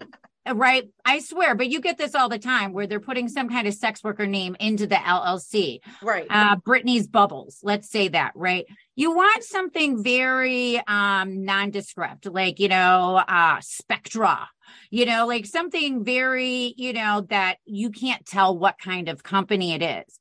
Right? 0.48 0.90
I 1.06 1.20
swear, 1.20 1.56
but 1.56 1.70
you 1.70 1.82
get 1.82 1.98
this 1.98 2.16
all 2.16 2.30
the 2.30 2.40
time 2.40 2.74
where 2.74 2.88
they're 2.88 3.00
putting 3.00 3.28
some 3.28 3.50
kind 3.50 3.68
of 3.68 3.74
sex 3.74 4.04
worker 4.04 4.26
name 4.26 4.56
into 4.60 4.88
the 4.88 4.96
LLC. 4.96 5.80
Right. 6.02 6.28
Uh, 6.30 6.56
Brittany's 6.58 7.08
Bubbles, 7.08 7.60
let's 7.64 7.90
say 7.90 8.08
that, 8.10 8.32
right? 8.36 8.66
You 8.96 9.16
want 9.16 9.44
something 9.44 10.04
very 10.04 10.82
um, 10.88 11.44
nondescript, 11.44 12.26
like, 12.26 12.60
you 12.60 12.68
know, 12.68 13.22
uh, 13.28 13.60
Spectra, 13.62 14.48
you 14.90 15.06
know, 15.06 15.28
like 15.28 15.46
something 15.46 16.04
very, 16.04 16.74
you 16.78 16.94
know, 16.94 17.26
that 17.30 17.58
you 17.66 17.92
can't 17.92 18.26
tell 18.26 18.58
what 18.58 18.80
kind 18.80 19.10
of 19.10 19.24
company 19.24 19.74
it 19.74 19.82
is. 19.82 20.20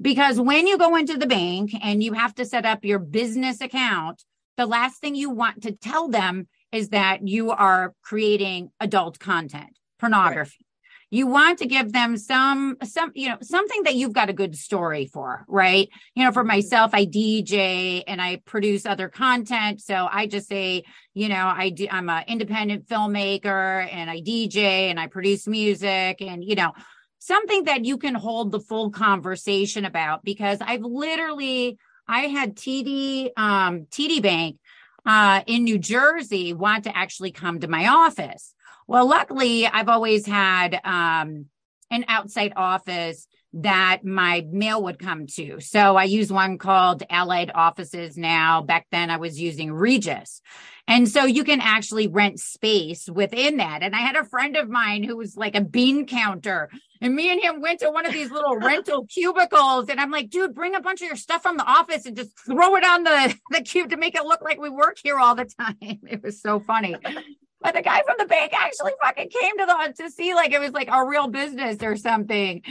Because 0.00 0.40
when 0.40 0.66
you 0.66 0.76
go 0.76 0.96
into 0.96 1.16
the 1.16 1.26
bank 1.26 1.72
and 1.82 2.02
you 2.02 2.14
have 2.14 2.34
to 2.36 2.44
set 2.44 2.66
up 2.66 2.84
your 2.84 2.98
business 2.98 3.60
account, 3.60 4.24
the 4.56 4.66
last 4.66 5.00
thing 5.00 5.14
you 5.14 5.30
want 5.30 5.62
to 5.62 5.72
tell 5.72 6.08
them 6.08 6.48
is 6.74 6.88
that 6.88 7.26
you 7.26 7.50
are 7.52 7.94
creating 8.02 8.70
adult 8.80 9.18
content, 9.18 9.78
pornography. 9.98 10.56
Right. 10.58 10.66
You 11.10 11.28
want 11.28 11.60
to 11.60 11.66
give 11.66 11.92
them 11.92 12.16
some, 12.16 12.76
some, 12.82 13.12
you 13.14 13.28
know, 13.28 13.36
something 13.40 13.84
that 13.84 13.94
you've 13.94 14.12
got 14.12 14.30
a 14.30 14.32
good 14.32 14.56
story 14.56 15.06
for, 15.06 15.44
right? 15.46 15.88
You 16.16 16.24
know, 16.24 16.32
for 16.32 16.40
mm-hmm. 16.40 16.48
myself, 16.48 16.90
I 16.92 17.06
DJ 17.06 18.02
and 18.08 18.20
I 18.20 18.42
produce 18.44 18.84
other 18.84 19.08
content. 19.08 19.80
So 19.80 20.08
I 20.10 20.26
just 20.26 20.48
say, 20.48 20.82
you 21.12 21.28
know, 21.28 21.46
I 21.46 21.70
do, 21.70 21.86
I'm 21.88 22.10
an 22.10 22.24
independent 22.26 22.88
filmmaker 22.88 23.86
and 23.92 24.10
I 24.10 24.20
DJ 24.22 24.90
and 24.90 24.98
I 24.98 25.06
produce 25.06 25.46
music 25.46 26.20
and, 26.20 26.42
you 26.42 26.56
know, 26.56 26.72
something 27.20 27.64
that 27.64 27.84
you 27.84 27.96
can 27.96 28.16
hold 28.16 28.50
the 28.50 28.60
full 28.60 28.90
conversation 28.90 29.84
about 29.84 30.24
because 30.24 30.58
I've 30.60 30.82
literally, 30.82 31.78
I 32.08 32.22
had 32.22 32.56
TD, 32.56 33.30
um, 33.36 33.86
TD 33.90 34.20
Bank 34.20 34.56
uh, 35.06 35.42
in 35.46 35.64
New 35.64 35.78
Jersey 35.78 36.52
want 36.52 36.84
to 36.84 36.96
actually 36.96 37.32
come 37.32 37.60
to 37.60 37.68
my 37.68 37.88
office. 37.88 38.54
Well, 38.86 39.08
luckily, 39.08 39.66
I've 39.66 39.88
always 39.88 40.26
had 40.26 40.80
um, 40.84 41.46
an 41.90 42.04
outside 42.08 42.52
office 42.56 43.26
that 43.54 44.04
my 44.04 44.44
mail 44.50 44.82
would 44.82 44.98
come 44.98 45.26
to. 45.28 45.60
So 45.60 45.96
I 45.96 46.04
use 46.04 46.32
one 46.32 46.58
called 46.58 47.04
Allied 47.08 47.52
Offices 47.54 48.16
now. 48.16 48.62
Back 48.62 48.86
then 48.90 49.10
I 49.10 49.16
was 49.16 49.40
using 49.40 49.72
Regus. 49.72 50.42
And 50.88 51.08
so 51.08 51.24
you 51.24 51.44
can 51.44 51.60
actually 51.60 52.08
rent 52.08 52.40
space 52.40 53.08
within 53.08 53.58
that. 53.58 53.82
And 53.82 53.94
I 53.94 54.00
had 54.00 54.16
a 54.16 54.24
friend 54.24 54.56
of 54.56 54.68
mine 54.68 55.04
who 55.04 55.16
was 55.16 55.36
like 55.36 55.54
a 55.54 55.60
bean 55.60 56.06
counter 56.06 56.68
and 57.04 57.14
me 57.14 57.30
and 57.30 57.38
him 57.38 57.60
went 57.60 57.80
to 57.80 57.90
one 57.90 58.06
of 58.06 58.14
these 58.14 58.30
little 58.30 58.56
rental 58.56 59.06
cubicles. 59.06 59.90
And 59.90 60.00
I'm 60.00 60.10
like, 60.10 60.30
dude, 60.30 60.54
bring 60.54 60.74
a 60.74 60.80
bunch 60.80 61.02
of 61.02 61.06
your 61.06 61.16
stuff 61.16 61.42
from 61.42 61.58
the 61.58 61.64
office 61.64 62.06
and 62.06 62.16
just 62.16 62.30
throw 62.46 62.76
it 62.76 62.84
on 62.84 63.04
the, 63.04 63.38
the 63.50 63.60
cube 63.60 63.90
to 63.90 63.98
make 63.98 64.14
it 64.14 64.24
look 64.24 64.40
like 64.40 64.58
we 64.58 64.70
work 64.70 64.96
here 65.02 65.18
all 65.18 65.34
the 65.34 65.44
time. 65.44 65.76
It 65.82 66.22
was 66.22 66.40
so 66.40 66.60
funny. 66.60 66.96
But 67.60 67.74
the 67.74 67.82
guy 67.82 68.02
from 68.06 68.16
the 68.18 68.24
bank 68.24 68.54
actually 68.54 68.92
fucking 69.02 69.28
came 69.28 69.58
to 69.58 69.66
the 69.66 70.02
to 70.02 70.10
see 70.10 70.34
like 70.34 70.52
it 70.52 70.60
was 70.60 70.72
like 70.72 70.88
a 70.90 71.04
real 71.04 71.28
business 71.28 71.82
or 71.82 71.94
something. 71.96 72.62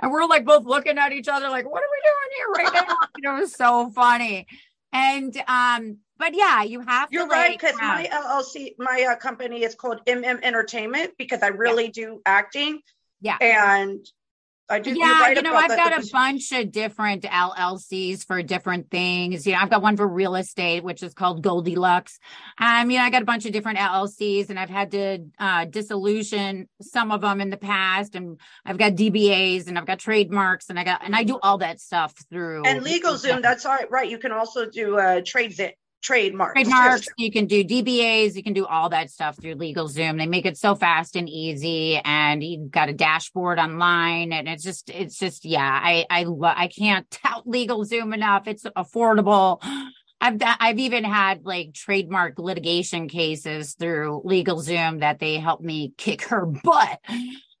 And 0.00 0.12
we're 0.12 0.26
like 0.26 0.44
both 0.44 0.66
looking 0.66 0.98
at 0.98 1.12
each 1.12 1.28
other, 1.28 1.48
like, 1.48 1.68
what 1.68 1.82
are 1.82 1.88
we 1.90 2.00
doing 2.04 2.64
here 2.64 2.64
right 2.64 2.86
now? 2.86 2.94
you 3.16 3.22
know, 3.22 3.36
it 3.38 3.40
was 3.40 3.54
so 3.54 3.90
funny. 3.90 4.46
And 4.92 5.34
um, 5.48 5.98
but 6.18 6.34
yeah, 6.34 6.62
you 6.62 6.80
have 6.80 7.08
You're 7.10 7.26
to. 7.26 7.34
You're 7.34 7.42
right, 7.42 7.58
because 7.58 7.76
my 7.76 8.08
LLC, 8.12 8.74
my 8.78 9.06
uh, 9.10 9.16
company 9.16 9.64
is 9.64 9.74
called 9.74 10.04
MM 10.06 10.40
Entertainment 10.42 11.12
because 11.16 11.42
I 11.42 11.48
really 11.48 11.86
yeah. 11.86 11.90
do 11.92 12.22
acting. 12.26 12.80
Yeah. 13.20 13.36
And 13.40 14.06
I 14.70 14.80
do. 14.80 14.92
Yeah, 14.92 15.20
right 15.20 15.36
you 15.36 15.42
know, 15.42 15.54
I've 15.54 15.68
got 15.68 15.98
a 15.98 16.06
bunch 16.12 16.52
of 16.52 16.70
different 16.70 17.22
LLCs 17.22 18.26
for 18.26 18.42
different 18.42 18.90
things. 18.90 19.46
You 19.46 19.54
know, 19.54 19.60
I've 19.60 19.70
got 19.70 19.80
one 19.80 19.96
for 19.96 20.06
real 20.06 20.34
estate, 20.34 20.84
which 20.84 21.02
is 21.02 21.14
called 21.14 21.42
Goldilux. 21.42 22.18
Um, 22.58 22.90
you 22.90 22.98
know, 22.98 23.04
I 23.04 23.10
got 23.10 23.22
a 23.22 23.24
bunch 23.24 23.46
of 23.46 23.52
different 23.52 23.78
LLCs, 23.78 24.50
and 24.50 24.58
I've 24.58 24.68
had 24.68 24.90
to 24.90 25.24
uh, 25.38 25.64
dissolution 25.64 26.68
some 26.82 27.10
of 27.12 27.22
them 27.22 27.40
in 27.40 27.48
the 27.48 27.56
past, 27.56 28.14
and 28.14 28.38
I've 28.66 28.78
got 28.78 28.92
DBAs, 28.92 29.68
and 29.68 29.78
I've 29.78 29.86
got 29.86 30.00
trademarks, 30.00 30.68
and 30.68 30.78
I 30.78 30.84
got, 30.84 31.02
and 31.02 31.16
I 31.16 31.24
do 31.24 31.38
all 31.42 31.58
that 31.58 31.80
stuff 31.80 32.12
through. 32.30 32.64
And 32.66 32.84
LegalZoom, 32.84 33.40
that's 33.40 33.64
all 33.64 33.72
right. 33.72 33.90
Right, 33.90 34.10
you 34.10 34.18
can 34.18 34.32
also 34.32 34.68
do 34.68 34.98
uh, 34.98 35.22
trades 35.24 35.58
trademarks. 36.02 36.54
Trademarks. 36.54 37.08
You 37.16 37.30
can 37.30 37.46
do 37.46 37.64
DBAs. 37.64 38.34
You 38.34 38.42
can 38.42 38.52
do 38.52 38.66
all 38.66 38.88
that 38.90 39.10
stuff 39.10 39.40
through 39.40 39.56
LegalZoom. 39.56 40.18
They 40.18 40.26
make 40.26 40.46
it 40.46 40.56
so 40.56 40.74
fast 40.74 41.16
and 41.16 41.28
easy, 41.28 42.00
and 42.04 42.42
you've 42.42 42.70
got 42.70 42.88
a 42.88 42.92
dashboard 42.92 43.58
online, 43.58 44.32
and 44.32 44.48
it's 44.48 44.62
just, 44.62 44.90
it's 44.90 45.18
just, 45.18 45.44
yeah. 45.44 45.80
I, 45.82 46.06
I, 46.10 46.26
I 46.42 46.68
can't 46.68 47.10
tout 47.22 47.46
LegalZoom 47.46 48.14
enough. 48.14 48.46
It's 48.46 48.64
affordable. 48.64 49.62
I've 50.20 50.38
I've 50.42 50.80
even 50.80 51.04
had 51.04 51.44
like 51.44 51.74
trademark 51.74 52.40
litigation 52.40 53.08
cases 53.08 53.74
through 53.74 54.22
LegalZoom 54.26 54.98
that 54.98 55.20
they 55.20 55.38
helped 55.38 55.62
me 55.62 55.92
kick 55.96 56.22
her 56.22 56.44
butt. 56.64 56.98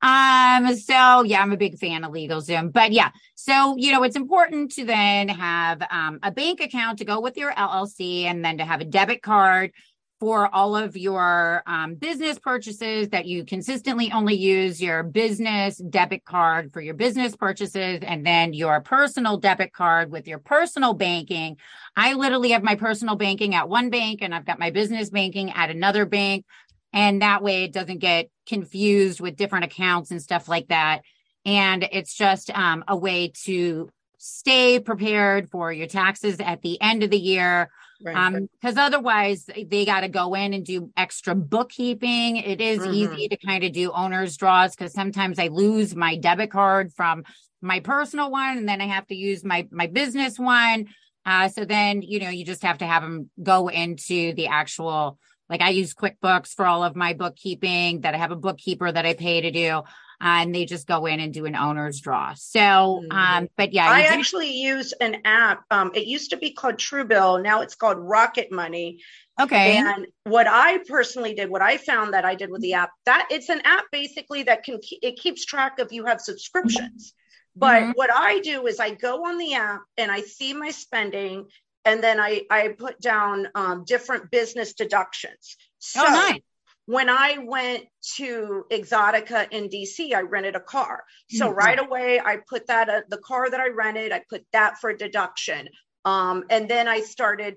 Um, 0.00 0.76
so 0.76 1.22
yeah, 1.24 1.42
I'm 1.42 1.52
a 1.52 1.56
big 1.56 1.78
fan 1.78 2.04
of 2.04 2.12
LegalZoom, 2.12 2.72
but 2.72 2.92
yeah, 2.92 3.10
so 3.34 3.74
you 3.76 3.92
know, 3.92 4.02
it's 4.04 4.16
important 4.16 4.72
to 4.72 4.84
then 4.84 5.28
have 5.28 5.82
um, 5.90 6.20
a 6.22 6.30
bank 6.30 6.60
account 6.60 6.98
to 6.98 7.04
go 7.04 7.20
with 7.20 7.36
your 7.36 7.52
LLC 7.52 8.24
and 8.24 8.44
then 8.44 8.58
to 8.58 8.64
have 8.64 8.80
a 8.80 8.84
debit 8.84 9.22
card 9.22 9.72
for 10.20 10.52
all 10.52 10.76
of 10.76 10.96
your 10.96 11.62
um, 11.66 11.94
business 11.94 12.38
purchases 12.38 13.08
that 13.10 13.26
you 13.26 13.44
consistently 13.44 14.10
only 14.10 14.34
use 14.34 14.82
your 14.82 15.04
business 15.04 15.76
debit 15.76 16.24
card 16.24 16.72
for 16.72 16.80
your 16.80 16.94
business 16.94 17.36
purchases 17.36 18.00
and 18.02 18.26
then 18.26 18.52
your 18.52 18.80
personal 18.80 19.36
debit 19.36 19.72
card 19.72 20.10
with 20.10 20.26
your 20.26 20.40
personal 20.40 20.92
banking. 20.92 21.56
I 21.96 22.14
literally 22.14 22.50
have 22.50 22.64
my 22.64 22.74
personal 22.74 23.14
banking 23.14 23.54
at 23.54 23.68
one 23.68 23.90
bank 23.90 24.18
and 24.22 24.34
I've 24.34 24.46
got 24.46 24.58
my 24.58 24.70
business 24.70 25.10
banking 25.10 25.52
at 25.52 25.70
another 25.70 26.04
bank. 26.04 26.44
And 26.92 27.22
that 27.22 27.42
way 27.42 27.64
it 27.64 27.72
doesn't 27.72 27.98
get 27.98 28.30
confused 28.46 29.20
with 29.20 29.36
different 29.36 29.66
accounts 29.66 30.10
and 30.10 30.22
stuff 30.22 30.48
like 30.48 30.68
that. 30.68 31.02
And 31.44 31.86
it's 31.92 32.14
just 32.14 32.50
um, 32.56 32.84
a 32.88 32.96
way 32.96 33.32
to 33.44 33.90
stay 34.18 34.80
prepared 34.80 35.48
for 35.50 35.72
your 35.72 35.86
taxes 35.86 36.38
at 36.40 36.62
the 36.62 36.80
end 36.80 37.02
of 37.02 37.10
the 37.10 37.18
year. 37.18 37.70
Right. 38.02 38.16
Um, 38.16 38.48
because 38.52 38.76
otherwise 38.76 39.48
they 39.66 39.84
got 39.84 40.00
to 40.00 40.08
go 40.08 40.34
in 40.34 40.54
and 40.54 40.64
do 40.64 40.90
extra 40.96 41.34
bookkeeping. 41.34 42.36
It 42.36 42.60
is 42.60 42.80
mm-hmm. 42.80 42.92
easy 42.92 43.28
to 43.28 43.36
kind 43.36 43.64
of 43.64 43.72
do 43.72 43.90
owner's 43.92 44.36
draws 44.36 44.74
because 44.74 44.92
sometimes 44.92 45.38
I 45.38 45.48
lose 45.48 45.96
my 45.96 46.16
debit 46.16 46.50
card 46.50 46.92
from 46.92 47.24
my 47.60 47.80
personal 47.80 48.30
one 48.30 48.58
and 48.58 48.68
then 48.68 48.80
I 48.80 48.86
have 48.86 49.06
to 49.08 49.16
use 49.16 49.44
my 49.44 49.66
my 49.70 49.86
business 49.88 50.38
one. 50.38 50.88
Uh, 51.24 51.48
so 51.48 51.64
then 51.64 52.02
you 52.02 52.20
know 52.20 52.30
you 52.30 52.44
just 52.44 52.62
have 52.62 52.78
to 52.78 52.86
have 52.86 53.02
them 53.02 53.30
go 53.42 53.68
into 53.68 54.32
the 54.34 54.46
actual 54.46 55.18
like 55.48 55.60
I 55.60 55.70
use 55.70 55.94
QuickBooks 55.94 56.54
for 56.54 56.66
all 56.66 56.84
of 56.84 56.96
my 56.96 57.14
bookkeeping 57.14 58.02
that 58.02 58.14
I 58.14 58.18
have 58.18 58.30
a 58.30 58.36
bookkeeper 58.36 58.90
that 58.90 59.06
I 59.06 59.14
pay 59.14 59.40
to 59.40 59.50
do. 59.50 59.82
And 60.20 60.52
they 60.52 60.64
just 60.64 60.88
go 60.88 61.06
in 61.06 61.20
and 61.20 61.32
do 61.32 61.46
an 61.46 61.54
owner's 61.54 62.00
draw. 62.00 62.34
So, 62.34 62.58
mm-hmm. 62.60 63.16
um, 63.16 63.48
but 63.56 63.72
yeah, 63.72 63.88
I 63.88 64.02
do- 64.02 64.08
actually 64.08 64.50
use 64.50 64.92
an 65.00 65.18
app. 65.24 65.62
Um, 65.70 65.92
it 65.94 66.08
used 66.08 66.30
to 66.30 66.36
be 66.36 66.50
called 66.50 66.74
Truebill. 66.74 67.40
Now 67.40 67.60
it's 67.60 67.76
called 67.76 67.98
Rocket 67.98 68.50
Money. 68.50 68.98
Okay. 69.40 69.76
And 69.76 70.08
what 70.24 70.48
I 70.48 70.78
personally 70.88 71.34
did, 71.34 71.48
what 71.48 71.62
I 71.62 71.76
found 71.76 72.14
that 72.14 72.24
I 72.24 72.34
did 72.34 72.50
with 72.50 72.62
the 72.62 72.74
app, 72.74 72.90
that 73.06 73.28
it's 73.30 73.48
an 73.48 73.60
app 73.64 73.84
basically 73.92 74.42
that 74.42 74.64
can 74.64 74.80
it 74.90 75.20
keeps 75.20 75.44
track 75.44 75.78
of 75.78 75.92
you 75.92 76.04
have 76.06 76.20
subscriptions. 76.20 77.14
But 77.54 77.82
mm-hmm. 77.82 77.90
what 77.92 78.10
I 78.12 78.40
do 78.40 78.66
is 78.66 78.80
I 78.80 78.90
go 78.94 79.24
on 79.26 79.38
the 79.38 79.54
app 79.54 79.82
and 79.96 80.10
I 80.10 80.22
see 80.22 80.52
my 80.52 80.70
spending 80.70 81.46
and 81.88 82.04
then 82.04 82.20
I, 82.20 82.42
I 82.50 82.68
put 82.68 83.00
down 83.00 83.48
um, 83.54 83.84
different 83.84 84.30
business 84.30 84.74
deductions. 84.74 85.56
Oh, 85.58 85.64
so 85.78 86.04
oh, 86.06 86.12
nice. 86.12 86.40
when 86.84 87.08
I 87.08 87.38
went 87.42 87.84
to 88.16 88.64
Exxxotica 88.70 89.50
in 89.50 89.68
DC, 89.68 90.14
I 90.14 90.20
rented 90.20 90.54
a 90.54 90.60
car. 90.60 91.02
So 91.30 91.46
mm-hmm. 91.46 91.56
right 91.56 91.80
away, 91.80 92.20
I 92.20 92.40
put 92.48 92.66
that, 92.66 92.90
uh, 92.90 93.00
the 93.08 93.18
car 93.18 93.48
that 93.48 93.58
I 93.58 93.68
rented, 93.68 94.12
I 94.12 94.22
put 94.28 94.44
that 94.52 94.78
for 94.78 94.92
deduction. 94.92 95.68
Um, 96.04 96.44
and 96.50 96.68
then 96.68 96.88
I 96.88 97.00
started 97.00 97.56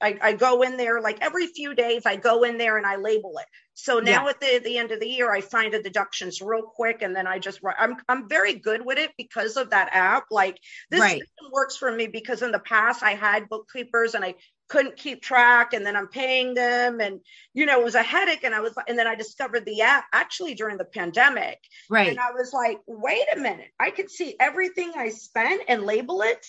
I, 0.00 0.18
I, 0.20 0.32
go 0.32 0.62
in 0.62 0.76
there 0.76 1.00
like 1.00 1.18
every 1.20 1.46
few 1.46 1.76
days, 1.76 2.02
I 2.06 2.16
go 2.16 2.42
in 2.42 2.58
there 2.58 2.76
and 2.76 2.84
I 2.84 2.96
label 2.96 3.38
it. 3.38 3.46
So 3.74 4.00
now 4.00 4.24
yeah. 4.24 4.30
at 4.30 4.40
the, 4.40 4.60
the 4.62 4.78
end 4.78 4.92
of 4.92 5.00
the 5.00 5.08
year, 5.08 5.32
I 5.32 5.40
find 5.40 5.72
the 5.72 5.82
deductions 5.82 6.42
real 6.42 6.62
quick 6.62 7.02
and 7.02 7.16
then 7.16 7.26
I 7.26 7.38
just 7.38 7.60
I'm 7.78 7.96
I'm 8.08 8.28
very 8.28 8.54
good 8.54 8.84
with 8.84 8.98
it 8.98 9.12
because 9.16 9.56
of 9.56 9.70
that 9.70 9.88
app. 9.92 10.26
Like 10.30 10.58
this 10.90 11.00
right. 11.00 11.22
works 11.52 11.76
for 11.76 11.90
me 11.90 12.06
because 12.06 12.42
in 12.42 12.52
the 12.52 12.58
past 12.58 13.02
I 13.02 13.12
had 13.12 13.48
bookkeepers 13.48 14.14
and 14.14 14.24
I 14.24 14.34
couldn't 14.68 14.96
keep 14.96 15.22
track 15.22 15.74
and 15.74 15.84
then 15.84 15.96
I'm 15.96 16.08
paying 16.08 16.54
them 16.54 17.00
and 17.00 17.20
you 17.52 17.66
know 17.66 17.80
it 17.80 17.84
was 17.84 17.94
a 17.94 18.02
headache 18.02 18.44
and 18.44 18.54
I 18.54 18.60
was 18.60 18.74
and 18.88 18.98
then 18.98 19.06
I 19.06 19.14
discovered 19.14 19.66
the 19.66 19.82
app 19.82 20.04
actually 20.12 20.54
during 20.54 20.76
the 20.76 20.84
pandemic. 20.84 21.58
Right. 21.88 22.08
And 22.08 22.18
I 22.18 22.32
was 22.32 22.52
like, 22.52 22.78
wait 22.86 23.26
a 23.34 23.38
minute, 23.38 23.70
I 23.80 23.90
could 23.90 24.10
see 24.10 24.36
everything 24.38 24.92
I 24.96 25.10
spent 25.10 25.62
and 25.68 25.84
label 25.84 26.22
it 26.22 26.46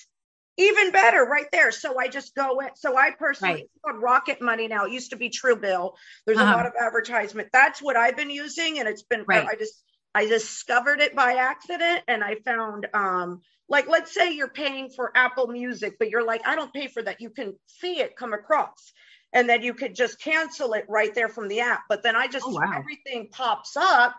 even 0.57 0.91
better 0.91 1.23
right 1.23 1.47
there 1.51 1.71
so 1.71 1.99
i 1.99 2.07
just 2.07 2.35
go 2.35 2.59
in 2.59 2.69
so 2.75 2.97
i 2.97 3.11
personally 3.11 3.53
right. 3.53 3.69
called 3.85 4.01
rocket 4.01 4.41
money 4.41 4.67
now 4.67 4.85
it 4.85 4.91
used 4.91 5.11
to 5.11 5.15
be 5.15 5.29
true 5.29 5.55
bill 5.55 5.95
there's 6.25 6.37
uh-huh. 6.37 6.53
a 6.53 6.55
lot 6.55 6.65
of 6.65 6.73
advertisement 6.79 7.49
that's 7.51 7.81
what 7.81 7.95
i've 7.95 8.15
been 8.15 8.29
using 8.29 8.79
and 8.79 8.87
it's 8.87 9.03
been 9.03 9.23
right. 9.27 9.47
i 9.47 9.55
just 9.55 9.83
i 10.13 10.25
discovered 10.25 10.99
it 10.99 11.15
by 11.15 11.33
accident 11.33 12.01
and 12.07 12.23
i 12.23 12.35
found 12.45 12.87
um 12.93 13.41
like 13.69 13.87
let's 13.87 14.13
say 14.13 14.33
you're 14.33 14.49
paying 14.49 14.89
for 14.89 15.15
apple 15.15 15.47
music 15.47 15.95
but 15.97 16.09
you're 16.09 16.25
like 16.25 16.41
i 16.45 16.55
don't 16.55 16.73
pay 16.73 16.87
for 16.87 17.01
that 17.01 17.21
you 17.21 17.29
can 17.29 17.53
see 17.67 17.99
it 17.99 18.15
come 18.15 18.33
across 18.33 18.93
and 19.33 19.49
then 19.49 19.63
you 19.63 19.73
could 19.73 19.95
just 19.95 20.21
cancel 20.21 20.73
it 20.73 20.85
right 20.87 21.15
there 21.15 21.29
from 21.29 21.47
the 21.47 21.61
app 21.61 21.81
but 21.89 22.03
then 22.03 22.15
i 22.15 22.27
just 22.27 22.45
oh, 22.47 22.53
wow. 22.53 22.73
everything 22.75 23.27
pops 23.31 23.75
up 23.75 24.15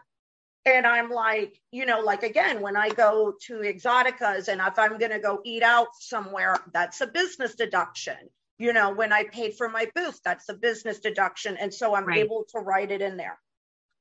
And 0.66 0.86
I'm 0.86 1.10
like, 1.10 1.60
you 1.72 1.84
know, 1.84 2.00
like 2.00 2.22
again, 2.22 2.60
when 2.62 2.76
I 2.76 2.88
go 2.88 3.34
to 3.46 3.54
Exxxoticas 3.54 4.48
and 4.48 4.60
if 4.60 4.78
I'm 4.78 4.96
going 4.98 5.10
to 5.12 5.18
go 5.18 5.40
eat 5.44 5.62
out 5.62 5.88
somewhere, 6.00 6.56
that's 6.72 7.00
a 7.02 7.06
business 7.06 7.54
deduction. 7.54 8.16
You 8.58 8.72
know, 8.72 8.92
when 8.92 9.12
I 9.12 9.24
paid 9.24 9.54
for 9.56 9.68
my 9.68 9.88
booth, 9.94 10.20
that's 10.24 10.48
a 10.48 10.54
business 10.54 11.00
deduction. 11.00 11.56
And 11.58 11.74
so 11.74 11.94
I'm 11.94 12.06
Right. 12.06 12.20
able 12.20 12.46
to 12.54 12.60
write 12.60 12.90
it 12.90 13.02
in 13.02 13.16
there. 13.16 13.38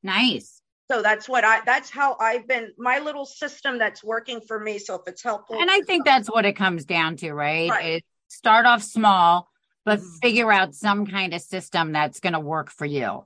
Nice. 0.03 0.61
So 0.91 1.01
that's 1.01 1.27
what 1.27 1.43
I, 1.43 1.61
that's 1.65 1.89
how 1.89 2.15
I've 2.19 2.47
been, 2.47 2.71
my 2.77 2.99
little 2.99 3.25
system 3.25 3.77
that's 3.79 4.03
working 4.03 4.41
for 4.41 4.59
me. 4.59 4.79
So 4.79 4.95
if 4.95 5.01
it's 5.07 5.23
helpful. 5.23 5.57
And 5.59 5.69
I 5.69 5.81
think 5.81 6.05
that's 6.05 6.29
what 6.29 6.45
it 6.45 6.53
comes 6.53 6.85
down 6.85 7.17
to, 7.17 7.33
right? 7.33 7.69
Right. 7.69 7.95
Is 7.95 8.01
start 8.27 8.65
off 8.65 8.83
small, 8.83 9.49
but 9.85 9.99
Mhm. 9.99 10.21
figure 10.21 10.51
out 10.51 10.75
some 10.75 11.07
kind 11.07 11.33
of 11.33 11.41
system 11.41 11.91
that's 11.91 12.19
going 12.19 12.33
to 12.33 12.39
work 12.39 12.69
for 12.69 12.85
you, 12.85 13.25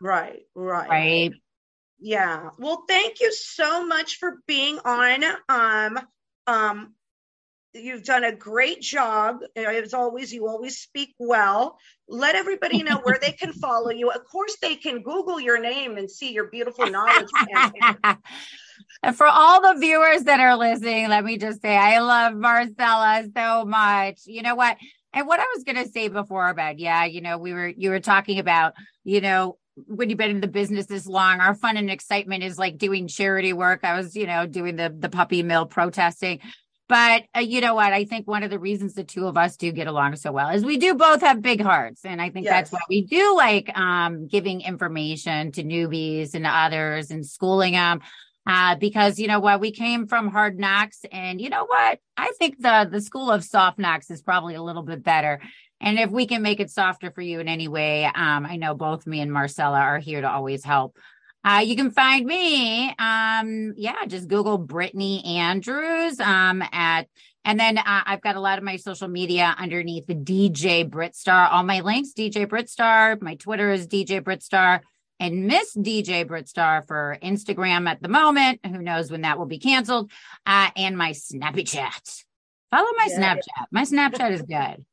Right, 0.00 0.42
right. 0.54 0.90
right? 0.90 1.32
Yeah. 2.04 2.50
Well, 2.58 2.82
thank 2.88 3.20
you 3.20 3.32
so 3.32 3.86
much 3.86 4.18
for 4.18 4.38
being 4.48 4.80
on. 4.84 5.22
Um, 5.48 6.00
um, 6.48 6.94
you've 7.74 8.02
done 8.02 8.24
a 8.24 8.34
great 8.34 8.80
job. 8.80 9.38
As 9.54 9.94
always, 9.94 10.32
you 10.32 10.48
always 10.48 10.78
speak 10.78 11.14
well. 11.20 11.78
Let 12.08 12.34
everybody 12.34 12.82
know 12.82 12.98
where 13.04 13.20
they 13.22 13.30
can 13.30 13.52
follow 13.52 13.90
you. 13.90 14.10
Of 14.10 14.24
course, 14.26 14.56
they 14.60 14.74
can 14.74 15.02
Google 15.02 15.38
your 15.38 15.60
name 15.60 15.96
and 15.96 16.10
see 16.10 16.32
your 16.32 16.46
beautiful 16.46 16.90
knowledge. 16.90 17.28
and 19.04 19.16
for 19.16 19.28
all 19.28 19.62
the 19.62 19.78
viewers 19.78 20.24
that 20.24 20.40
are 20.40 20.56
listening, 20.56 21.08
let 21.08 21.24
me 21.24 21.38
just 21.38 21.62
say 21.62 21.76
I 21.76 22.00
love 22.00 22.34
Marcela 22.34 23.28
so 23.34 23.64
much. 23.64 24.22
You 24.26 24.42
know 24.42 24.56
what? 24.56 24.76
And 25.12 25.28
what 25.28 25.38
I 25.38 25.46
was 25.54 25.62
going 25.62 25.76
to 25.76 25.88
say 25.88 26.08
before 26.08 26.48
about, 26.48 26.80
yeah, 26.80 27.04
you 27.04 27.20
know, 27.20 27.38
we 27.38 27.52
were, 27.52 27.68
you 27.68 27.90
were 27.90 28.00
talking 28.00 28.40
about, 28.40 28.72
you 29.04 29.20
know, 29.20 29.56
when 29.86 30.08
you've 30.08 30.18
been 30.18 30.30
in 30.30 30.40
the 30.40 30.48
business 30.48 30.86
this 30.86 31.06
long, 31.06 31.40
our 31.40 31.54
fun 31.54 31.76
and 31.76 31.90
excitement 31.90 32.44
is 32.44 32.58
like 32.58 32.78
doing 32.78 33.08
charity 33.08 33.52
work. 33.52 33.80
I 33.84 33.96
was, 33.96 34.16
you 34.16 34.26
know, 34.26 34.46
doing 34.46 34.76
the, 34.76 34.94
the 34.96 35.08
puppy 35.08 35.42
mill 35.42 35.66
protesting. 35.66 36.40
But 36.88 37.24
uh, 37.34 37.40
you 37.40 37.60
know 37.60 37.74
what? 37.74 37.92
I 37.92 38.04
think 38.04 38.28
one 38.28 38.42
of 38.42 38.50
the 38.50 38.58
reasons 38.58 38.94
the 38.94 39.04
two 39.04 39.26
of 39.26 39.38
us 39.38 39.56
do 39.56 39.72
get 39.72 39.86
along 39.86 40.16
so 40.16 40.32
well 40.32 40.50
is 40.50 40.64
we 40.64 40.76
do 40.76 40.94
both 40.94 41.22
have 41.22 41.40
big 41.40 41.62
hearts. 41.62 42.04
And 42.04 42.20
I 42.20 42.28
think 42.28 42.46
that's 42.46 42.70
why 42.70 42.80
we 42.88 43.06
do 43.06 43.34
like 43.34 43.74
um, 43.78 44.26
giving 44.26 44.60
information 44.60 45.52
to 45.52 45.64
newbies 45.64 46.34
and 46.34 46.46
others 46.46 47.10
and 47.10 47.24
schooling 47.24 47.72
them. 47.72 48.00
Uh, 48.44 48.74
because 48.74 49.20
you 49.20 49.28
know 49.28 49.38
what, 49.38 49.60
we 49.60 49.70
came 49.70 50.08
from 50.08 50.26
hard 50.28 50.58
knocks, 50.58 51.02
and 51.12 51.40
you 51.40 51.48
know 51.48 51.64
what, 51.64 52.00
I 52.16 52.32
think 52.40 52.60
the 52.60 52.88
the 52.90 53.00
school 53.00 53.30
of 53.30 53.44
soft 53.44 53.78
knocks 53.78 54.10
is 54.10 54.20
probably 54.20 54.56
a 54.56 54.62
little 54.62 54.82
bit 54.82 55.04
better. 55.04 55.40
And 55.82 55.98
if 55.98 56.10
we 56.10 56.26
can 56.26 56.42
make 56.42 56.60
it 56.60 56.70
softer 56.70 57.10
for 57.10 57.20
you 57.20 57.40
in 57.40 57.48
any 57.48 57.66
way, 57.66 58.04
um, 58.04 58.46
I 58.46 58.56
know 58.56 58.74
both 58.74 59.06
me 59.06 59.20
and 59.20 59.32
Marcela 59.32 59.80
are 59.80 59.98
here 59.98 60.20
to 60.20 60.30
always 60.30 60.64
help. 60.64 60.96
Uh, 61.44 61.62
you 61.64 61.74
can 61.74 61.90
find 61.90 62.24
me, 62.24 62.88
um, 63.00 63.74
yeah, 63.76 64.04
just 64.06 64.28
Google 64.28 64.58
Brittany 64.58 65.24
Andrews, 65.24 66.20
um, 66.20 66.62
at, 66.70 67.08
and 67.44 67.58
then 67.58 67.78
uh, 67.78 67.82
I've 67.84 68.20
got 68.20 68.36
a 68.36 68.40
lot 68.40 68.58
of 68.58 68.64
my 68.64 68.76
social 68.76 69.08
media 69.08 69.52
underneath 69.58 70.06
the 70.06 70.14
DJ 70.14 70.88
Britstar. 70.88 71.50
All 71.50 71.64
my 71.64 71.80
links, 71.80 72.12
DJ 72.16 72.46
Britstar. 72.46 73.20
My 73.20 73.34
Twitter 73.34 73.72
is 73.72 73.88
DJ 73.88 74.20
Britstar 74.20 74.82
and 75.18 75.46
Miss 75.48 75.76
DJ 75.76 76.24
Britstar 76.24 76.86
for 76.86 77.18
Instagram 77.20 77.88
at 77.88 78.00
the 78.00 78.08
moment. 78.08 78.60
Who 78.64 78.80
knows 78.80 79.10
when 79.10 79.22
that 79.22 79.36
will 79.36 79.46
be 79.46 79.58
canceled? 79.58 80.12
Uh, 80.46 80.70
and 80.76 80.96
my 80.96 81.10
Snapchat. 81.10 82.22
Follow 82.70 82.88
my 82.96 83.08
Yeah. 83.10 83.34
Snapchat. 83.34 83.66
My 83.72 83.82
Snapchat 83.82 84.30
is 84.30 84.42
good. 84.42 84.84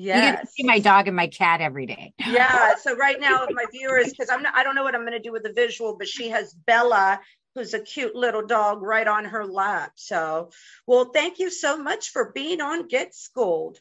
You 0.00 0.20
get 0.20 0.40
to 0.40 0.46
see 0.46 0.62
my 0.62 0.78
dog 0.78 1.08
and 1.08 1.16
my 1.16 1.26
cat 1.26 1.60
every 1.60 1.86
day. 1.86 2.14
Yeah. 2.26 2.74
So 2.80 2.96
right 2.96 3.20
now, 3.20 3.46
my 3.50 3.66
viewers, 3.70 4.10
because 4.10 4.30
I'm 4.30 4.42
not, 4.42 4.54
I 4.56 4.64
don't 4.64 4.74
know 4.74 4.84
what 4.84 4.94
I'm 4.94 5.02
going 5.02 5.12
to 5.12 5.18
do 5.18 5.32
with 5.32 5.42
the 5.42 5.52
visual, 5.52 5.96
but 5.98 6.08
she 6.08 6.30
has 6.30 6.54
Bella, 6.54 7.20
who's 7.54 7.74
a 7.74 7.80
cute 7.80 8.14
little 8.14 8.46
dog, 8.46 8.80
right 8.80 9.06
on 9.06 9.26
her 9.26 9.44
lap. 9.44 9.92
So, 9.96 10.50
well, 10.86 11.10
thank 11.12 11.38
you 11.38 11.50
so 11.50 11.76
much 11.76 12.10
for 12.10 12.32
being 12.32 12.60
on 12.62 12.88
Get 12.88 13.14
Schooled. 13.14 13.78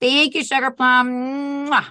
Thank 0.00 0.34
you, 0.34 0.44
Sugar 0.44 0.70
Plum. 0.70 1.68
Mwah. 1.68 1.86